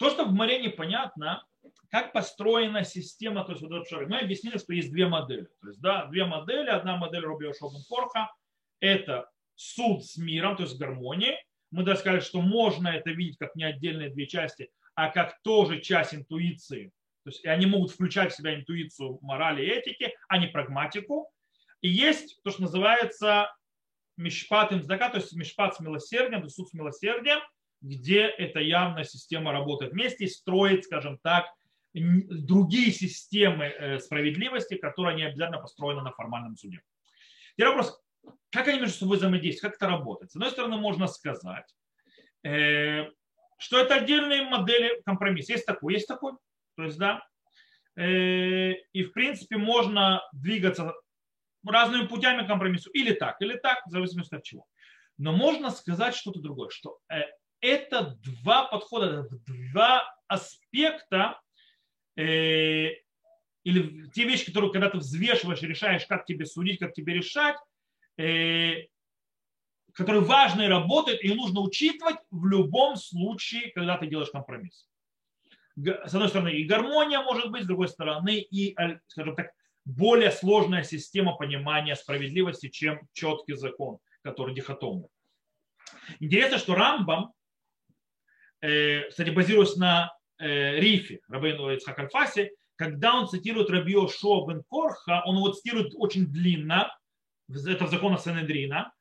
То, 0.00 0.08
что 0.08 0.24
в 0.24 0.32
море 0.32 0.62
непонятно, 0.62 1.46
как 1.90 2.14
построена 2.14 2.84
система, 2.84 3.44
то 3.44 3.52
есть 3.52 3.62
вот 3.62 3.70
этот 3.70 4.08
Мы 4.08 4.20
объяснили, 4.20 4.56
что 4.56 4.72
есть 4.72 4.90
две 4.90 5.06
модели. 5.06 5.46
То 5.60 5.68
есть, 5.68 5.80
да, 5.82 6.06
две 6.06 6.24
модели. 6.24 6.70
Одна 6.70 6.96
модель 6.96 7.22
Робио 7.22 7.52
Шобен 7.52 7.84
Корха– 7.86 8.32
это 8.80 9.30
суд 9.56 10.02
с 10.02 10.16
миром, 10.16 10.56
то 10.56 10.62
есть 10.62 10.78
гармонии. 10.78 11.36
Мы 11.70 11.84
даже 11.84 12.00
сказали, 12.00 12.20
что 12.20 12.40
можно 12.40 12.88
это 12.88 13.10
видеть 13.10 13.36
как 13.36 13.54
не 13.56 13.64
отдельные 13.64 14.08
две 14.08 14.26
части, 14.26 14.70
а 14.94 15.10
как 15.10 15.40
тоже 15.42 15.80
часть 15.80 16.14
интуиции. 16.14 16.92
То 17.24 17.30
есть 17.30 17.44
они 17.46 17.66
могут 17.66 17.90
включать 17.90 18.32
в 18.32 18.36
себя 18.36 18.54
интуицию 18.54 19.18
морали 19.22 19.64
и 19.64 19.68
этики, 19.68 20.14
а 20.28 20.38
не 20.38 20.46
прагматику. 20.46 21.30
И 21.80 21.88
есть 21.88 22.42
то, 22.42 22.50
что 22.50 22.62
называется 22.62 23.54
мишпат 24.16 24.72
имздака, 24.72 25.10
то 25.10 25.18
есть 25.18 25.32
мишпат 25.34 25.76
с 25.76 25.80
милосердием, 25.80 26.40
то 26.40 26.46
есть 26.46 26.56
суд 26.56 26.68
с 26.68 26.74
милосердием, 26.74 27.40
где 27.80 28.22
эта 28.22 28.60
явная 28.60 29.04
система 29.04 29.52
работает 29.52 29.92
вместе 29.92 30.24
и 30.24 30.28
строит, 30.28 30.84
скажем 30.84 31.18
так, 31.18 31.46
другие 31.92 32.92
системы 32.92 33.64
э, 33.64 33.98
справедливости, 33.98 34.74
которые 34.76 35.16
не 35.16 35.24
обязательно 35.24 35.60
построены 35.60 36.02
на 36.02 36.12
формальном 36.12 36.56
суде. 36.56 36.82
Теперь 37.56 37.68
вопрос, 37.68 38.00
как 38.50 38.68
они 38.68 38.80
между 38.80 38.96
собой 38.96 39.16
взаимодействуют, 39.16 39.72
как 39.72 39.82
это 39.82 39.90
работает? 39.90 40.30
С 40.30 40.36
одной 40.36 40.50
стороны, 40.50 40.76
можно 40.76 41.06
сказать, 41.08 41.74
э, 42.44 43.06
что 43.60 43.78
это 43.78 43.94
отдельные 43.94 44.42
модели 44.42 45.00
компромисса. 45.04 45.52
Есть 45.52 45.66
такой, 45.66 45.94
есть 45.94 46.08
такой. 46.08 46.32
То 46.76 46.84
есть, 46.84 46.98
да, 46.98 47.22
э, 47.96 48.72
и 48.92 49.04
в 49.04 49.12
принципе 49.12 49.56
можно 49.56 50.22
двигаться 50.32 50.94
разными 51.66 52.06
путями 52.06 52.44
к 52.44 52.48
компромиссу. 52.48 52.90
Или 52.90 53.12
так, 53.12 53.40
или 53.40 53.56
так, 53.56 53.86
в 53.86 53.90
зависимости 53.90 54.34
от 54.34 54.42
чего. 54.42 54.66
Но 55.18 55.32
можно 55.32 55.70
сказать 55.70 56.14
что-то 56.14 56.40
другое, 56.40 56.70
что 56.70 56.98
это 57.60 58.16
два 58.42 58.64
подхода, 58.64 59.28
два 59.72 60.02
аспекта, 60.28 61.38
или 62.16 63.04
те 64.14 64.24
вещи, 64.24 64.46
которые 64.46 64.72
когда 64.72 64.88
ты 64.88 64.96
взвешиваешь, 64.96 65.60
решаешь, 65.60 66.06
как 66.06 66.24
тебе 66.24 66.46
судить, 66.46 66.78
как 66.78 66.94
тебе 66.94 67.12
решать, 67.12 67.56
Э, 68.20 68.84
которые 70.00 70.22
важно 70.22 70.62
и 70.62 70.68
работают, 70.68 71.22
и 71.22 71.34
нужно 71.34 71.60
учитывать 71.60 72.16
в 72.30 72.46
любом 72.46 72.96
случае, 72.96 73.70
когда 73.72 73.98
ты 73.98 74.06
делаешь 74.06 74.30
компромисс. 74.30 74.88
С 75.76 76.14
одной 76.14 76.28
стороны, 76.28 76.50
и 76.50 76.64
гармония 76.64 77.20
может 77.20 77.50
быть, 77.50 77.64
с 77.64 77.66
другой 77.66 77.88
стороны, 77.88 78.38
и, 78.38 78.74
скажем 79.08 79.36
так, 79.36 79.50
более 79.84 80.30
сложная 80.30 80.84
система 80.84 81.36
понимания 81.36 81.96
справедливости, 81.96 82.68
чем 82.68 83.00
четкий 83.12 83.54
закон, 83.54 83.98
который 84.22 84.54
дихотомный. 84.54 85.08
Интересно, 86.18 86.58
что 86.58 86.74
Рамбам, 86.74 87.32
э, 88.62 89.08
кстати, 89.08 89.30
базируясь 89.30 89.76
на 89.76 90.14
э, 90.38 90.76
рифе 90.80 91.20
Рабейну 91.28 91.70
Ицхак 91.70 92.10
когда 92.76 93.14
он 93.14 93.28
цитирует 93.28 93.68
Рабио 93.68 94.08
Шо 94.08 94.46
бен 94.46 94.62
Корха, 94.66 95.22
он 95.26 95.36
его 95.36 95.50
цитирует 95.50 95.92
очень 95.94 96.26
длинно, 96.26 96.90
это 97.48 97.84
в 97.84 97.90
законах 97.90 98.20
Санедрина, 98.20 98.92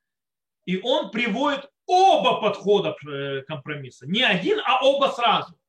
и 0.69 0.79
он 0.83 1.09
приводит 1.09 1.67
оба 1.87 2.39
подхода 2.39 2.95
э, 3.07 3.41
компромисса. 3.41 4.05
Не 4.05 4.21
один, 4.21 4.59
а 4.63 4.85
оба 4.85 5.07
сразу. 5.07 5.59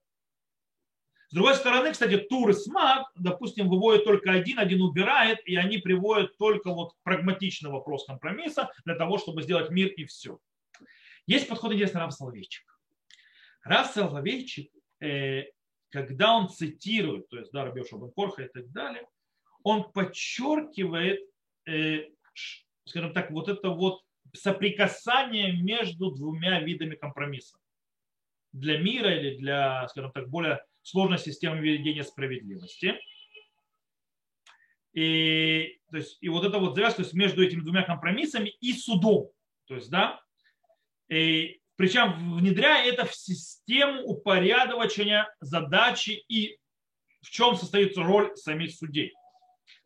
С 1.28 1.32
другой 1.32 1.54
стороны, 1.54 1.92
кстати, 1.92 2.18
Тур 2.18 2.50
и 2.50 2.52
Смак, 2.52 3.10
допустим, 3.14 3.70
выводят 3.70 4.04
только 4.04 4.30
один, 4.30 4.58
один 4.58 4.82
убирает, 4.82 5.38
и 5.46 5.56
они 5.56 5.78
приводят 5.78 6.36
только 6.36 6.70
вот 6.70 6.92
прагматичный 7.02 7.70
вопрос 7.70 8.04
компромисса 8.04 8.70
для 8.84 8.94
того, 8.94 9.16
чтобы 9.16 9.40
сделать 9.40 9.70
мир 9.70 9.88
и 9.88 10.04
все. 10.04 10.38
Есть 11.26 11.48
подход 11.48 11.72
интересный 11.72 12.02
Рав 12.02 12.12
Соловейчик. 12.12 12.78
Рав 13.64 13.86
Соловейчик, 13.86 14.70
э, 15.00 15.44
когда 15.88 16.36
он 16.36 16.50
цитирует, 16.50 17.26
то 17.30 17.38
есть 17.38 17.52
да, 17.52 17.64
Рабиоша 17.64 17.96
Корха 18.14 18.42
и 18.42 18.48
так 18.48 18.70
далее, 18.70 19.06
он 19.62 19.90
подчеркивает 19.92 21.20
э, 21.66 22.04
скажем 22.84 23.14
так, 23.14 23.30
вот 23.30 23.48
это 23.48 23.70
вот 23.70 24.02
соприкасание 24.34 25.52
между 25.52 26.10
двумя 26.10 26.60
видами 26.60 26.94
компромисса. 26.94 27.58
Для 28.52 28.78
мира 28.78 29.14
или 29.14 29.36
для, 29.36 29.86
скажем 29.88 30.12
так, 30.12 30.28
более 30.28 30.64
сложной 30.82 31.18
системы 31.18 31.60
ведения 31.60 32.04
справедливости. 32.04 32.98
И, 34.92 35.78
то 35.90 35.98
есть, 35.98 36.18
и 36.20 36.28
вот 36.28 36.44
это 36.44 36.58
вот 36.58 36.74
завязка 36.74 36.96
то 36.96 37.02
есть 37.02 37.14
между 37.14 37.44
этими 37.44 37.60
двумя 37.60 37.84
компромиссами 37.84 38.48
и 38.60 38.72
судом. 38.72 39.30
То 39.66 39.76
есть, 39.76 39.88
да, 39.88 40.20
и, 41.08 41.60
причем 41.76 42.36
внедряя 42.36 42.86
это 42.90 43.06
в 43.06 43.14
систему 43.14 44.02
упорядочения 44.02 45.32
задачи 45.40 46.24
и 46.28 46.58
в 47.22 47.30
чем 47.30 47.54
состоит 47.54 47.96
роль 47.96 48.36
самих 48.36 48.74
судей. 48.74 49.14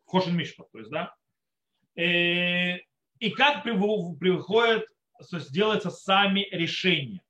Хошин 0.05 0.35
Мишпа, 0.35 0.67
то 0.71 0.79
есть, 0.79 0.89
да. 0.89 1.13
И 3.19 3.29
как 3.29 3.63
приходят, 3.63 4.85
делаются 5.49 5.89
сами 5.89 6.47
решения. 6.51 7.21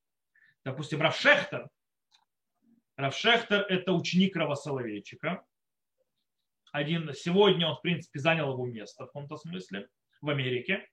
Допустим, 0.63 1.01
Равшехтер. 1.01 1.69
Равшехтер– 2.97 3.61
это 3.69 3.93
ученик 3.93 4.35
Рава. 4.35 4.55
Один, 6.71 7.13
сегодня 7.13 7.67
он, 7.67 7.75
в 7.75 7.81
принципе, 7.81 8.19
занял 8.19 8.51
его 8.51 8.65
место 8.65 9.03
в 9.03 9.07
каком-то 9.07 9.37
смысле 9.37 9.87
в 10.21 10.29
Америке. 10.29 10.87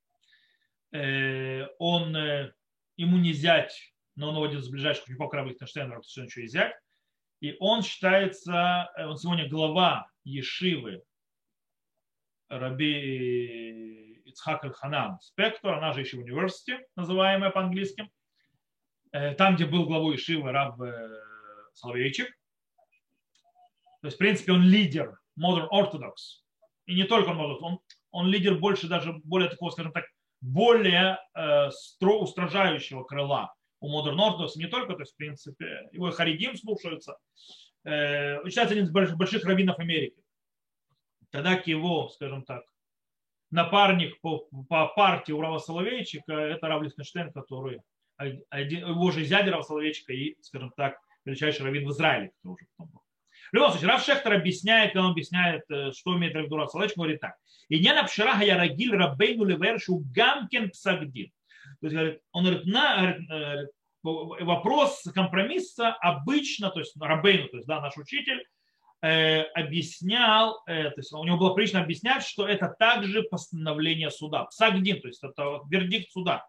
Э, 0.92 1.66
он, 1.78 2.14
э, 2.14 2.52
ему 2.96 3.16
не 3.16 3.32
зять, 3.32 3.94
но 4.14 4.30
он 4.30 4.44
один 4.44 4.60
из 4.60 4.68
ближайших 4.68 5.04
учеников 5.04 5.32
Рава 5.32 5.48
Лихтенштейна, 5.48 5.94
есть 5.96 6.16
еще 6.16 6.42
и 6.42 6.46
зять. 6.46 6.74
И 7.40 7.56
он 7.58 7.82
считается, 7.82 8.90
э, 8.96 9.06
он 9.06 9.16
сегодня 9.16 9.48
глава 9.48 10.06
Ешивы 10.24 11.02
Раби 12.48 14.11
Ицхак 14.32 14.64
Аль-Ханан 14.64 15.20
Спектор, 15.20 15.74
она 15.74 15.92
же 15.92 16.00
еще 16.00 16.18
университет, 16.18 16.80
называемая 16.96 17.50
по-английски, 17.50 18.10
э, 19.12 19.34
там, 19.34 19.54
где 19.54 19.66
был 19.66 19.86
главой 19.86 20.16
Ишивы 20.16 20.50
Раб 20.50 20.80
э, 20.80 21.08
Соловейчик. 21.74 22.26
То 24.00 24.06
есть, 24.06 24.16
в 24.16 24.18
принципе, 24.18 24.52
он 24.52 24.62
лидер 24.62 25.18
Modern 25.38 25.68
Orthodox. 25.70 26.42
И 26.86 26.94
не 26.94 27.04
только 27.04 27.28
он, 27.28 27.62
он, 27.62 27.80
он 28.10 28.26
лидер 28.26 28.56
больше 28.58 28.88
даже, 28.88 29.12
более 29.24 29.48
такого, 29.48 29.70
скажем 29.70 29.92
так, 29.92 30.04
более 30.40 31.18
э, 31.34 31.70
стро, 31.70 32.20
устражающего 32.20 33.04
крыла 33.04 33.54
у 33.80 33.88
Modern 33.88 34.16
Orthodox. 34.16 34.50
Не 34.56 34.66
только, 34.66 34.94
то 34.94 35.00
есть, 35.00 35.12
в 35.12 35.16
принципе, 35.16 35.88
его 35.92 36.08
и 36.08 36.12
Харидим 36.12 36.56
слушаются. 36.56 37.16
Э, 37.84 38.44
считается 38.46 38.74
один 38.74 38.84
из 38.84 38.90
больших, 38.90 39.16
больших 39.16 39.44
раввинов 39.44 39.78
Америки. 39.78 40.20
Тогда 41.30 41.56
к 41.56 41.66
его, 41.66 42.08
скажем 42.08 42.44
так, 42.44 42.64
напарник 43.52 44.20
по, 44.20 44.48
по 44.68 44.88
партии 44.88 45.32
Урала 45.32 45.58
Соловейчика, 45.58 46.32
это 46.32 46.68
Рав 46.68 46.82
Лихтенштейн, 46.82 47.32
который 47.32 47.80
один, 48.50 48.88
его 48.88 49.10
же 49.10 49.24
зядя 49.24 49.50
Рава 49.50 49.62
Соловейчика 49.62 50.12
и, 50.12 50.36
скажем 50.42 50.72
так, 50.76 50.98
величайший 51.24 51.64
раввин 51.64 51.86
в 51.86 51.92
Израиле, 51.92 52.32
который 52.42 52.54
уже 52.54 52.66
потом 52.76 52.92
был. 52.92 53.00
В 53.50 53.54
любом 53.54 53.70
случае, 53.70 53.88
Рав 53.90 54.02
Шехтер 54.02 54.32
объясняет, 54.32 54.96
он 54.96 55.10
объясняет, 55.10 55.62
э, 55.70 55.92
что 55.92 56.16
имеет 56.16 56.34
в 56.34 56.40
виду 56.40 56.56
Рав 56.56 56.70
Соловейчик, 56.70 56.96
говорит 56.96 57.20
так. 57.20 57.36
И 57.68 57.78
не 57.78 57.92
на 57.92 58.04
пшера 58.04 58.40
я 58.42 58.56
рагиль 58.56 58.94
рабейну 58.96 59.44
ливершу 59.44 60.02
гамкен 60.14 60.70
псагдин. 60.70 61.30
То 61.80 61.86
есть, 61.86 61.94
говорит, 61.94 62.20
он 62.32 62.44
говорит, 62.44 62.66
на, 62.66 62.96
говорит, 62.96 63.30
э, 63.30 63.66
вопрос 64.02 65.02
компромисса 65.14 65.92
обычно, 65.92 66.70
то 66.70 66.80
есть 66.80 66.96
рабейну, 66.98 67.48
то 67.48 67.56
есть 67.56 67.68
да, 67.68 67.80
наш 67.80 67.96
учитель, 67.96 68.44
объяснял, 69.02 70.62
э, 70.66 70.90
то 70.90 70.98
есть 70.98 71.12
у 71.12 71.24
него 71.24 71.36
было 71.36 71.54
прилично 71.54 71.82
объяснять, 71.82 72.24
что 72.24 72.46
это 72.46 72.68
также 72.78 73.24
постановление 73.24 74.10
суда. 74.10 74.44
Псагдин, 74.44 75.00
то 75.00 75.08
есть 75.08 75.24
это 75.24 75.60
вердикт 75.68 76.12
суда. 76.12 76.46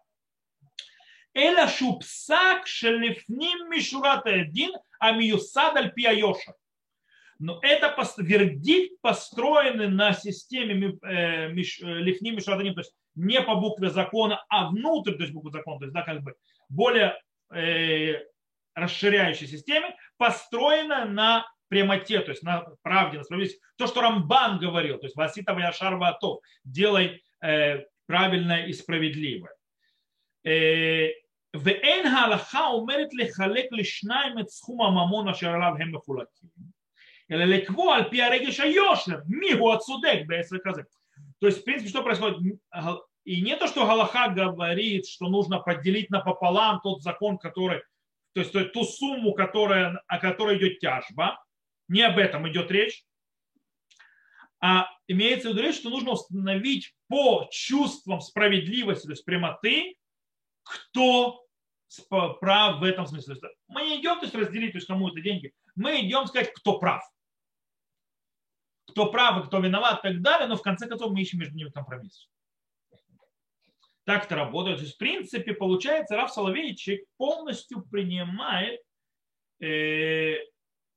Эля 1.34 1.66
шупсак 1.66 2.68
шелифним 2.68 3.70
мишурат 3.70 4.26
один, 4.26 4.70
а 5.00 5.10
миюсад 5.12 5.76
аль 5.76 5.92
пиайоша. 5.92 6.54
Но 7.40 7.58
это 7.60 7.92
вердикт 8.18 9.00
построенный 9.00 9.88
на 9.88 10.12
системе 10.12 10.96
э, 11.02 11.48
лифним 11.48 12.36
мишурат 12.36 12.60
один, 12.60 12.74
то 12.74 12.82
есть 12.82 12.94
не 13.16 13.40
по 13.42 13.56
букве 13.56 13.90
закона, 13.90 14.44
а 14.48 14.68
внутрь, 14.68 15.14
то 15.14 15.22
есть 15.22 15.32
буквы 15.32 15.50
закона, 15.50 15.80
то 15.80 15.84
есть 15.86 15.94
да, 15.94 16.02
как 16.02 16.22
бы 16.22 16.36
более 16.68 17.20
э, 17.52 18.22
расширяющей 18.74 19.48
системе, 19.48 19.96
построена 20.16 21.04
на 21.04 21.46
прямоте, 21.67 22.19
то 22.21 22.31
есть 22.31 22.43
на 22.43 22.65
правде, 22.81 23.17
на 23.17 23.23
справедливости. 23.23 23.61
То, 23.77 23.87
что 23.87 24.01
Рамбан 24.01 24.59
говорил, 24.59 24.97
то 24.97 25.05
есть 25.05 25.15
Васита 25.15 25.53
Ваяшар 25.53 25.95
Вато, 25.95 26.39
делай 26.63 27.23
э, 27.41 27.83
правильное 28.07 28.65
и 28.65 28.73
справедливое. 28.73 29.53
ואין 31.55 32.05
ההלכה 32.05 32.67
אומרת 32.67 33.07
לחלק 33.13 33.65
לשניים 33.71 34.39
את 34.39 34.49
סכום 34.49 34.81
הממון 34.81 35.29
אשר 35.29 35.49
עליו 35.49 35.73
הם 35.79 35.95
מחולקים, 35.95 36.49
אלא 37.31 37.45
לקבוע 37.45 37.95
על 37.95 38.09
פי 38.09 38.21
הרגש 38.21 38.59
היושר 38.59 39.17
מיהו 39.27 39.73
הצודק 39.73 40.19
בעסק 40.27 40.67
הזה. 40.67 40.81
То 41.41 41.47
есть, 41.47 41.61
в 41.61 41.63
принципе, 41.63 41.89
что 41.89 42.03
происходит? 42.03 42.37
И 43.25 43.41
не 43.41 43.55
то, 43.55 43.67
что 43.67 43.85
Галаха 43.85 44.29
говорит, 44.29 45.07
что 45.07 45.27
нужно 45.29 45.59
поделить 45.59 46.09
напополам 46.09 46.79
тот 46.81 47.01
закон, 47.01 47.37
который, 47.37 47.81
то 48.33 48.41
есть 48.41 48.73
ту 48.73 48.83
сумму, 48.83 49.33
которая, 49.33 50.01
о 50.07 50.17
которой 50.19 50.57
идет 50.57 50.79
тяжба, 50.79 51.37
не 51.88 52.02
об 52.02 52.18
этом 52.18 52.48
идет 52.48 52.70
речь. 52.70 53.04
А 54.60 54.88
имеется 55.08 55.48
в 55.48 55.52
виду 55.52 55.62
речь, 55.62 55.76
что 55.76 55.90
нужно 55.90 56.12
установить 56.12 56.94
по 57.08 57.48
чувствам 57.50 58.20
справедливости, 58.20 59.06
то 59.06 59.12
есть 59.12 59.24
прямоты, 59.24 59.96
кто 60.62 61.44
прав 62.40 62.80
в 62.80 62.82
этом 62.82 63.06
смысле. 63.06 63.36
Мы 63.68 63.82
не 63.82 64.00
идем 64.00 64.16
то 64.16 64.22
есть, 64.22 64.34
разделить, 64.34 64.72
то 64.72 64.78
есть 64.78 64.86
кому 64.86 65.08
это 65.08 65.20
деньги. 65.20 65.52
Мы 65.74 66.06
идем 66.06 66.26
сказать, 66.26 66.52
кто 66.54 66.78
прав. 66.78 67.02
Кто 68.88 69.10
прав 69.10 69.44
и 69.44 69.46
кто 69.46 69.58
виноват 69.58 70.00
и 70.00 70.08
так 70.08 70.22
далее, 70.22 70.48
но 70.48 70.56
в 70.56 70.62
конце 70.62 70.88
концов 70.88 71.12
мы 71.12 71.20
ищем 71.20 71.38
между 71.38 71.56
ними 71.56 71.70
компромисс. 71.70 72.28
Так 74.04 74.26
это 74.26 74.36
работает. 74.36 74.78
То 74.78 74.84
есть, 74.84 74.96
в 74.96 74.98
принципе, 74.98 75.54
получается, 75.54 76.16
Раф 76.16 76.30
Соловейчик 76.30 77.04
полностью 77.16 77.82
принимает, 77.90 78.80
э, 79.60 80.36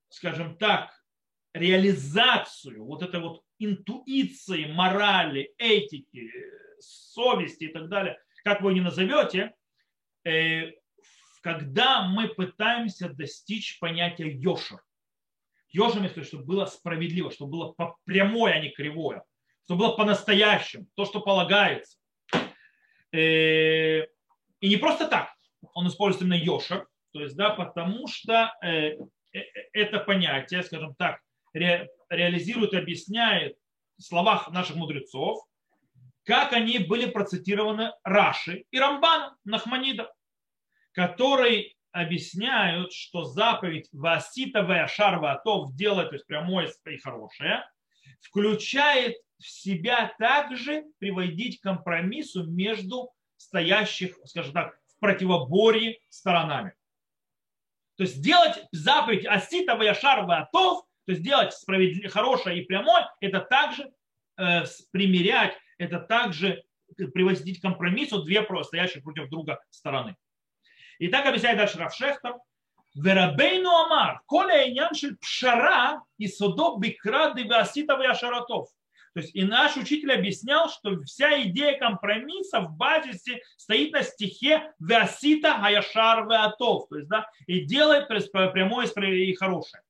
скажем 0.09 0.57
так, 0.57 0.91
реализацию 1.53 2.85
вот 2.85 3.03
этой 3.03 3.19
вот 3.19 3.43
интуиции, 3.59 4.65
морали, 4.65 5.53
этики, 5.57 6.31
совести 6.79 7.65
и 7.65 7.73
так 7.73 7.89
далее, 7.89 8.19
как 8.43 8.61
вы 8.61 8.73
не 8.73 8.81
назовете, 8.81 9.53
э, 10.25 10.71
когда 11.41 12.07
мы 12.07 12.27
пытаемся 12.29 13.09
достичь 13.09 13.79
понятия 13.79 14.29
йошер. 14.29 14.81
Йошер, 15.69 16.03
если 16.03 16.23
чтобы 16.23 16.45
было 16.45 16.65
справедливо, 16.65 17.31
чтобы 17.31 17.51
было 17.51 17.95
прямое, 18.05 18.53
а 18.53 18.59
не 18.59 18.69
кривое, 18.69 19.23
чтобы 19.65 19.85
было 19.85 19.95
по-настоящему, 19.95 20.87
то, 20.95 21.05
что 21.05 21.19
полагается. 21.21 21.97
Э, 23.11 24.03
и 24.59 24.69
не 24.69 24.77
просто 24.77 25.07
так, 25.07 25.29
он 25.73 25.87
использует 25.87 26.23
именно 26.23 26.41
йошер, 26.41 26.87
то 27.13 27.21
есть, 27.21 27.35
да, 27.35 27.51
потому 27.51 28.07
что 28.07 28.53
э, 28.63 28.97
это 29.73 29.99
понятие, 29.99 30.63
скажем 30.63 30.95
так, 30.95 31.19
ре, 31.53 31.89
реализирует 32.09 32.73
объясняет 32.73 33.57
в 33.97 34.03
словах 34.03 34.49
наших 34.51 34.75
мудрецов, 34.75 35.39
как 36.23 36.53
они 36.53 36.79
были 36.79 37.09
процитированы 37.09 37.93
Раши 38.03 38.65
и 38.71 38.79
Рамбаном 38.79 39.35
Нахманида, 39.45 40.11
которые 40.91 41.73
объясняют, 41.91 42.91
что 42.91 43.23
заповедь 43.23 43.89
Васита 43.91 44.63
Ваяшар 44.63 45.19
Ватов 45.19 45.73
делать, 45.75 46.09
то 46.09 46.15
есть 46.15 46.27
прямое 46.27 46.71
и 46.85 46.97
хорошее, 46.97 47.63
включает 48.21 49.15
в 49.39 49.47
себя 49.47 50.13
также 50.19 50.85
приводить 50.99 51.59
к 51.59 51.63
компромиссу 51.63 52.45
между 52.45 53.11
стоящих, 53.37 54.17
скажем 54.25 54.53
так, 54.53 54.77
в 54.87 54.99
противоборье 54.99 55.99
сторонами. 56.09 56.73
То 57.97 58.03
есть 58.03 58.21
делать 58.21 58.63
заповедь 58.71 59.25
Асита 59.25 59.75
Ваяшар 59.75 60.25
Ватов 60.25 60.87
то 61.07 61.13
есть 61.13 61.23
делать 61.23 61.53
справедливое, 61.53 62.09
хорошее 62.09 62.61
и 62.61 62.65
прямое, 62.65 63.09
это 63.21 63.39
также 63.39 63.89
э, 64.37 64.63
примерять, 64.91 65.57
это 65.77 65.99
также 65.99 66.63
приводить 67.13 67.59
к 67.59 67.61
компромиссу 67.61 68.23
две 68.23 68.45
стоящие 68.63 69.01
против 69.01 69.29
друга 69.29 69.57
стороны. 69.69 70.17
И 70.99 71.07
так 71.07 71.25
объясняет 71.25 71.57
дальше 71.57 71.77
Равшехтер. 71.77 72.35
Верабейну 72.93 73.69
Амар, 73.69 74.21
коля 74.25 74.67
иньян 74.67 74.89
пшара 75.21 76.01
и 76.17 76.27
судо 76.27 76.75
бикрады 76.77 77.45
васита 77.45 77.93
ашаратов. 77.93 78.67
То 79.17 79.21
есть 79.21 79.33
и 79.33 79.43
наш 79.43 79.75
учитель 79.77 80.13
объяснял, 80.13 80.69
что 80.69 81.01
вся 81.01 81.41
идея 81.41 81.75
компромисса 81.79 82.59
в 82.59 82.77
базисе 82.77 83.41
стоит 83.55 83.91
на 83.91 84.03
стихе 84.03 84.71
Васита 84.77 85.57
Хаяшар 85.57 86.27
Веатов. 86.29 86.87
То 86.87 86.97
есть, 86.97 87.09
да, 87.09 87.27
и 87.47 87.61
делает 87.61 88.07
прямое 88.09 88.85
и 88.85 89.33
хорошее. 89.33 89.81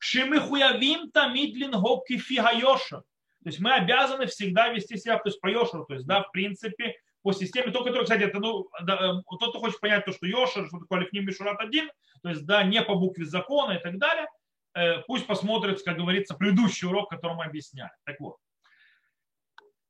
Шемихуявим 0.00 1.12
тамидлин 1.12 1.70
гобки 1.70 2.18
фигайоша. 2.18 3.02
То 3.44 3.48
есть 3.48 3.60
мы 3.60 3.72
обязаны 3.72 4.26
всегда 4.26 4.70
вести 4.70 4.96
себя 4.96 5.16
то 5.18 5.28
есть 5.28 5.40
по 5.40 5.46
Йошеру, 5.46 5.84
то 5.84 5.94
есть, 5.94 6.04
да, 6.08 6.24
в 6.24 6.32
принципе, 6.32 6.96
по 7.22 7.32
системе, 7.32 7.70
то, 7.70 7.84
который, 7.84 8.02
кстати, 8.02 8.22
это, 8.22 8.40
ну, 8.40 8.68
да, 8.82 8.94
э, 8.94 9.36
тот, 9.38 9.50
кто 9.50 9.60
хочет 9.60 9.78
понять 9.78 10.04
то, 10.04 10.12
что 10.12 10.26
Йошер, 10.26 10.66
что 10.66 10.80
такое 10.80 11.02
Лифним 11.02 11.24
Мишурат 11.24 11.60
один, 11.60 11.88
то 12.24 12.30
есть, 12.30 12.44
да, 12.46 12.64
не 12.64 12.82
по 12.82 12.96
букве 12.96 13.26
закона 13.26 13.74
и 13.74 13.78
так 13.80 13.96
далее, 13.98 14.26
э, 14.74 15.02
пусть 15.06 15.28
посмотрит, 15.28 15.80
как 15.84 15.98
говорится, 15.98 16.34
предыдущий 16.34 16.88
урок, 16.88 17.10
который 17.10 17.36
мы 17.36 17.44
объясняли. 17.44 17.92
Так 18.04 18.18
вот. 18.18 18.38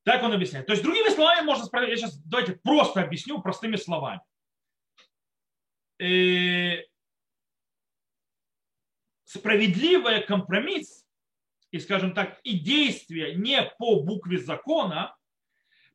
Так 0.04 0.22
он 0.22 0.32
объясняет. 0.32 0.66
То 0.66 0.72
есть, 0.72 0.82
другими 0.82 1.08
словами, 1.14 1.44
можно 1.44 1.64
спросить, 1.64 1.90
я 1.90 1.96
сейчас 1.96 2.18
давайте 2.24 2.54
просто 2.62 3.02
объясню 3.02 3.40
простыми 3.40 3.76
словами. 3.76 4.20
Э, 6.00 6.82
справедливый 9.24 10.22
компромисс 10.22 11.06
и, 11.70 11.78
скажем 11.78 12.14
так, 12.14 12.40
и 12.42 12.58
действия 12.58 13.34
не 13.34 13.62
по 13.78 14.00
букве 14.02 14.38
закона 14.38 15.16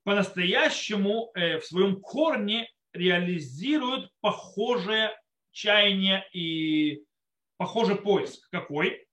по-настоящему 0.04 1.32
э, 1.36 1.60
в 1.60 1.66
своем 1.66 2.00
корне 2.00 2.72
реализируют 2.94 4.10
похожее 4.22 5.12
чаяние 5.52 6.26
и 6.32 7.04
похожий 7.58 7.98
поиск. 7.98 8.50
Какой? 8.50 9.06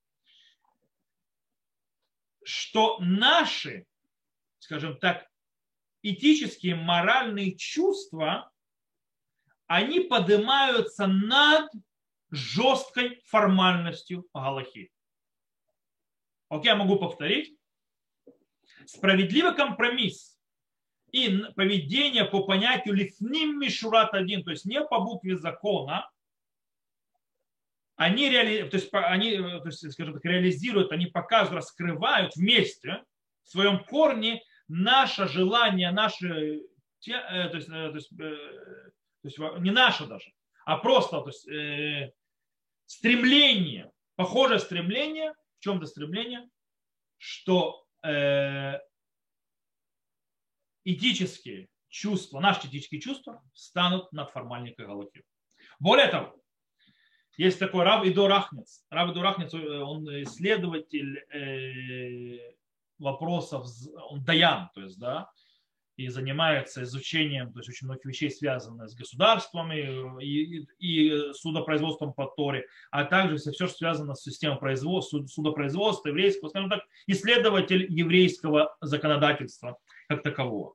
Что 2.45 2.99
наши, 3.01 3.87
скажем 4.65 4.99
так, 4.99 5.27
этические, 6.03 6.75
моральные 6.75 7.55
чувства, 7.57 8.51
они 9.67 10.01
поднимаются 10.01 11.07
над 11.07 11.71
жесткой 12.31 13.21
формальностью 13.27 14.27
Галахи. 14.33 14.91
Окей, 16.49 16.69
я 16.69 16.77
могу 16.77 16.99
повторить. 16.99 17.59
Справедливый 18.87 19.55
компромисс 19.55 20.39
и 21.13 21.43
поведение 21.55 22.25
по 22.25 22.45
понятию 22.45 22.95
лифним 22.95 23.59
мишурат 23.61 24.15
один, 24.15 24.45
то 24.45 24.51
есть 24.51 24.65
не 24.65 24.83
по 24.83 25.01
букве 25.01 25.37
закона, 25.37 26.11
они, 27.97 28.31
реали, 28.31 28.69
то 28.69 28.77
есть, 28.77 28.89
они 28.93 29.37
то 29.37 29.67
есть, 29.67 29.93
скажем 29.93 30.15
так, 30.15 30.25
реализируют, 30.25 30.91
они 30.91 31.07
показывают, 31.07 31.65
раскрывают 31.65 32.35
вместе 32.35 33.05
в 33.45 33.51
своем 33.51 33.85
корне 33.85 34.43
наше 34.69 35.29
желание, 35.29 35.91
наше, 35.91 36.63
э, 37.07 37.49
то 37.49 37.57
есть, 37.57 37.69
э, 37.69 37.91
то 37.91 37.95
есть, 37.95 38.13
э, 38.13 38.37
то 39.23 39.29
есть 39.29 39.39
не 39.61 39.71
наше 39.71 40.07
даже, 40.07 40.33
а 40.65 40.79
просто 40.79 41.21
то 41.21 41.29
есть, 41.29 41.47
стремление, 42.87 43.91
похожее 44.17 44.59
стремление, 44.59 45.35
в 45.59 45.61
чем-то 45.61 45.87
стремление, 45.87 46.49
что 47.19 47.87
э, 48.03 48.79
этические 50.85 51.69
чувства, 51.89 52.41
наши 52.41 52.67
этические 52.67 53.01
чувства 53.01 53.43
станут 53.55 54.13
над 54.13 54.31
формальной 54.31 54.75
Галахи. 54.77 55.25
Более 55.79 56.09
того, 56.09 56.37
есть 57.37 57.59
такой 57.59 57.85
Рав 57.85 58.05
Идор 58.05 58.31
Ахнец. 58.31 58.85
Рав 58.91 59.11
Идор 59.11 59.27
Ахнец, 59.27 59.55
э, 59.55 59.59
он 59.59 60.07
исследователь 60.23 61.19
э, 61.33 62.55
вопросов, 62.99 63.67
он 64.11 64.25
даян, 64.25 64.71
то 64.75 64.83
есть, 64.83 64.99
да, 64.99 65.31
и 65.97 66.09
занимается 66.09 66.83
изучением 66.83 67.53
то 67.53 67.61
есть 67.61 67.69
очень 67.69 67.87
многих 67.87 68.05
вещей, 68.05 68.31
связанных 68.31 68.91
с 68.91 68.95
государствами 68.95 70.21
и, 70.23 70.67
и 70.79 71.33
судопроизводством 71.35 72.13
по 72.13 72.27
Торе, 72.27 72.67
а 72.91 73.05
также 73.05 73.37
все, 73.37 73.53
что 73.53 73.69
связано 73.69 74.15
с 74.15 74.23
системой 74.23 74.59
производства, 74.59 75.25
судопроизводства, 75.27 76.09
еврейского, 76.09 76.49
скажем 76.49 76.71
так, 76.71 76.83
исследователь 77.07 77.87
еврейского 77.89 78.77
законодательства 78.81 79.79
как 80.09 80.23
такового. 80.23 80.75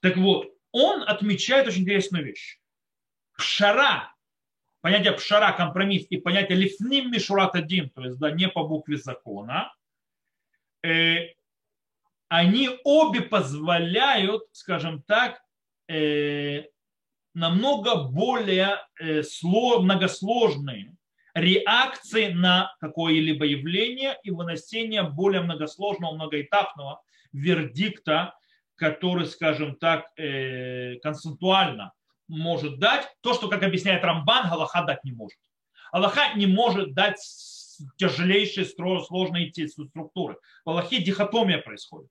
Так 0.00 0.16
вот, 0.16 0.52
он 0.72 1.02
отмечает 1.02 1.66
очень 1.66 1.82
интересную 1.82 2.24
вещь. 2.24 2.60
Пшара, 3.36 4.14
понятие 4.82 5.12
пшара, 5.12 5.52
компромисс 5.52 6.06
и 6.10 6.18
понятие 6.18 6.58
лифним 6.58 7.10
мишурат 7.10 7.54
один, 7.54 7.88
то 7.90 8.04
есть 8.04 8.18
да, 8.18 8.30
не 8.30 8.48
по 8.48 8.64
букве 8.64 8.98
закона, 8.98 9.72
они 12.28 12.70
обе 12.84 13.22
позволяют, 13.22 14.42
скажем 14.52 15.02
так, 15.02 15.40
э, 15.88 16.64
намного 17.34 18.04
более 18.04 18.78
э, 19.00 19.22
многосложные 19.42 20.94
реакции 21.34 22.28
на 22.32 22.74
какое-либо 22.80 23.46
явление 23.46 24.18
и 24.22 24.30
выносение 24.30 25.02
более 25.04 25.40
многосложного, 25.40 26.14
многоэтапного 26.14 27.00
вердикта, 27.32 28.34
который, 28.74 29.26
скажем 29.26 29.76
так, 29.76 30.06
э, 30.16 30.96
концептуально 30.96 31.92
может 32.26 32.78
дать 32.78 33.08
то, 33.22 33.34
что, 33.34 33.48
как 33.48 33.62
объясняет 33.62 34.04
Рамбан, 34.04 34.50
Галаха 34.50 34.82
дать 34.82 35.04
не 35.04 35.12
может. 35.12 35.38
Аллаха 35.92 36.34
не 36.34 36.46
может 36.46 36.92
дать 36.92 37.18
тяжелейшие, 37.96 38.66
сложные 38.66 39.52
структуры. 39.68 40.38
В 40.64 40.70
Аллахе 40.70 41.02
дихотомия 41.02 41.58
происходит 41.58 42.10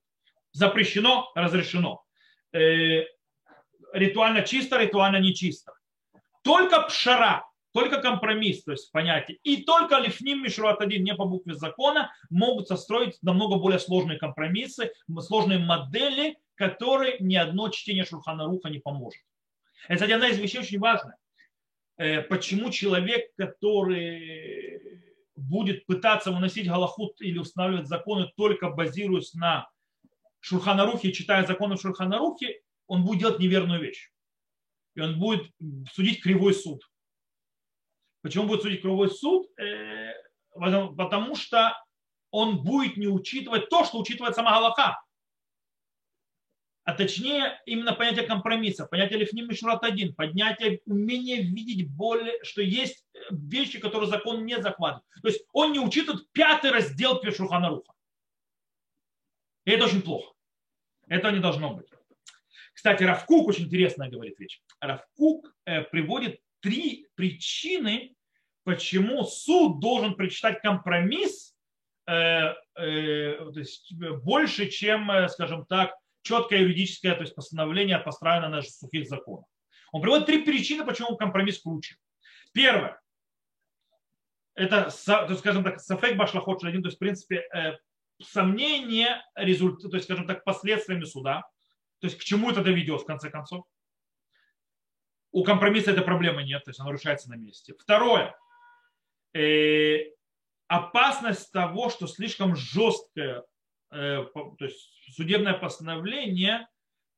запрещено, 0.58 1.32
разрешено. 1.36 2.04
Э, 2.52 3.04
ритуально 3.94 4.42
чисто, 4.42 4.80
ритуально 4.80 5.18
нечисто. 5.18 5.74
Только 6.44 6.82
пшара, 6.84 7.46
только 7.74 8.02
компромисс, 8.02 8.64
то 8.64 8.72
есть 8.72 8.92
понятие, 8.92 9.38
и 9.44 9.64
только 9.64 10.00
лифним 10.00 10.42
мишруат 10.42 10.82
один, 10.82 11.04
не 11.04 11.14
по 11.14 11.26
букве 11.26 11.54
закона, 11.54 12.12
могут 12.30 12.68
состроить 12.68 13.18
намного 13.22 13.58
более 13.58 13.80
сложные 13.80 14.18
компромиссы, 14.18 14.92
сложные 15.20 15.60
модели, 15.60 16.38
которые 16.56 17.18
ни 17.20 17.36
одно 17.36 17.70
чтение 17.70 18.06
Шурхана 18.06 18.46
Руха 18.46 18.70
не 18.70 18.80
поможет. 18.80 19.22
Это, 19.88 19.96
кстати, 19.96 20.12
одна 20.12 20.30
из 20.30 20.40
вещей 20.40 20.62
очень 20.62 20.80
важная. 20.80 21.18
Э, 21.98 22.22
почему 22.22 22.72
человек, 22.72 23.30
который 23.36 24.97
будет 25.38 25.86
пытаться 25.86 26.32
выносить 26.32 26.68
галахут 26.68 27.22
или 27.22 27.38
устанавливать 27.38 27.88
законы 27.88 28.32
только 28.36 28.70
базируясь 28.70 29.34
на 29.34 29.70
Шурханарухе, 30.40 31.12
читая 31.12 31.46
законы 31.46 31.78
Шурханарухе, 31.78 32.62
он 32.88 33.06
будет 33.06 33.20
делать 33.20 33.40
неверную 33.40 33.82
вещь. 33.82 34.12
И 34.96 35.02
он 35.02 35.20
будет 35.20 35.52
судить 35.94 36.22
кривой 36.22 36.54
суд. 36.54 36.82
Почему 38.22 38.48
будет 38.48 38.64
судить 38.64 38.82
кривой 38.82 39.10
суд? 39.10 39.48
Э, 39.60 40.14
потому 40.54 41.36
что 41.36 41.74
он 42.32 42.64
будет 42.64 42.98
не 42.98 43.08
учитывать 43.08 43.70
то, 43.70 43.86
что 43.86 44.00
учитывает 44.00 44.36
сама 44.36 44.52
Галаха. 44.52 45.02
А 46.88 46.94
точнее, 46.94 47.60
именно 47.66 47.92
понятие 47.92 48.26
компромисса, 48.26 48.86
понятие 48.86 49.20
лифним 49.20 49.50
мишурат 49.50 49.84
один, 49.84 50.16
поднятие 50.16 50.80
умение 50.86 51.42
видеть 51.42 51.92
более, 51.92 52.42
что 52.46 52.62
есть 52.62 53.06
вещи, 53.30 53.78
которые 53.78 54.10
закон 54.10 54.46
не 54.46 54.62
захватывает. 54.62 55.04
То 55.22 55.28
есть 55.28 55.44
он 55.52 55.74
не 55.74 55.80
учитывает 55.80 56.32
пятый 56.32 56.72
раздел 56.72 57.20
Пешухана 57.20 57.68
Руха. 57.68 57.92
И 59.66 59.72
это 59.72 59.84
очень 59.84 60.02
плохо. 60.02 60.34
Этого 61.10 61.34
не 61.34 61.42
должно 61.42 61.74
быть. 61.74 61.88
Кстати, 62.72 63.04
Равкук 63.04 63.50
очень 63.50 63.66
интересно 63.66 64.08
говорит 64.08 64.40
вещь. 64.40 64.62
Равкук 64.80 65.54
э, 65.66 65.82
приводит 65.82 66.40
три 66.62 67.10
причины, 67.16 68.16
почему 68.64 69.26
суд 69.26 69.82
должен 69.82 70.16
прочитать 70.16 70.62
компромисс 70.62 71.54
э, 72.08 72.54
э, 72.78 73.52
то 73.52 73.60
есть 73.60 73.94
больше, 74.24 74.70
чем, 74.70 75.12
скажем 75.28 75.66
так, 75.66 75.92
четкое 76.28 76.60
юридическое 76.60 77.16
то 77.16 77.22
есть 77.22 77.36
постановление, 77.36 78.00
построенное 78.00 78.50
на 78.50 78.62
сухих 78.62 79.08
законах. 79.08 79.46
Он 79.92 80.02
приводит 80.02 80.26
три 80.26 80.44
причины, 80.44 80.86
почему 80.86 81.16
компромисс 81.16 81.62
круче. 81.62 81.96
Первое. 82.54 83.00
Это, 84.56 84.90
скажем 84.90 85.64
так, 85.64 85.80
сафек 85.80 86.18
башлахот 86.18 86.64
один, 86.64 86.82
то 86.82 86.88
есть, 86.88 86.98
в 86.98 87.00
принципе, 87.00 87.48
сомнение 88.22 89.24
результат, 89.36 89.92
то 89.92 89.98
есть, 89.98 90.06
скажем 90.06 90.28
так, 90.28 90.44
последствиями 90.44 91.06
суда, 91.06 91.44
то 92.00 92.08
есть 92.08 92.18
к 92.18 92.24
чему 92.24 92.52
это 92.52 92.64
доведет 92.64 93.02
в 93.02 93.06
конце 93.06 93.30
концов. 93.30 93.66
У 95.32 95.44
компромисса 95.44 95.92
этой 95.92 96.04
проблемы 96.04 96.44
нет, 96.44 96.64
то 96.64 96.72
есть 96.72 96.80
оно 96.80 96.92
решается 96.92 97.30
на 97.30 97.36
месте. 97.36 97.76
Второе. 97.78 98.36
Э, 99.34 99.98
опасность 100.68 101.52
того, 101.52 101.90
что 101.90 102.08
слишком 102.08 102.56
жесткое 102.56 103.40
э, 103.40 103.44
то 103.90 104.56
есть 104.60 105.16
судебное 105.16 105.54
постановление 105.54 106.68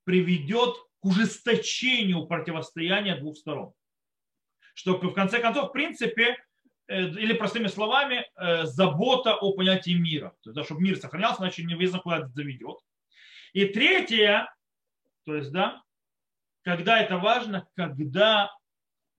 приведет 0.03 0.76
к 0.99 1.05
ужесточению 1.05 2.28
противостояния 2.28 3.15
двух 3.15 3.38
сторон. 3.38 3.74
Что 4.74 4.97
в 4.97 5.13
конце 5.13 5.39
концов, 5.39 5.70
в 5.70 5.74
принципе, 5.74 6.38
Э, 6.89 7.03
или 7.03 7.34
простыми 7.34 7.67
словами, 7.67 8.26
э, 8.36 8.65
забота 8.65 9.36
о 9.36 9.53
понятии 9.53 9.93
мира. 9.93 10.34
То 10.41 10.49
есть, 10.49 10.65
чтобы 10.65 10.82
мир 10.82 10.97
сохранялся, 10.97 11.43
иначе 11.43 11.63
неизвестно, 11.63 11.99
куда 11.99 12.17
это 12.17 12.30
заведет. 12.30 12.78
И 13.53 13.65
третье, 13.65 14.51
то 15.24 15.36
есть, 15.36 15.51
да, 15.51 15.84
когда 16.63 16.99
это 16.99 17.17
важно, 17.20 17.67
когда 17.76 18.51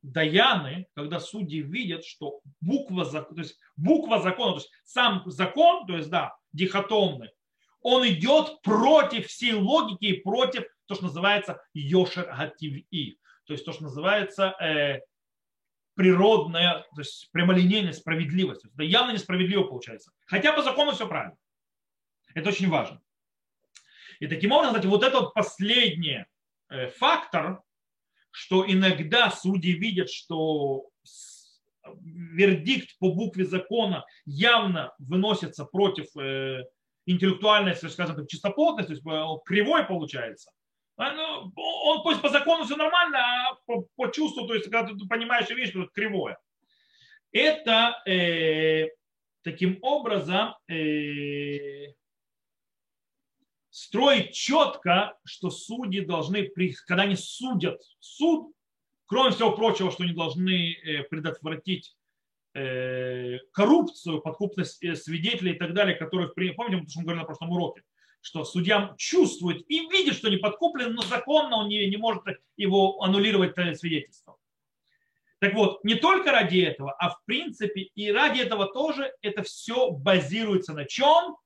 даяны, 0.03 0.89
когда 0.97 1.21
судьи 1.21 1.63
видят, 1.63 2.05
что 2.05 2.41
буква, 2.61 3.05
то 3.05 3.27
есть 3.37 3.57
буква 3.77 4.21
закона, 4.21 4.55
то 4.55 4.59
есть 4.59 4.71
сам 4.83 5.23
закон, 5.27 5.87
то 5.87 5.97
есть, 5.97 6.11
да, 6.11 6.37
дихотомный, 6.53 7.31
он 7.83 8.07
идет 8.09 8.61
против 8.63 9.27
всей 9.27 9.55
логики 9.55 10.05
и 10.07 10.21
против 10.21 10.65
то, 10.87 10.95
что 10.95 11.05
называется 11.05 11.63
йошер 11.73 12.27
гативи, 12.27 13.19
то 13.45 13.53
есть 13.53 13.65
то, 13.65 13.73
что 13.73 13.85
называется 13.85 14.55
э, 14.61 15.01
природная, 15.95 16.87
то 16.95 17.01
есть 17.01 17.31
прямолинейная 17.33 17.93
справедливость. 17.93 18.65
Это 18.65 18.83
явно 18.83 19.13
несправедливо 19.13 19.65
получается. 19.65 20.13
Хотя 20.27 20.53
по 20.53 20.63
закону 20.63 20.93
все 20.93 21.07
правильно. 21.07 21.37
Это 22.35 22.51
очень 22.51 22.69
важно. 22.69 23.01
И 24.19 24.27
таким 24.27 24.53
образом, 24.53 24.75
кстати, 24.75 24.87
вот 24.87 25.03
этот 25.03 25.33
последний 25.35 26.25
э, 26.69 26.89
фактор, 26.89 27.63
что 28.31 28.65
иногда 28.71 29.31
судьи 29.31 29.73
видят, 29.73 30.11
что 30.11 30.91
вердикт 32.01 32.97
по 32.99 33.13
букве 33.13 33.45
закона 33.45 34.05
явно 34.25 34.95
выносится 34.99 35.65
против 35.65 36.07
интеллектуальной, 37.07 37.75
скажем 37.77 38.17
так, 38.17 38.29
чистоплотности, 38.29 38.89
то 38.89 38.95
есть 38.95 39.07
э, 39.07 39.43
кривой 39.45 39.85
получается, 39.85 40.51
а, 40.97 41.13
ну, 41.15 41.53
он 41.57 42.03
пусть 42.03 42.21
по 42.21 42.29
закону 42.29 42.65
все 42.65 42.77
нормально, 42.77 43.19
а 43.19 43.55
по, 43.65 43.87
по 43.97 44.09
чувству, 44.09 44.47
то 44.47 44.55
есть 44.55 44.71
когда 44.71 44.87
ты 44.87 45.07
понимаешь 45.09 45.49
вещь, 45.49 45.71
это 45.71 45.87
кривое. 45.95 46.39
Это 47.33 48.03
э, 48.07 48.89
таким 49.43 49.79
образом 49.81 50.57
э, 50.69 51.95
строить 53.71 54.35
четко, 54.35 55.17
что 55.25 55.49
судьи 55.51 56.01
должны, 56.01 56.51
когда 56.87 57.05
они 57.05 57.17
судят 57.17 57.81
суд, 57.99 58.53
кроме 59.07 59.31
всего 59.31 59.53
прочего, 59.53 59.91
что 59.91 60.03
они 60.03 60.13
должны 60.13 60.73
э, 60.73 61.05
предотвратить 61.05 61.97
коррупцию, 63.53 64.21
подкупность 64.21 64.83
э, 64.83 64.97
свидетелей 64.97 65.53
и 65.53 65.59
так 65.59 65.73
далее, 65.75 65.95
которых, 65.95 66.35
помните, 66.35 66.83
мы 66.97 67.03
говорили 67.03 67.21
на 67.21 67.25
прошлом 67.25 67.51
уроке, 67.51 67.83
что 68.21 68.45
судья 68.45 68.95
чувствует 68.99 69.65
и 69.71 69.89
видит, 69.89 70.15
что 70.15 70.29
не 70.29 70.37
подкуплен, 70.37 70.95
но 70.95 71.03
законно 71.03 71.57
он 71.57 71.69
не, 71.69 71.89
не 71.89 71.97
может 71.97 72.23
его 72.57 73.03
аннулировать 73.03 73.55
свидетельство. 73.79 74.37
Так 75.41 75.55
вот, 75.55 75.83
не 75.85 75.95
только 75.95 76.33
ради 76.33 76.59
этого, 76.59 76.93
а 76.93 77.09
в 77.09 77.25
принципе 77.25 77.81
и 77.95 78.13
ради 78.13 78.41
этого 78.41 78.67
тоже 78.67 79.11
это 79.23 79.43
все 79.43 79.91
базируется 79.91 80.75
на 80.75 80.85
чем? 80.85 81.37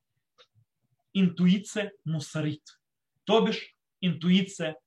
Интуиция 1.13 1.93
мусарит. 2.03 2.77
То 3.23 3.39
бишь 3.39 3.73
интуиция 4.01 4.77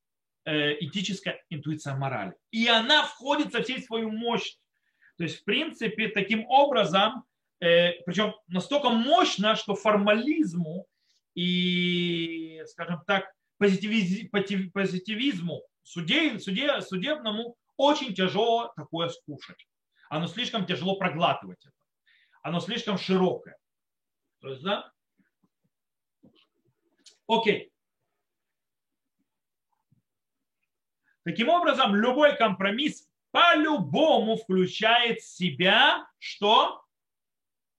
э, 0.44 0.74
этическая, 0.84 1.42
интуиция 1.48 1.96
морали. 1.96 2.34
И 2.50 2.68
она 2.68 3.04
входит 3.04 3.52
со 3.52 3.62
всей 3.62 3.82
свою 3.82 4.10
мощь. 4.10 4.58
То 5.18 5.24
есть, 5.24 5.40
в 5.40 5.44
принципе, 5.44 6.08
таким 6.08 6.46
образом, 6.46 7.24
э, 7.60 8.00
причем 8.06 8.34
настолько 8.46 8.88
мощно, 8.88 9.56
что 9.56 9.74
формализму 9.74 10.86
и, 11.34 12.62
скажем 12.66 13.02
так, 13.04 13.34
позитивизму 13.58 15.62
суде, 15.82 16.38
суде, 16.38 16.80
судебному 16.80 17.56
очень 17.76 18.14
тяжело 18.14 18.72
такое 18.76 19.08
скушать. 19.08 19.66
Оно 20.08 20.28
слишком 20.28 20.66
тяжело 20.66 20.96
проглатывать 20.96 21.66
это. 21.66 21.74
Оно 22.42 22.60
слишком 22.60 22.96
широкое. 22.96 23.58
То 24.40 24.50
есть, 24.50 24.62
да? 24.62 24.92
Окей. 27.26 27.72
Таким 31.24 31.48
образом, 31.48 31.96
любой 31.96 32.36
компромисс 32.36 33.07
по-любому 33.30 34.36
включает 34.36 35.20
в 35.20 35.28
себя 35.28 36.06
что? 36.18 36.82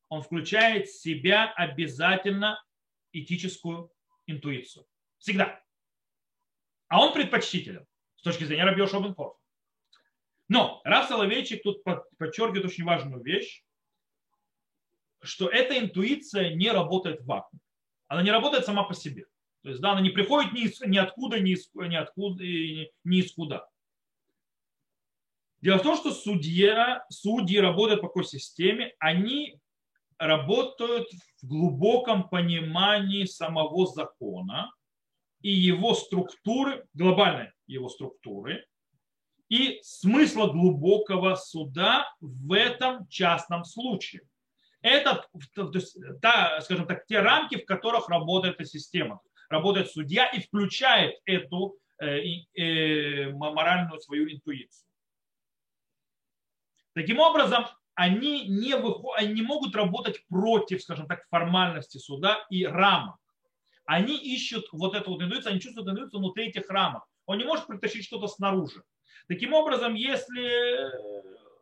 Он 0.10 0.22
включает 0.22 0.88
в 0.88 1.00
себя 1.00 1.52
обязательно 1.54 2.64
этическую 3.12 3.92
интуицию. 4.26 4.86
Всегда. 5.18 5.62
А 6.88 7.02
он 7.02 7.14
предпочтителен 7.14 7.86
с 8.16 8.22
точки 8.22 8.44
зрения 8.44 8.66
Раби 8.66 8.82
Йошуа 8.82 9.36
Но 10.48 10.82
Раф 10.84 11.08
Соловейчик 11.08 11.62
тут 11.64 11.84
подчеркивает 12.18 12.66
очень 12.66 12.84
важную 12.84 13.24
вещь, 13.24 13.64
что 15.22 15.48
эта 15.50 15.78
интуиция 15.78 16.56
не 16.56 16.72
работает 16.72 17.22
в 17.22 17.26
вакууме. 17.26 17.62
Она 18.08 18.24
не 18.24 18.32
работает 18.32 18.66
сама 18.66 18.84
по 18.84 18.94
себе. 18.94 19.26
То 19.62 19.70
есть, 19.70 19.82
да, 19.82 19.92
она 19.92 20.02
не 20.02 20.10
приходит 20.10 20.54
ни, 20.54 20.62
из, 20.62 20.80
ни 20.82 20.98
откуда, 20.98 21.40
ни 21.40 21.52
из, 21.52 21.70
ни 21.74 21.96
откуда, 21.96 22.44
ни 22.44 23.20
из 23.20 23.34
куда. 23.34 23.69
Дело 25.62 25.78
в 25.78 25.84
том, 25.84 25.98
что 25.98 26.12
судья, 26.12 27.04
судьи 27.10 27.60
работают 27.60 28.02
по 28.02 28.08
какой 28.08 28.24
системе, 28.24 28.94
они 29.00 29.60
работают 30.18 31.08
в 31.42 31.48
глубоком 31.48 32.30
понимании 32.30 33.26
самого 33.26 33.88
закона 33.88 34.72
и 35.42 35.50
его 35.50 35.94
структуры, 35.94 36.86
глобальной 36.94 37.52
его 37.68 37.90
структуры, 37.90 38.66
и 39.50 39.80
смысла 39.82 40.48
глубокого 40.48 41.36
суда 41.36 42.08
в 42.22 42.54
этом 42.54 43.08
частном 43.08 43.66
случае. 43.66 44.22
Это, 44.82 45.26
та, 46.22 46.62
скажем 46.62 46.88
так, 46.88 47.06
те 47.06 47.20
рамки, 47.20 47.58
в 47.58 47.66
которых 47.66 48.08
работает 48.08 48.56
эта 48.56 48.66
система. 48.66 49.20
Работает 49.50 49.92
судья 49.92 50.28
и 50.28 50.40
включает 50.42 51.16
эту 51.26 51.76
э, 52.00 52.20
э, 52.56 53.32
моральную 53.32 54.00
свою 54.00 54.32
интуицию. 54.32 54.89
Таким 57.00 57.20
образом, 57.20 57.66
они 57.96 58.46
не, 58.50 58.76
выход, 58.76 59.06
они 59.16 59.36
не 59.36 59.42
могут 59.42 59.74
работать 59.74 60.22
против, 60.28 60.82
скажем 60.82 61.08
так, 61.08 61.26
формальности 61.30 61.98
суда 61.98 62.46
и 62.50 62.66
рамок. 62.66 63.16
Они 63.86 64.18
ищут 64.18 64.66
вот 64.74 64.96
эту 64.96 65.12
вот 65.12 65.22
интуицию, 65.22 65.52
они 65.52 65.62
чувствуют 65.62 65.88
интуицию 65.88 66.20
внутри 66.20 66.50
этих 66.50 66.70
рамок. 66.70 67.06
Он 67.26 67.38
не 67.38 67.46
может 67.46 67.68
притащить 67.68 68.04
что-то 68.04 68.28
снаружи. 68.28 68.84
Таким 69.30 69.54
образом, 69.54 69.94
если 69.94 70.92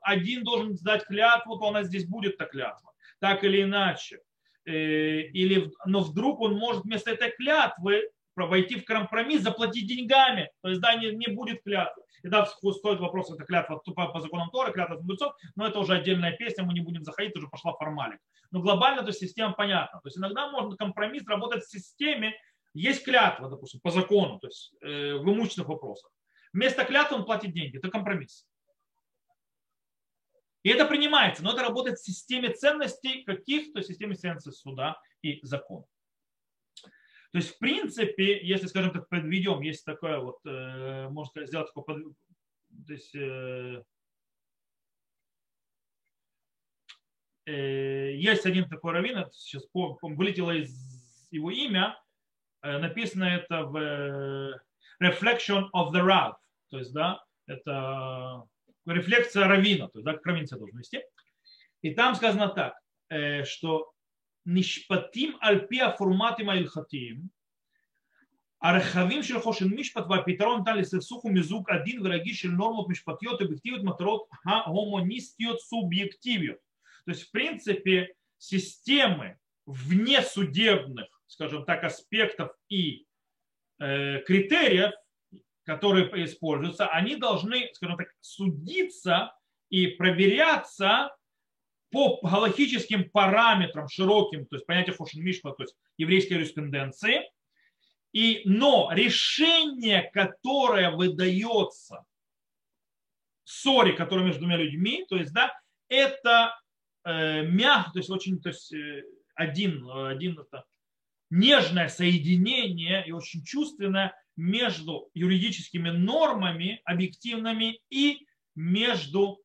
один 0.01 0.43
должен 0.43 0.75
сдать 0.75 1.05
клятву, 1.05 1.59
то 1.59 1.67
у 1.67 1.71
нас 1.71 1.85
здесь 1.85 2.07
будет 2.07 2.37
та 2.37 2.45
клятва. 2.45 2.93
Так 3.19 3.43
или 3.43 3.61
иначе. 3.61 4.19
Э, 4.65 4.71
или, 4.71 5.69
но 5.85 5.99
вдруг 5.99 6.41
он 6.41 6.55
может 6.55 6.83
вместо 6.83 7.11
этой 7.11 7.29
клятвы 7.29 8.09
войти 8.45 8.79
в 8.79 8.85
компромисс, 8.85 9.41
заплатить 9.41 9.87
деньгами. 9.87 10.51
То 10.61 10.69
есть, 10.69 10.81
да, 10.81 10.95
не, 10.95 11.11
не 11.11 11.27
будет 11.27 11.63
клятвы. 11.63 12.03
И 12.23 12.29
да, 12.29 12.45
стоит 12.45 12.99
вопрос, 12.99 13.31
это 13.31 13.43
клятва 13.43 13.77
по, 13.77 14.07
по 14.07 14.19
законам 14.19 14.49
Тора, 14.49 14.71
клятва 14.71 14.95
мудрецов, 14.95 15.35
но 15.55 15.67
это 15.67 15.79
уже 15.79 15.95
отдельная 15.95 16.31
песня, 16.31 16.63
мы 16.63 16.73
не 16.73 16.81
будем 16.81 17.03
заходить, 17.03 17.35
уже 17.35 17.47
пошла 17.47 17.73
формалик. 17.73 18.19
Но 18.51 18.61
глобально 18.61 19.03
то 19.03 19.11
система 19.11 19.53
понятна. 19.53 19.99
То 20.01 20.07
есть 20.07 20.17
иногда 20.17 20.49
можно 20.49 20.75
компромисс 20.75 21.27
работать 21.27 21.63
в 21.63 21.69
системе, 21.69 22.35
есть 22.73 23.03
клятва, 23.03 23.49
допустим, 23.49 23.79
по 23.81 23.91
закону, 23.91 24.39
то 24.39 24.47
есть 24.47 24.73
э, 24.81 25.15
в 25.15 25.23
имущественных 25.23 25.69
вопросах. 25.69 26.11
Вместо 26.53 26.85
клятвы 26.85 27.17
он 27.17 27.25
платит 27.25 27.53
деньги. 27.53 27.77
Это 27.77 27.89
компромисс. 27.89 28.45
И 30.63 30.69
это 30.69 30.85
принимается, 30.85 31.43
но 31.43 31.53
это 31.53 31.61
работает 31.61 31.97
в 31.97 32.05
системе 32.05 32.49
ценностей 32.49 33.23
каких? 33.23 33.73
То 33.73 33.79
есть 33.79 33.89
в 33.89 33.93
системе 33.93 34.15
ценностей 34.15 34.51
суда 34.51 34.99
и 35.21 35.39
закона. 35.43 35.85
То 37.31 37.39
есть, 37.39 37.55
в 37.55 37.59
принципе, 37.59 38.39
если, 38.45 38.67
скажем 38.67 38.91
так, 38.91 39.09
подведем, 39.09 39.61
есть 39.61 39.83
такое 39.83 40.19
вот, 40.19 40.37
э, 40.45 41.09
можно 41.09 41.45
сделать 41.45 41.67
такое, 41.67 41.83
под... 41.83 42.03
то 42.87 42.93
есть, 42.93 43.13
э, 43.15 43.83
э, 47.45 48.15
есть 48.15 48.45
один 48.45 48.69
такой 48.69 48.93
раввин, 48.93 49.25
сейчас 49.31 49.65
вылетело 49.73 50.51
из 50.51 51.29
его 51.29 51.51
имя, 51.51 52.01
э, 52.61 52.77
написано 52.77 53.25
это 53.25 53.63
в 53.63 53.77
э, 53.77 54.59
Reflection 55.03 55.65
of 55.75 55.91
the 55.91 56.01
Rav, 56.01 56.35
то 56.69 56.77
есть, 56.77 56.93
да, 56.93 57.21
это 57.45 58.43
рефлексия 58.85 59.47
равина, 59.47 59.89
то 59.89 59.99
есть, 59.99 60.05
да, 60.05 60.13
как 60.13 60.25
раввин 60.25 60.47
себя 60.47 60.59
должен 60.59 60.77
вести. 60.77 61.03
И 61.81 61.93
там 61.93 62.15
сказано 62.15 62.49
так, 62.49 62.73
что 63.45 63.93
нишпатим 64.47 65.37
альпия 65.41 65.91
фурматим 65.97 66.49
айлхатим, 66.49 67.29
הרחבים 68.61 69.23
של 69.23 69.39
חושן 69.39 69.67
משפט 69.75 70.03
והפתרון 70.09 70.59
ניתן 70.59 70.77
לסכסוך 70.77 71.25
один, 71.25 71.61
враги, 71.65 71.97
ורגיש 72.03 72.41
של 72.41 72.49
נורמות 72.49 72.89
משפטיות 72.89 73.41
אובייקטיביות 73.41 73.83
מטרות 73.83 74.27
ההומוניסטיות 74.45 75.59
субъективיות. 75.59 76.57
То 77.05 77.11
есть, 77.11 77.23
в 77.23 77.31
принципе, 77.31 78.07
системы 78.37 79.37
внесудебных, 79.65 81.07
скажем 81.27 81.63
так, 81.65 81.83
аспектов 81.83 82.51
и 82.69 83.05
э, 83.79 84.19
критериев, 84.25 84.91
которые 85.63 86.25
используются, 86.25 86.87
они 86.87 87.15
должны, 87.15 87.69
скажем 87.73 87.97
так, 87.97 88.07
судиться 88.21 89.31
и 89.69 89.87
проверяться 89.87 91.15
по 91.89 92.19
галактическим 92.21 93.09
параметрам 93.09 93.87
широким, 93.87 94.45
то 94.45 94.55
есть 94.55 94.65
понятие 94.65 94.95
Хошенмишма, 94.95 95.53
то 95.53 95.63
есть 95.63 95.75
еврейской 95.97 96.33
юриспруденции, 96.33 97.21
и, 98.13 98.41
но 98.45 98.89
решение, 98.91 100.09
которое 100.13 100.91
выдается 100.91 102.05
ссоре, 103.43 103.93
которая 103.93 104.25
между 104.25 104.41
двумя 104.41 104.57
людьми, 104.57 105.05
то 105.07 105.15
есть, 105.15 105.33
да, 105.33 105.53
это 105.87 106.59
э, 107.05 107.43
мягко, 107.43 107.91
то 107.93 107.99
есть 107.99 108.09
очень, 108.09 108.41
то 108.41 108.49
есть 108.49 108.73
э, 108.73 109.03
один, 109.35 109.89
один 109.89 110.39
это 110.39 110.65
нежное 111.29 111.89
соединение 111.89 113.05
и 113.05 113.11
очень 113.11 113.43
чувственное 113.43 114.13
между 114.35 115.09
юридическими 115.13 115.89
нормами 115.89 116.81
объективными 116.85 117.79
и 117.89 118.25
между 118.55 119.41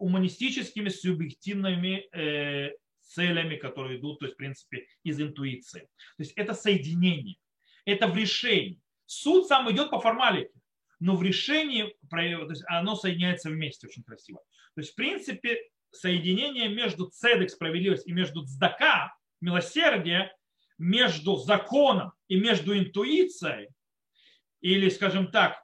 гуманистическими 0.00 0.88
субъективными 0.88 2.08
э, 2.12 2.72
целями, 3.02 3.56
которые 3.56 3.98
идут, 3.98 4.18
то 4.18 4.24
есть, 4.24 4.34
в 4.34 4.38
принципе, 4.38 4.86
из 5.04 5.20
интуиции. 5.20 5.80
То 5.80 6.22
есть 6.22 6.32
это 6.36 6.54
соединение, 6.54 7.36
это 7.84 8.08
в 8.08 8.16
решении. 8.16 8.80
Суд 9.06 9.46
сам 9.46 9.70
идет 9.70 9.90
по 9.90 10.00
формалике, 10.00 10.50
но 11.00 11.16
в 11.16 11.22
решении 11.22 11.94
есть 12.50 12.64
оно 12.68 12.96
соединяется 12.96 13.50
вместе 13.50 13.86
очень 13.86 14.02
красиво. 14.02 14.40
То 14.74 14.80
есть, 14.80 14.92
в 14.92 14.94
принципе, 14.94 15.60
соединение 15.90 16.68
между 16.68 17.06
цедек, 17.06 17.50
справедливость 17.50 18.06
и 18.06 18.12
между 18.12 18.44
цдака, 18.44 19.14
милосердие, 19.40 20.32
между 20.78 21.36
законом 21.36 22.12
и 22.28 22.40
между 22.40 22.76
интуицией, 22.76 23.68
или, 24.60 24.88
скажем 24.88 25.30
так, 25.30 25.62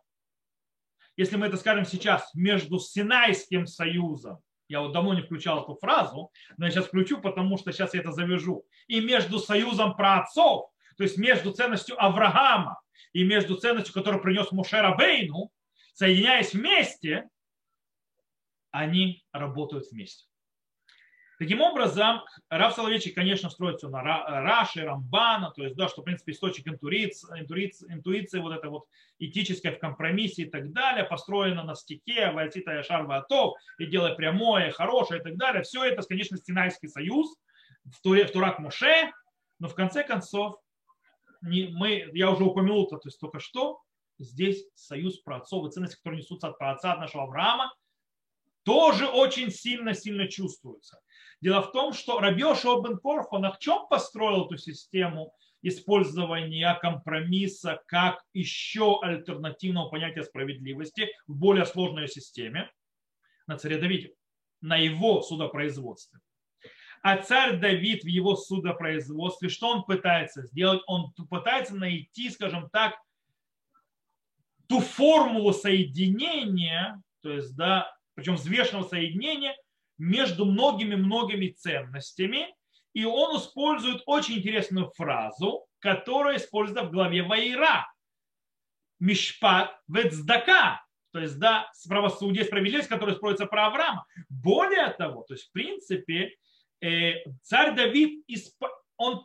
если 1.16 1.36
мы 1.36 1.46
это 1.46 1.56
скажем 1.56 1.84
сейчас, 1.84 2.30
между 2.34 2.78
Синайским 2.78 3.66
союзом, 3.66 4.38
я 4.68 4.80
вот 4.80 4.92
давно 4.92 5.14
не 5.14 5.22
включал 5.22 5.62
эту 5.62 5.74
фразу, 5.76 6.32
но 6.56 6.66
я 6.66 6.70
сейчас 6.70 6.86
включу, 6.86 7.20
потому 7.20 7.56
что 7.56 7.72
сейчас 7.72 7.94
я 7.94 8.00
это 8.00 8.12
завяжу, 8.12 8.64
и 8.86 9.00
между 9.00 9.38
союзом 9.38 9.96
праотцов, 9.96 10.70
то 10.96 11.02
есть 11.04 11.18
между 11.18 11.52
ценностью 11.52 12.02
Авраама 12.02 12.80
и 13.12 13.24
между 13.24 13.56
ценностью, 13.56 13.94
которую 13.94 14.22
принес 14.22 14.50
Мушера 14.52 14.94
Бейну, 14.96 15.50
соединяясь 15.94 16.52
вместе, 16.52 17.28
они 18.70 19.24
работают 19.32 19.86
вместе. 19.90 20.24
Таким 21.38 21.60
образом, 21.60 22.22
Рав 22.48 22.74
Соловейчик, 22.74 23.14
конечно, 23.14 23.50
строит 23.50 23.78
все 23.78 23.88
на 23.88 24.02
Раши, 24.02 24.82
Рамбана, 24.82 25.50
то 25.50 25.64
есть, 25.64 25.76
да, 25.76 25.88
что, 25.88 26.00
в 26.00 26.04
принципе, 26.04 26.32
источник 26.32 26.66
интуиции, 26.66 27.40
интуиции, 27.40 27.92
интуиции 27.92 28.38
вот 28.40 28.52
это 28.52 28.70
вот 28.70 28.86
этическое 29.18 29.72
в 29.72 29.78
компромиссе 29.78 30.42
и 30.42 30.50
так 30.50 30.72
далее, 30.72 31.04
построено 31.04 31.62
на 31.62 31.74
стике, 31.74 32.30
Вальтита 32.30 32.72
Яшар 32.72 33.04
Ватов, 33.04 33.54
и 33.78 33.84
делай 33.84 34.14
прямое, 34.14 34.70
хорошее 34.70 35.20
и 35.20 35.22
так 35.22 35.36
далее. 35.36 35.62
Все 35.62 35.84
это, 35.84 36.02
конечно, 36.02 36.38
Стенайский 36.38 36.88
союз, 36.88 37.36
в, 37.84 38.00
Турак 38.02 38.58
Моше, 38.58 39.12
но 39.58 39.68
в 39.68 39.74
конце 39.74 40.04
концов, 40.04 40.56
не, 41.42 41.68
мы, 41.68 42.08
я 42.14 42.30
уже 42.30 42.44
упомянул 42.44 42.86
это, 42.86 42.96
то 42.96 43.08
есть 43.08 43.20
только 43.20 43.40
что, 43.40 43.82
здесь 44.18 44.64
союз 44.74 45.18
праотцов 45.18 45.66
и 45.66 45.70
ценности, 45.70 45.96
которые 45.96 46.22
несутся 46.22 46.48
от 46.48 46.58
праотца, 46.58 46.92
от 46.92 47.00
нашего 47.00 47.24
Авраама, 47.24 47.74
тоже 48.64 49.06
очень 49.06 49.50
сильно-сильно 49.50 50.28
чувствуются. 50.28 50.98
Дело 51.46 51.62
в 51.62 51.70
том, 51.70 51.92
что 51.92 52.18
Рабиоша 52.18 52.80
Бен 52.82 52.98
Корхон 52.98 53.42
на 53.42 53.56
чем 53.60 53.86
построил 53.86 54.46
эту 54.46 54.56
систему 54.58 55.32
использования 55.62 56.76
компромисса 56.82 57.80
как 57.86 58.20
еще 58.32 58.98
альтернативного 59.00 59.88
понятия 59.88 60.24
справедливости 60.24 61.06
в 61.28 61.36
более 61.36 61.64
сложной 61.64 62.08
системе 62.08 62.68
на 63.46 63.58
царе 63.58 63.78
Давиде, 63.78 64.12
на 64.60 64.76
его 64.76 65.22
судопроизводстве. 65.22 66.18
А 67.00 67.16
царь 67.18 67.58
Давид 67.60 68.02
в 68.02 68.08
его 68.08 68.34
судопроизводстве, 68.34 69.48
что 69.48 69.68
он 69.68 69.84
пытается 69.84 70.42
сделать? 70.42 70.82
Он 70.88 71.12
пытается 71.30 71.76
найти, 71.76 72.28
скажем 72.30 72.68
так, 72.70 72.96
ту 74.66 74.80
формулу 74.80 75.52
соединения, 75.52 77.00
то 77.22 77.30
есть, 77.30 77.54
да, 77.54 77.96
причем 78.14 78.34
взвешенного 78.34 78.88
соединения 78.88 79.54
между 79.98 80.44
многими-многими 80.44 81.48
ценностями. 81.48 82.54
И 82.92 83.04
он 83.04 83.36
использует 83.38 84.02
очень 84.06 84.38
интересную 84.38 84.90
фразу, 84.96 85.66
которая 85.80 86.38
используется 86.38 86.84
в 86.84 86.90
главе 86.90 87.22
Ваира. 87.22 87.86
Мишпат 88.98 89.78
вецдака. 89.88 90.82
То 91.12 91.20
есть, 91.20 91.38
да, 91.38 91.70
правосудие, 91.88 92.44
справедливость, 92.44 92.88
которая 92.88 93.14
используется 93.14 93.46
про 93.46 93.66
Авраама. 93.66 94.06
Более 94.28 94.90
того, 94.90 95.22
то 95.22 95.34
есть, 95.34 95.48
в 95.48 95.52
принципе, 95.52 96.36
э, 96.82 97.24
царь 97.42 97.74
Давид, 97.74 98.24
он, 98.96 99.24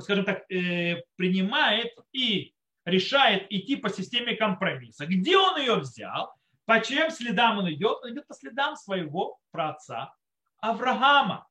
скажем 0.00 0.24
так, 0.24 0.50
э, 0.50 1.02
принимает 1.16 1.92
и 2.12 2.54
решает 2.84 3.46
идти 3.50 3.76
по 3.76 3.88
системе 3.90 4.36
компромисса. 4.36 5.06
Где 5.06 5.36
он 5.36 5.58
ее 5.58 5.76
взял? 5.76 6.32
По 6.68 6.84
чьим 6.84 7.10
следам 7.10 7.60
он 7.60 7.72
идет? 7.72 7.96
Он 8.02 8.12
идет 8.12 8.26
по 8.26 8.34
следам 8.34 8.76
своего 8.76 9.38
праотца 9.52 10.14
Авраама. 10.58 11.48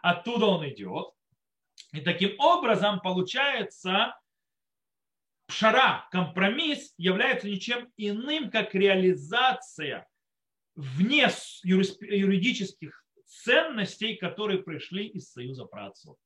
Оттуда 0.00 0.46
он 0.46 0.68
идет. 0.68 1.08
И 1.92 2.00
таким 2.00 2.38
образом 2.38 3.00
получается, 3.00 4.16
пшара, 5.48 6.06
компромисс 6.12 6.94
является 6.98 7.48
ничем 7.48 7.90
иным, 7.96 8.48
как 8.48 8.72
реализация 8.76 10.06
вне 10.76 11.28
юридических 11.62 13.04
ценностей, 13.26 14.14
которые 14.14 14.62
пришли 14.62 15.08
из 15.08 15.32
союза 15.32 15.64
праотцов. 15.64 16.16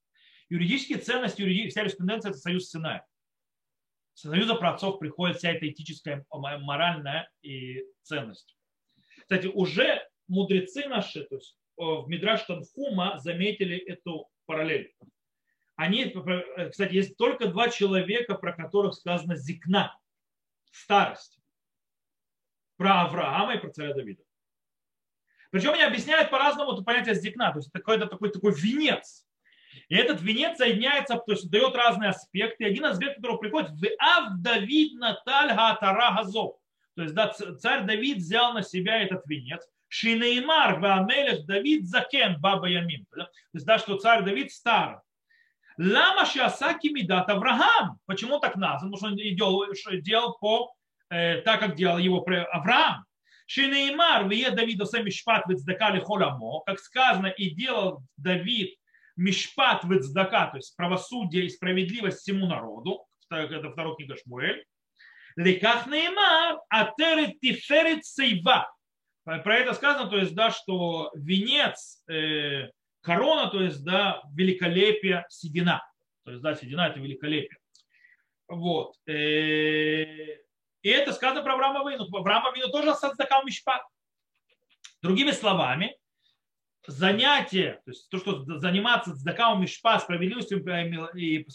Юридические 0.50 0.98
ценности, 0.98 1.68
вся 1.70 1.80
юриспруденция– 1.80 2.28
это 2.32 2.38
союз 2.38 2.68
Синая 2.68 3.06
союза 4.14 4.54
праотцов 4.54 4.98
приходит 4.98 5.36
вся 5.36 5.50
эта 5.52 5.68
этическая, 5.68 6.24
моральная 6.30 7.30
и 7.42 7.84
ценность. 8.02 8.56
Кстати, 9.20 9.46
уже 9.46 10.06
мудрецы 10.28 10.88
наши, 10.88 11.24
то 11.24 11.36
есть 11.36 11.58
в 11.76 12.06
Мидраш 12.08 12.42
Танхума 12.44 13.18
заметили 13.18 13.76
эту 13.76 14.30
параллель. 14.46 14.94
Они, 15.76 16.14
кстати, 16.70 16.94
есть 16.94 17.16
только 17.16 17.48
два 17.48 17.68
человека, 17.68 18.36
про 18.36 18.52
которых 18.52 18.94
сказано 18.94 19.34
зикна, 19.36 19.98
старость. 20.70 21.40
про 22.76 23.02
Авраама 23.02 23.54
и 23.54 23.58
про 23.58 23.70
царя 23.70 23.94
Давида. 23.94 24.22
Причем 25.50 25.70
они 25.72 25.82
объясняют 25.82 26.30
по-разному 26.30 26.72
это 26.72 26.82
понятие 26.82 27.14
здекна, 27.14 27.52
то 27.52 27.58
есть 27.58 27.68
это 27.68 27.78
какой-то 27.78 28.06
такой, 28.06 28.30
такой 28.30 28.52
венец. 28.54 29.26
И 29.88 29.96
этот 29.96 30.20
венец 30.22 30.58
соединяется, 30.58 31.16
то 31.16 31.32
есть 31.32 31.50
дает 31.50 31.74
разные 31.74 32.10
аспекты. 32.10 32.64
И 32.64 32.66
один 32.66 32.84
аспект, 32.84 33.16
который 33.16 33.38
приходит, 33.38 33.70
в 33.70 33.84
Ав 33.98 34.40
Давид 34.40 34.94
Наталь 34.98 35.54
Гатара 35.54 36.14
Газов. 36.16 36.56
То 36.96 37.02
есть 37.02 37.14
да, 37.14 37.28
царь 37.28 37.84
Давид 37.84 38.18
взял 38.18 38.52
на 38.52 38.62
себя 38.62 39.02
этот 39.02 39.26
венец. 39.26 39.66
שנאמר 39.88 40.80
והמלך 40.80 41.46
דוד 41.46 41.86
זקן 41.86 42.40
בא 42.40 42.68
בימים. 42.68 43.06
То 43.14 43.28
есть 43.52 43.66
да, 43.66 43.78
что 43.78 43.96
царь 43.96 44.24
Давид 44.24 44.52
стар. 44.52 45.02
למה? 45.76 46.24
שעשה 46.24 46.88
כמידת 46.88 47.28
אברהם. 47.28 47.98
Почему 48.06 48.38
так 48.38 48.56
назван? 48.56 48.92
Потому 48.92 48.96
что 48.96 49.06
он 49.06 49.16
делал, 49.16 49.64
делал 50.02 50.36
по, 50.40 50.72
э, 51.10 51.40
так, 51.42 51.60
как 51.60 51.74
делал 51.74 51.98
его 51.98 52.24
Авраам. 52.52 53.04
שנאמר 53.46 54.28
ויהי 54.28 54.50
דוד 54.50 54.86
עושה 54.86 55.10
משפט 55.10 55.46
וצדקה 55.46 56.00
לכל 56.00 56.31
עמו, 56.31 56.62
как 56.64 56.78
сказано, 56.78 57.26
и 57.26 57.50
делал 57.50 58.02
Давид 58.16 58.76
משפט 59.16 59.84
וצדקה, 59.84 60.48
то 60.48 60.56
есть 60.56 60.76
правосудие 60.76 61.46
и 61.46 61.48
справедливость 61.48 62.20
всему 62.20 62.46
народу. 62.46 63.06
Это 63.30 63.70
вторая 63.70 63.94
книга 63.94 64.16
Шмуэль. 64.16 64.64
Леках 65.36 65.86
неймар 65.86 66.60
атерет 66.68 67.40
тиферет 67.40 68.04
сейва. 68.04 68.70
Про 69.24 69.56
это 69.56 69.72
сказано, 69.72 70.08
то 70.10 70.18
есть, 70.18 70.34
да, 70.34 70.50
что 70.50 71.10
венец, 71.14 72.02
э, 72.08 72.68
корона, 73.00 73.50
то 73.50 73.62
есть, 73.62 73.82
да, 73.82 74.22
великолепие 74.34 75.24
седина. 75.30 75.82
То 76.24 76.32
есть, 76.32 76.42
да, 76.42 76.54
седина 76.54 76.88
это 76.88 77.00
великолепие. 77.00 77.58
Вот. 78.48 78.94
Э, 79.06 79.12
и 79.12 80.88
это 80.88 81.12
сказано 81.14 81.42
про 81.42 81.54
Авраама 81.54 81.90
Вину. 81.90 82.06
Авраама 82.14 82.52
Вину 82.54 82.68
тоже 82.68 82.94
садзакал 82.94 83.44
мишпат. 83.44 83.82
Другими 85.00 85.30
словами, 85.30 85.96
занятие, 86.86 87.80
то 87.84 87.90
есть 87.90 88.08
то, 88.10 88.18
что 88.18 88.44
заниматься 88.58 89.14
цдакаум 89.14 89.62
мишпа, 89.62 89.98
справедливостью 89.98 90.58
и 91.14 91.46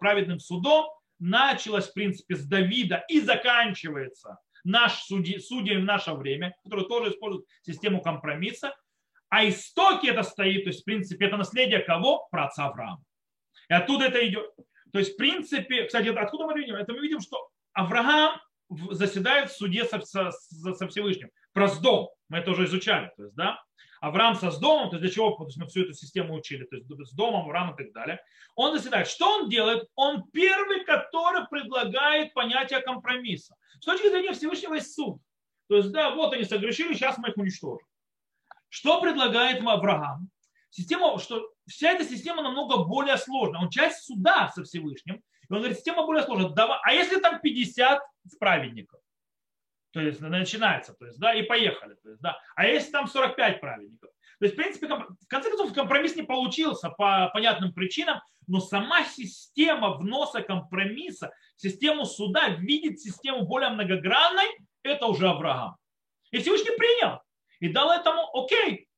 праведным 0.00 0.38
судом, 0.38 0.90
началось, 1.18 1.88
в 1.88 1.92
принципе, 1.92 2.34
с 2.34 2.46
Давида 2.46 3.04
и 3.08 3.20
заканчивается 3.20 4.38
наш 4.64 5.02
судьи, 5.04 5.38
судьями 5.38 5.82
в 5.82 5.84
наше 5.84 6.12
время, 6.12 6.54
который 6.64 6.86
тоже 6.86 7.10
использует 7.12 7.46
систему 7.62 8.02
компромисса. 8.02 8.74
А 9.28 9.48
истоки 9.48 10.08
это 10.08 10.22
стоит, 10.22 10.64
то 10.64 10.70
есть, 10.70 10.82
в 10.82 10.84
принципе, 10.84 11.26
это 11.26 11.36
наследие 11.36 11.80
кого? 11.80 12.26
Праца 12.30 12.66
Авраама. 12.66 13.02
И 13.68 13.74
оттуда 13.74 14.06
это 14.06 14.26
идет. 14.26 14.50
То 14.92 14.98
есть, 14.98 15.14
в 15.14 15.16
принципе, 15.16 15.84
кстати, 15.84 16.08
откуда 16.08 16.46
мы 16.46 16.54
видим? 16.58 16.74
Это 16.74 16.92
мы 16.92 17.00
видим, 17.00 17.20
что 17.20 17.48
Авраам 17.72 18.40
заседает 18.90 19.50
в 19.50 19.56
суде 19.56 19.84
со, 19.84 20.00
со, 20.00 20.32
со 20.32 20.88
Всевышним. 20.88 21.30
Про 21.52 21.68
Сдом 21.68 22.10
мы 22.28 22.38
это 22.38 22.50
уже 22.50 22.64
изучали. 22.64 23.12
То 23.16 23.24
есть, 23.24 23.36
да? 23.36 23.62
Авраам 24.00 24.34
со 24.34 24.50
Сдомом, 24.50 24.88
то 24.88 24.96
есть 24.96 25.02
для 25.02 25.10
чего 25.10 25.30
то 25.36 25.44
есть 25.44 25.58
мы 25.58 25.66
всю 25.66 25.82
эту 25.82 25.92
систему 25.92 26.34
учили, 26.34 26.64
то 26.64 26.76
есть 26.76 26.86
с 26.88 27.12
домом, 27.12 27.42
Авраам 27.44 27.74
и 27.74 27.76
так 27.76 27.92
далее. 27.92 28.20
Он 28.56 28.76
заседает. 28.76 29.06
Что 29.06 29.40
он 29.40 29.48
делает? 29.48 29.88
Он 29.94 30.24
первый, 30.32 30.84
который 30.84 31.46
предлагает 31.48 32.32
понятие 32.32 32.80
компромисса. 32.80 33.54
С 33.78 33.84
точки 33.84 34.08
зрения 34.08 34.32
Всевышнего 34.32 34.74
есть 34.74 34.94
суд. 34.94 35.20
То 35.68 35.76
есть, 35.76 35.92
да, 35.92 36.14
вот 36.14 36.32
они 36.32 36.44
согрешили, 36.44 36.94
сейчас 36.94 37.18
мы 37.18 37.28
их 37.28 37.36
уничтожим. 37.36 37.86
Что 38.68 39.00
предлагает 39.00 39.62
Авраам? 39.64 40.30
Система, 40.70 41.18
что 41.18 41.50
вся 41.66 41.92
эта 41.92 42.04
система 42.04 42.42
намного 42.42 42.84
более 42.84 43.18
сложная. 43.18 43.60
Он 43.60 43.70
часть 43.70 44.04
суда 44.04 44.48
со 44.54 44.64
Всевышним, 44.64 45.16
и 45.16 45.52
он 45.52 45.58
говорит, 45.58 45.76
система 45.76 46.06
более 46.06 46.24
сложная. 46.24 46.52
А 46.56 46.92
если 46.92 47.20
там 47.20 47.40
50 47.40 48.00
праведников? 48.38 49.00
То 49.92 50.00
есть 50.00 50.20
начинается, 50.20 50.94
то 50.94 51.06
есть, 51.06 51.18
да, 51.18 51.34
и 51.34 51.42
поехали. 51.42 51.94
То 51.94 52.10
есть, 52.10 52.20
да. 52.20 52.38
А 52.54 52.66
если 52.66 52.92
там 52.92 53.08
45 53.08 53.60
праведников? 53.60 54.10
То 54.38 54.44
есть, 54.44 54.54
в 54.54 54.56
принципе, 54.56 54.86
в 54.86 55.26
конце 55.28 55.48
концов, 55.48 55.72
компромисс 55.74 56.16
не 56.16 56.22
получился 56.22 56.90
по 56.90 57.28
понятным 57.32 57.72
причинам, 57.72 58.20
но 58.46 58.60
сама 58.60 59.04
система 59.04 59.96
вноса 59.96 60.42
компромисса, 60.42 61.32
систему 61.56 62.04
суда 62.04 62.48
видит 62.48 63.00
систему 63.00 63.46
более 63.46 63.70
многогранной, 63.70 64.46
это 64.82 65.06
уже 65.06 65.28
Авраам. 65.28 65.76
И 66.30 66.38
Всевышний 66.38 66.76
принял 66.76 67.20
и 67.58 67.68
дал 67.68 67.90
этому 67.90 68.30
окей. 68.34 68.88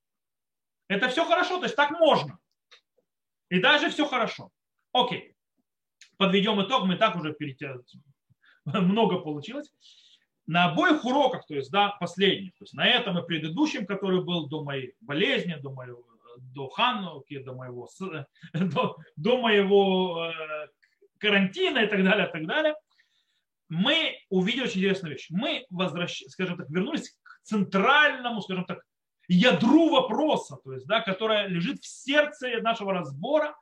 Это 0.89 1.09
все 1.09 1.25
хорошо, 1.25 1.59
то 1.59 1.65
есть 1.65 1.77
так 1.77 1.91
можно. 1.91 2.39
И 3.49 3.61
даже 3.61 3.91
все 3.91 4.07
хорошо. 4.07 4.51
Окей 4.93 5.33
подведем 6.23 6.63
итог, 6.63 6.85
мы 6.85 6.97
так 6.97 7.17
уже 7.17 7.33
перед... 7.35 7.61
много 8.65 9.19
получилось. 9.19 9.73
На 10.47 10.65
обоих 10.65 11.05
уроках, 11.05 11.47
то 11.47 11.55
есть, 11.55 11.71
да, 11.71 11.97
последних, 12.01 12.55
то 12.57 12.65
есть 12.65 12.75
на 12.75 12.87
этом 12.87 13.19
и 13.19 13.27
предыдущем, 13.27 13.87
который 13.87 14.25
был 14.25 14.49
до 14.49 14.65
моей 14.65 14.95
болезни, 15.01 15.55
до 15.55 15.71
моего 15.71 16.05
до 16.55 16.69
Хануки, 16.69 17.39
до 17.39 17.55
моего, 17.55 17.89
до, 18.55 18.97
до 19.17 19.39
моего 19.39 20.27
э, 20.27 20.69
карантина 21.19 21.81
и 21.81 21.87
так 21.87 22.03
далее, 22.03 22.29
и 22.29 22.33
так 22.33 22.47
далее, 22.47 22.75
мы 23.69 24.19
увидели 24.29 24.65
очень 24.65 24.81
интересную 24.81 25.15
вещь. 25.15 25.27
Мы, 25.31 25.67
возвращ, 25.71 26.23
скажем 26.29 26.57
так, 26.59 26.69
вернулись 26.69 27.17
к 27.23 27.41
центральному, 27.43 28.43
скажем 28.43 28.65
так, 28.65 28.83
ядру 29.29 29.89
вопроса, 29.89 30.57
то 30.63 30.73
есть, 30.73 30.87
да, 30.87 31.01
которое 31.01 31.47
лежит 31.47 31.81
в 31.83 31.87
сердце 31.87 32.61
нашего 32.61 32.93
разбора, 32.93 33.57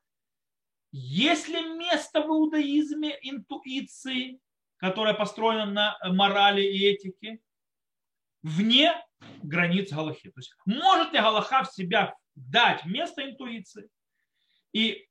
есть 0.93 1.49
ли 1.49 1.61
место 1.77 2.23
в 2.23 2.27
иудаизме 2.27 3.17
интуиции, 3.23 4.41
которая 4.81 5.15
построена 5.15 5.67
на 5.67 5.99
морали 6.13 6.63
и 6.63 6.87
этике, 6.87 7.41
вне 8.43 8.95
границ 9.43 9.93
Галахи? 9.93 10.31
То 10.31 10.39
есть 10.41 10.55
может 10.65 11.13
ли 11.13 11.19
Галаха 11.19 11.65
в 11.65 11.73
себя 11.73 12.15
дать 12.35 12.85
место 12.85 13.29
интуиции? 13.29 13.89
И 14.73 15.07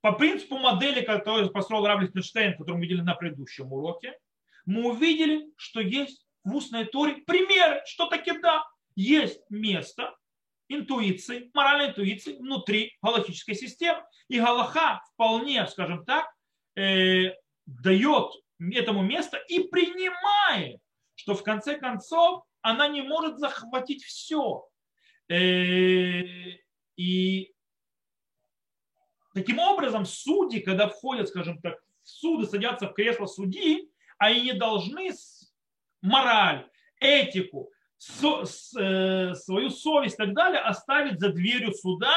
по 0.00 0.12
принципу 0.12 0.58
модели, 0.58 1.04
которую 1.04 1.50
построил 1.50 1.86
Рав 1.86 2.00
Лихтенштейн, 2.00 2.52
которую 2.52 2.78
мы 2.78 2.86
видели 2.86 3.02
на 3.02 3.14
предыдущем 3.14 3.72
уроке, 3.72 4.18
мы 4.64 4.90
увидели, 4.90 5.46
что 5.56 5.80
есть 5.80 6.26
в 6.44 6.54
устной 6.54 6.86
торе 6.86 7.16
примеры, 7.26 7.82
что 7.86 8.06
таки 8.06 8.36
да, 8.38 8.64
есть 8.96 9.40
место 9.48 10.16
интуиции, 10.68 11.50
моральной 11.54 11.90
интуиции 11.90 12.36
внутри 12.36 12.96
галактической 13.02 13.54
системы. 13.54 14.02
И 14.28 14.40
Галаха 14.40 15.02
вполне, 15.12 15.66
скажем 15.66 16.04
так, 16.04 16.32
э, 16.76 17.34
дает 17.66 18.32
этому 18.72 19.02
место 19.02 19.38
и 19.48 19.60
принимает, 19.60 20.80
что 21.14 21.34
в 21.34 21.42
конце 21.42 21.78
концов 21.78 22.44
она 22.60 22.88
не 22.88 23.02
может 23.02 23.38
захватить 23.38 24.04
все. 24.04 24.66
Э, 25.28 26.22
и 26.96 27.52
таким 29.34 29.58
образом 29.58 30.04
судьи, 30.04 30.60
когда 30.60 30.88
входят, 30.88 31.28
скажем 31.28 31.60
так, 31.60 31.78
в 32.02 32.08
суды, 32.08 32.46
садятся 32.46 32.88
в 32.88 32.94
кресло 32.94 33.26
судьи, 33.26 33.90
они 34.18 34.42
не 34.42 34.52
должны 34.52 35.10
мораль, 36.00 36.68
этику, 37.00 37.72
Э, 38.76 39.34
свою 39.34 39.70
совесть 39.70 40.14
и 40.14 40.18
так 40.18 40.34
далее 40.34 40.60
оставить 40.60 41.20
за 41.20 41.28
дверью 41.28 41.72
суда, 41.72 42.12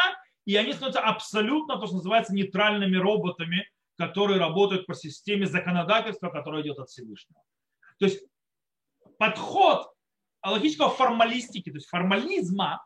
и 0.46 0.56
они 0.56 0.74
становятся 0.74 1.02
абсолютно, 1.02 1.78
то, 1.78 1.86
что 1.86 1.98
называется, 1.98 2.34
нейтральными 2.34 2.98
роботами, 2.98 3.70
которые 3.98 4.40
работают 4.40 4.86
по 4.86 4.94
системе 4.94 5.46
законодательства, 5.46 6.30
которое 6.30 6.64
идет 6.64 6.80
от 6.80 6.90
Всевышнего. 6.90 7.42
То 8.00 8.06
есть 8.06 8.24
подход 9.18 9.92
логического 10.44 10.90
формалистики, 10.90 11.70
то 11.70 11.78
есть 11.78 11.88
формализма, 11.88 12.86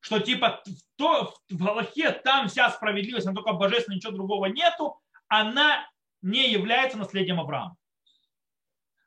что 0.00 0.20
типа 0.20 0.62
то, 0.96 1.34
в 1.48 1.56
Галахе 1.56 2.12
там 2.12 2.48
вся 2.48 2.70
справедливость, 2.70 3.26
но 3.26 3.34
только 3.34 3.52
божественно, 3.52 3.96
ничего 3.96 4.12
другого 4.12 4.46
нету, 4.46 5.00
она 5.28 5.88
не 6.22 6.50
является 6.50 6.98
наследием 6.98 7.40
Авраама. 7.40 7.76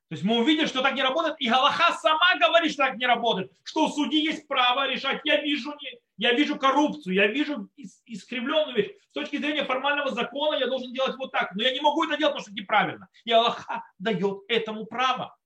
То 0.10 0.16
есть 0.16 0.24
мы 0.24 0.40
увидели, 0.40 0.66
что 0.66 0.82
так 0.82 0.96
не 0.96 1.04
работает, 1.04 1.36
и 1.38 1.48
Галаха 1.48 1.94
сама 1.94 2.36
говорит, 2.40 2.72
что 2.72 2.86
так 2.86 2.98
не 2.98 3.06
работает, 3.06 3.52
что 3.64 3.86
у 3.86 3.90
судьи 3.90 4.20
есть 4.20 4.48
право 4.48 4.88
решать. 4.88 5.22
Я 5.24 5.40
вижу, 5.40 5.72
не, 5.80 6.00
я 6.18 6.34
вижу 6.34 6.58
коррупцию, 6.58 7.14
я 7.14 7.28
вижу 7.28 7.70
искривленную 8.08 8.76
вещь. 8.76 8.92
С 9.10 9.14
точки 9.14 9.38
зрения 9.38 9.66
формального 9.66 10.10
закона 10.10 10.56
я 10.56 10.66
должен 10.66 10.92
делать 10.94 11.16
вот 11.18 11.32
так, 11.32 11.54
но 11.54 11.62
я 11.62 11.72
не 11.72 11.80
могу 11.80 12.06
это 12.06 12.18
делать, 12.18 12.34
потому 12.34 12.42
что 12.42 12.52
это 12.52 12.60
неправильно. 12.60 13.08
И 13.24 13.32
Аллаха 13.32 13.84
дает 14.00 14.40
этому 14.48 14.88
право. 14.88 15.38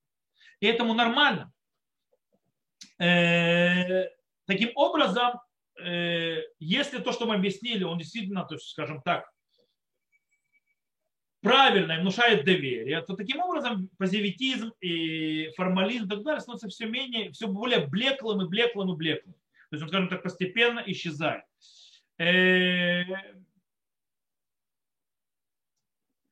И 0.61 0.66
этому 0.66 0.93
нормально. 0.93 1.51
Э, 2.99 4.05
таким 4.45 4.72
образом, 4.76 5.41
э, 5.78 6.38
если 6.59 6.99
то, 6.99 7.11
что 7.11 7.26
мы 7.26 7.36
объяснили, 7.36 7.84
он 7.84 7.97
действительно, 7.97 8.45
то 8.45 8.55
есть, 8.55 8.70
скажем 8.70 9.01
так, 9.01 9.30
правильно 11.44 11.91
и 11.91 12.00
внушает 12.00 12.46
доверие, 12.46 13.02
то 13.02 13.16
таким 13.16 13.41
образом 13.41 13.89
позитивизм 13.98 14.72
и 14.80 15.50
формализм 15.58 16.06
и 16.06 16.10
так 16.10 16.24
далее 16.24 16.39
становятся 16.39 16.70
все 16.70 16.86
менее, 16.86 17.32
все 17.32 17.48
более 17.48 17.86
блеклым 17.86 18.41
и 18.41 18.48
блеклым 18.48 18.94
и 18.94 18.96
блеклым. 18.96 19.36
То 19.70 19.76
есть 19.76 19.84
он, 19.84 19.89
скажем 19.89 20.10
так, 20.10 20.24
постепенно 20.24 20.82
исчезает. 20.86 21.44
Э, 22.18 23.04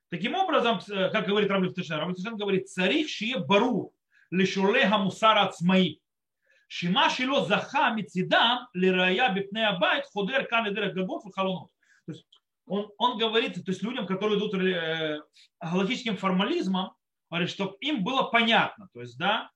таким 0.10 0.36
образом, 0.36 0.80
э, 0.90 1.10
как 1.10 1.28
говорит 1.28 1.50
Раблев 1.50 1.74
Тишен, 1.74 1.98
Раблев 1.98 2.18
Тишен 2.18 2.38
говорит, 2.38 2.70
царих 2.70 3.10
шие 3.10 3.38
бару 3.40 3.94
лешулега 4.30 4.98
мусара 4.98 5.48
ацмаи. 5.48 6.00
Шима 6.68 7.10
шило 7.10 7.46
заха 7.46 7.94
мицидам 7.94 8.70
лирая 8.74 9.34
бипнея 9.34 9.78
байт 9.78 10.06
худер 10.06 10.46
кан 10.46 10.68
лидера 10.68 10.92
габот 10.92 11.24
халонот. 11.36 11.71
Он, 12.66 12.92
он 12.98 13.18
говорит, 13.18 13.56
то 13.56 13.72
есть 13.72 13.84
людям, 13.84 14.06
которые 14.06 14.38
идут 14.38 14.54
э, 14.56 15.20
галактическим 15.60 16.18
формализмом, 16.18 16.94
говорит, 17.30 17.50
чтобы 17.50 17.76
им 17.82 18.04
было 18.04 18.24
понятно, 18.24 18.90
то 18.94 19.02
есть, 19.02 19.18
да, 19.18 19.52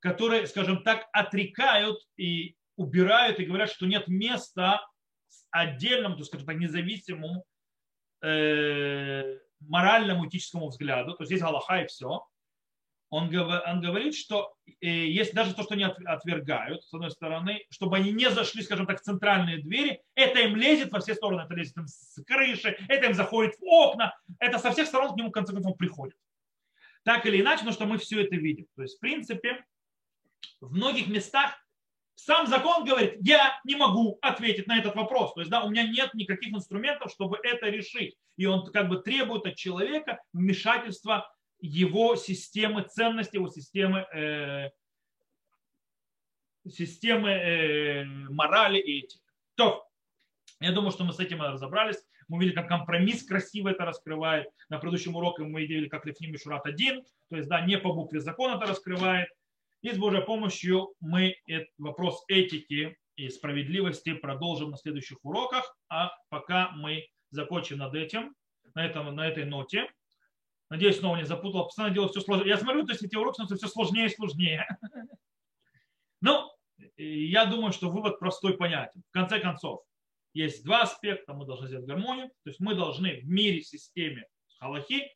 которые, 0.00 0.46
скажем 0.46 0.82
так, 0.82 1.08
отрекают 1.12 1.98
и 2.16 2.56
убирают 2.76 3.38
и 3.38 3.44
говорят, 3.44 3.70
что 3.70 3.86
нет 3.86 4.08
места 4.08 4.84
отдельному, 5.50 6.14
то 6.14 6.20
есть, 6.20 6.30
скажем 6.30 6.46
так, 6.46 6.56
независимому 6.56 7.44
э, 8.22 9.38
моральному 9.60 10.28
этическому 10.28 10.68
взгляду, 10.68 11.14
то 11.14 11.22
есть 11.22 11.30
здесь 11.30 11.42
Галаха 11.42 11.82
и 11.82 11.86
все, 11.86 12.26
он, 13.12 13.28
говорит, 13.28 14.14
что 14.14 14.54
э, 14.80 14.88
есть 14.88 15.34
даже 15.34 15.54
то, 15.54 15.62
что 15.64 15.74
они 15.74 15.84
отвергают, 15.84 16.82
с 16.82 16.94
одной 16.94 17.10
стороны, 17.10 17.62
чтобы 17.68 17.96
они 17.96 18.10
не 18.10 18.30
зашли, 18.30 18.62
скажем 18.62 18.86
так, 18.86 19.00
в 19.00 19.04
центральные 19.04 19.58
двери, 19.58 20.00
это 20.14 20.40
им 20.40 20.56
лезет 20.56 20.90
во 20.92 21.00
все 21.00 21.14
стороны, 21.14 21.42
это 21.42 21.52
лезет 21.52 21.76
им 21.76 21.86
с 21.86 22.22
крыши, 22.24 22.74
это 22.88 23.06
им 23.08 23.12
заходит 23.12 23.54
в 23.60 23.64
окна, 23.64 24.18
это 24.38 24.58
со 24.58 24.70
всех 24.72 24.86
сторон 24.86 25.12
к 25.12 25.16
нему 25.18 25.28
в 25.28 25.32
конце 25.32 25.52
концов 25.52 25.76
приходит. 25.76 26.16
Так 27.04 27.26
или 27.26 27.42
иначе, 27.42 27.66
но 27.66 27.72
что 27.72 27.84
мы 27.84 27.98
все 27.98 28.22
это 28.24 28.34
видим. 28.34 28.66
То 28.76 28.82
есть, 28.82 28.96
в 28.96 29.00
принципе, 29.00 29.62
в 30.62 30.72
многих 30.72 31.08
местах 31.08 31.52
сам 32.14 32.46
закон 32.46 32.86
говорит, 32.86 33.18
я 33.20 33.60
не 33.64 33.76
могу 33.76 34.18
ответить 34.22 34.66
на 34.68 34.78
этот 34.78 34.94
вопрос. 34.94 35.34
То 35.34 35.40
есть, 35.40 35.50
да, 35.50 35.64
у 35.64 35.68
меня 35.68 35.86
нет 35.86 36.14
никаких 36.14 36.54
инструментов, 36.54 37.12
чтобы 37.12 37.38
это 37.42 37.66
решить. 37.66 38.16
И 38.38 38.46
он 38.46 38.72
как 38.72 38.88
бы 38.88 39.02
требует 39.02 39.44
от 39.44 39.56
человека 39.56 40.22
вмешательства 40.32 41.30
его 41.62 42.16
системы 42.16 42.82
ценностей, 42.82 43.38
его 43.38 43.48
системы, 43.48 44.00
э, 44.12 44.70
системы 46.68 47.30
э, 47.30 48.04
морали 48.04 48.78
и 48.78 48.98
этики. 48.98 49.22
То, 49.54 49.86
я 50.60 50.72
думаю, 50.72 50.90
что 50.90 51.04
мы 51.04 51.12
с 51.12 51.20
этим 51.20 51.40
разобрались. 51.40 52.04
Мы 52.28 52.40
видели, 52.40 52.54
как 52.54 52.68
компромисс 52.68 53.24
красиво 53.24 53.68
это 53.68 53.84
раскрывает. 53.84 54.48
На 54.68 54.78
предыдущем 54.78 55.14
уроке 55.14 55.44
мы 55.44 55.60
видели, 55.60 55.88
как 55.88 56.04
Лефним 56.04 56.32
Мишурат 56.32 56.66
один, 56.66 57.04
то 57.30 57.36
есть, 57.36 57.48
да, 57.48 57.60
не 57.64 57.78
по 57.78 57.92
букве 57.92 58.20
закона 58.20 58.56
это 58.56 58.66
раскрывает. 58.66 59.28
И 59.82 59.90
с 59.90 59.98
Божьей 59.98 60.22
помощью 60.22 60.94
мы 61.00 61.36
вопрос 61.78 62.24
этики 62.28 62.96
и 63.16 63.28
справедливости 63.28 64.14
продолжим 64.14 64.70
на 64.70 64.76
следующих 64.76 65.18
уроках, 65.24 65.76
а 65.88 66.12
пока 66.28 66.70
мы 66.70 67.08
закончим 67.30 67.78
над 67.78 67.94
этим, 67.94 68.34
на, 68.74 68.84
этом, 68.84 69.14
на 69.14 69.28
этой 69.28 69.44
ноте. 69.44 69.88
Надеюсь, 70.72 71.00
снова 71.00 71.16
не 71.16 71.26
запутал. 71.26 71.66
Постоянно 71.66 71.92
делаю 71.92 72.08
все 72.08 72.22
сложнее. 72.22 72.48
Я 72.48 72.56
смотрю, 72.56 72.86
то 72.86 72.92
есть 72.92 73.02
эти 73.02 73.14
уроки 73.14 73.34
становятся 73.34 73.56
все 73.56 73.68
сложнее 73.68 74.06
и 74.06 74.14
сложнее. 74.14 74.66
Ну, 76.24 76.48
я 76.96 77.46
думаю, 77.46 77.72
что 77.72 77.90
вывод 77.90 78.20
простой 78.20 78.56
понятен. 78.56 79.02
В 79.10 79.12
конце 79.12 79.40
концов, 79.40 79.82
есть 80.34 80.64
два 80.64 80.82
аспекта. 80.82 81.34
Мы 81.34 81.46
должны 81.46 81.66
сделать 81.66 81.84
гармонию. 81.84 82.28
То 82.44 82.50
есть 82.50 82.60
мы 82.60 82.76
должны 82.76 83.20
в 83.20 83.24
мире, 83.24 83.60
системе 83.60 84.28
Халахи 84.60 85.12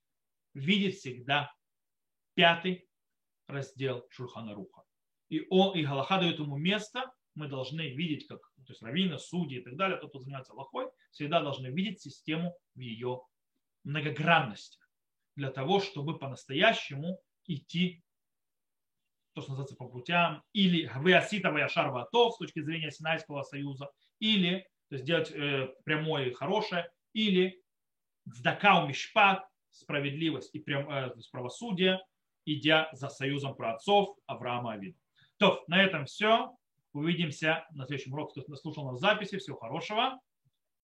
видеть 0.52 0.96
всегда 0.96 1.54
пятый 2.34 2.88
раздел 3.46 4.04
Шурхана 4.10 4.52
Руха. 4.52 4.82
И, 5.28 5.46
он, 5.48 5.78
и 5.78 5.84
Галаха 5.84 6.18
дает 6.18 6.40
ему 6.40 6.56
место, 6.56 7.08
мы 7.36 7.46
должны 7.46 7.94
видеть, 7.94 8.26
как 8.26 8.40
то 8.40 8.72
есть 8.72 8.82
раввины, 8.82 9.16
судьи 9.20 9.60
и 9.60 9.62
так 9.62 9.76
далее, 9.76 9.96
тот, 9.96 10.10
кто 10.10 10.18
занимается 10.18 10.54
Аллахой, 10.54 10.88
всегда 11.12 11.40
должны 11.40 11.68
видеть 11.68 12.00
систему 12.00 12.52
в 12.74 12.80
ее 12.80 13.22
многогранности 13.84 14.80
для 15.36 15.50
того, 15.50 15.80
чтобы 15.80 16.18
по-настоящему 16.18 17.20
идти, 17.46 18.02
то, 19.34 19.42
что 19.42 19.50
называется, 19.50 19.76
по 19.76 19.88
путям, 19.88 20.42
или 20.52 20.90
Веасита 21.02 21.52
Ваяшар 21.52 21.90
Ватов 21.90 22.34
с 22.34 22.38
точки 22.38 22.62
зрения 22.62 22.90
Синайского 22.90 23.42
союза, 23.42 23.90
или 24.18 24.66
то 24.88 24.94
есть 24.94 25.04
делать 25.04 25.30
э, 25.30 25.68
прямое 25.84 26.26
и 26.26 26.32
хорошее, 26.32 26.90
или 27.12 27.60
Цдакау 28.32 28.88
Мишпат, 28.88 29.46
справедливость 29.70 30.54
и 30.54 30.58
прям, 30.58 30.90
э, 30.90 31.14
правосудие, 31.30 32.00
идя 32.44 32.88
за 32.92 33.08
союзом 33.08 33.54
праотцов 33.54 34.16
Авраама 34.26 34.72
Авина. 34.72 34.96
То, 35.38 35.64
на 35.66 35.82
этом 35.82 36.06
все. 36.06 36.56
Увидимся 36.92 37.66
на 37.72 37.84
следующем 37.84 38.14
уроке. 38.14 38.40
Кто 38.40 38.56
слушал 38.56 38.86
нас 38.86 38.96
в 38.96 39.00
записи. 39.00 39.36
Всего 39.36 39.58
хорошего. 39.58 40.18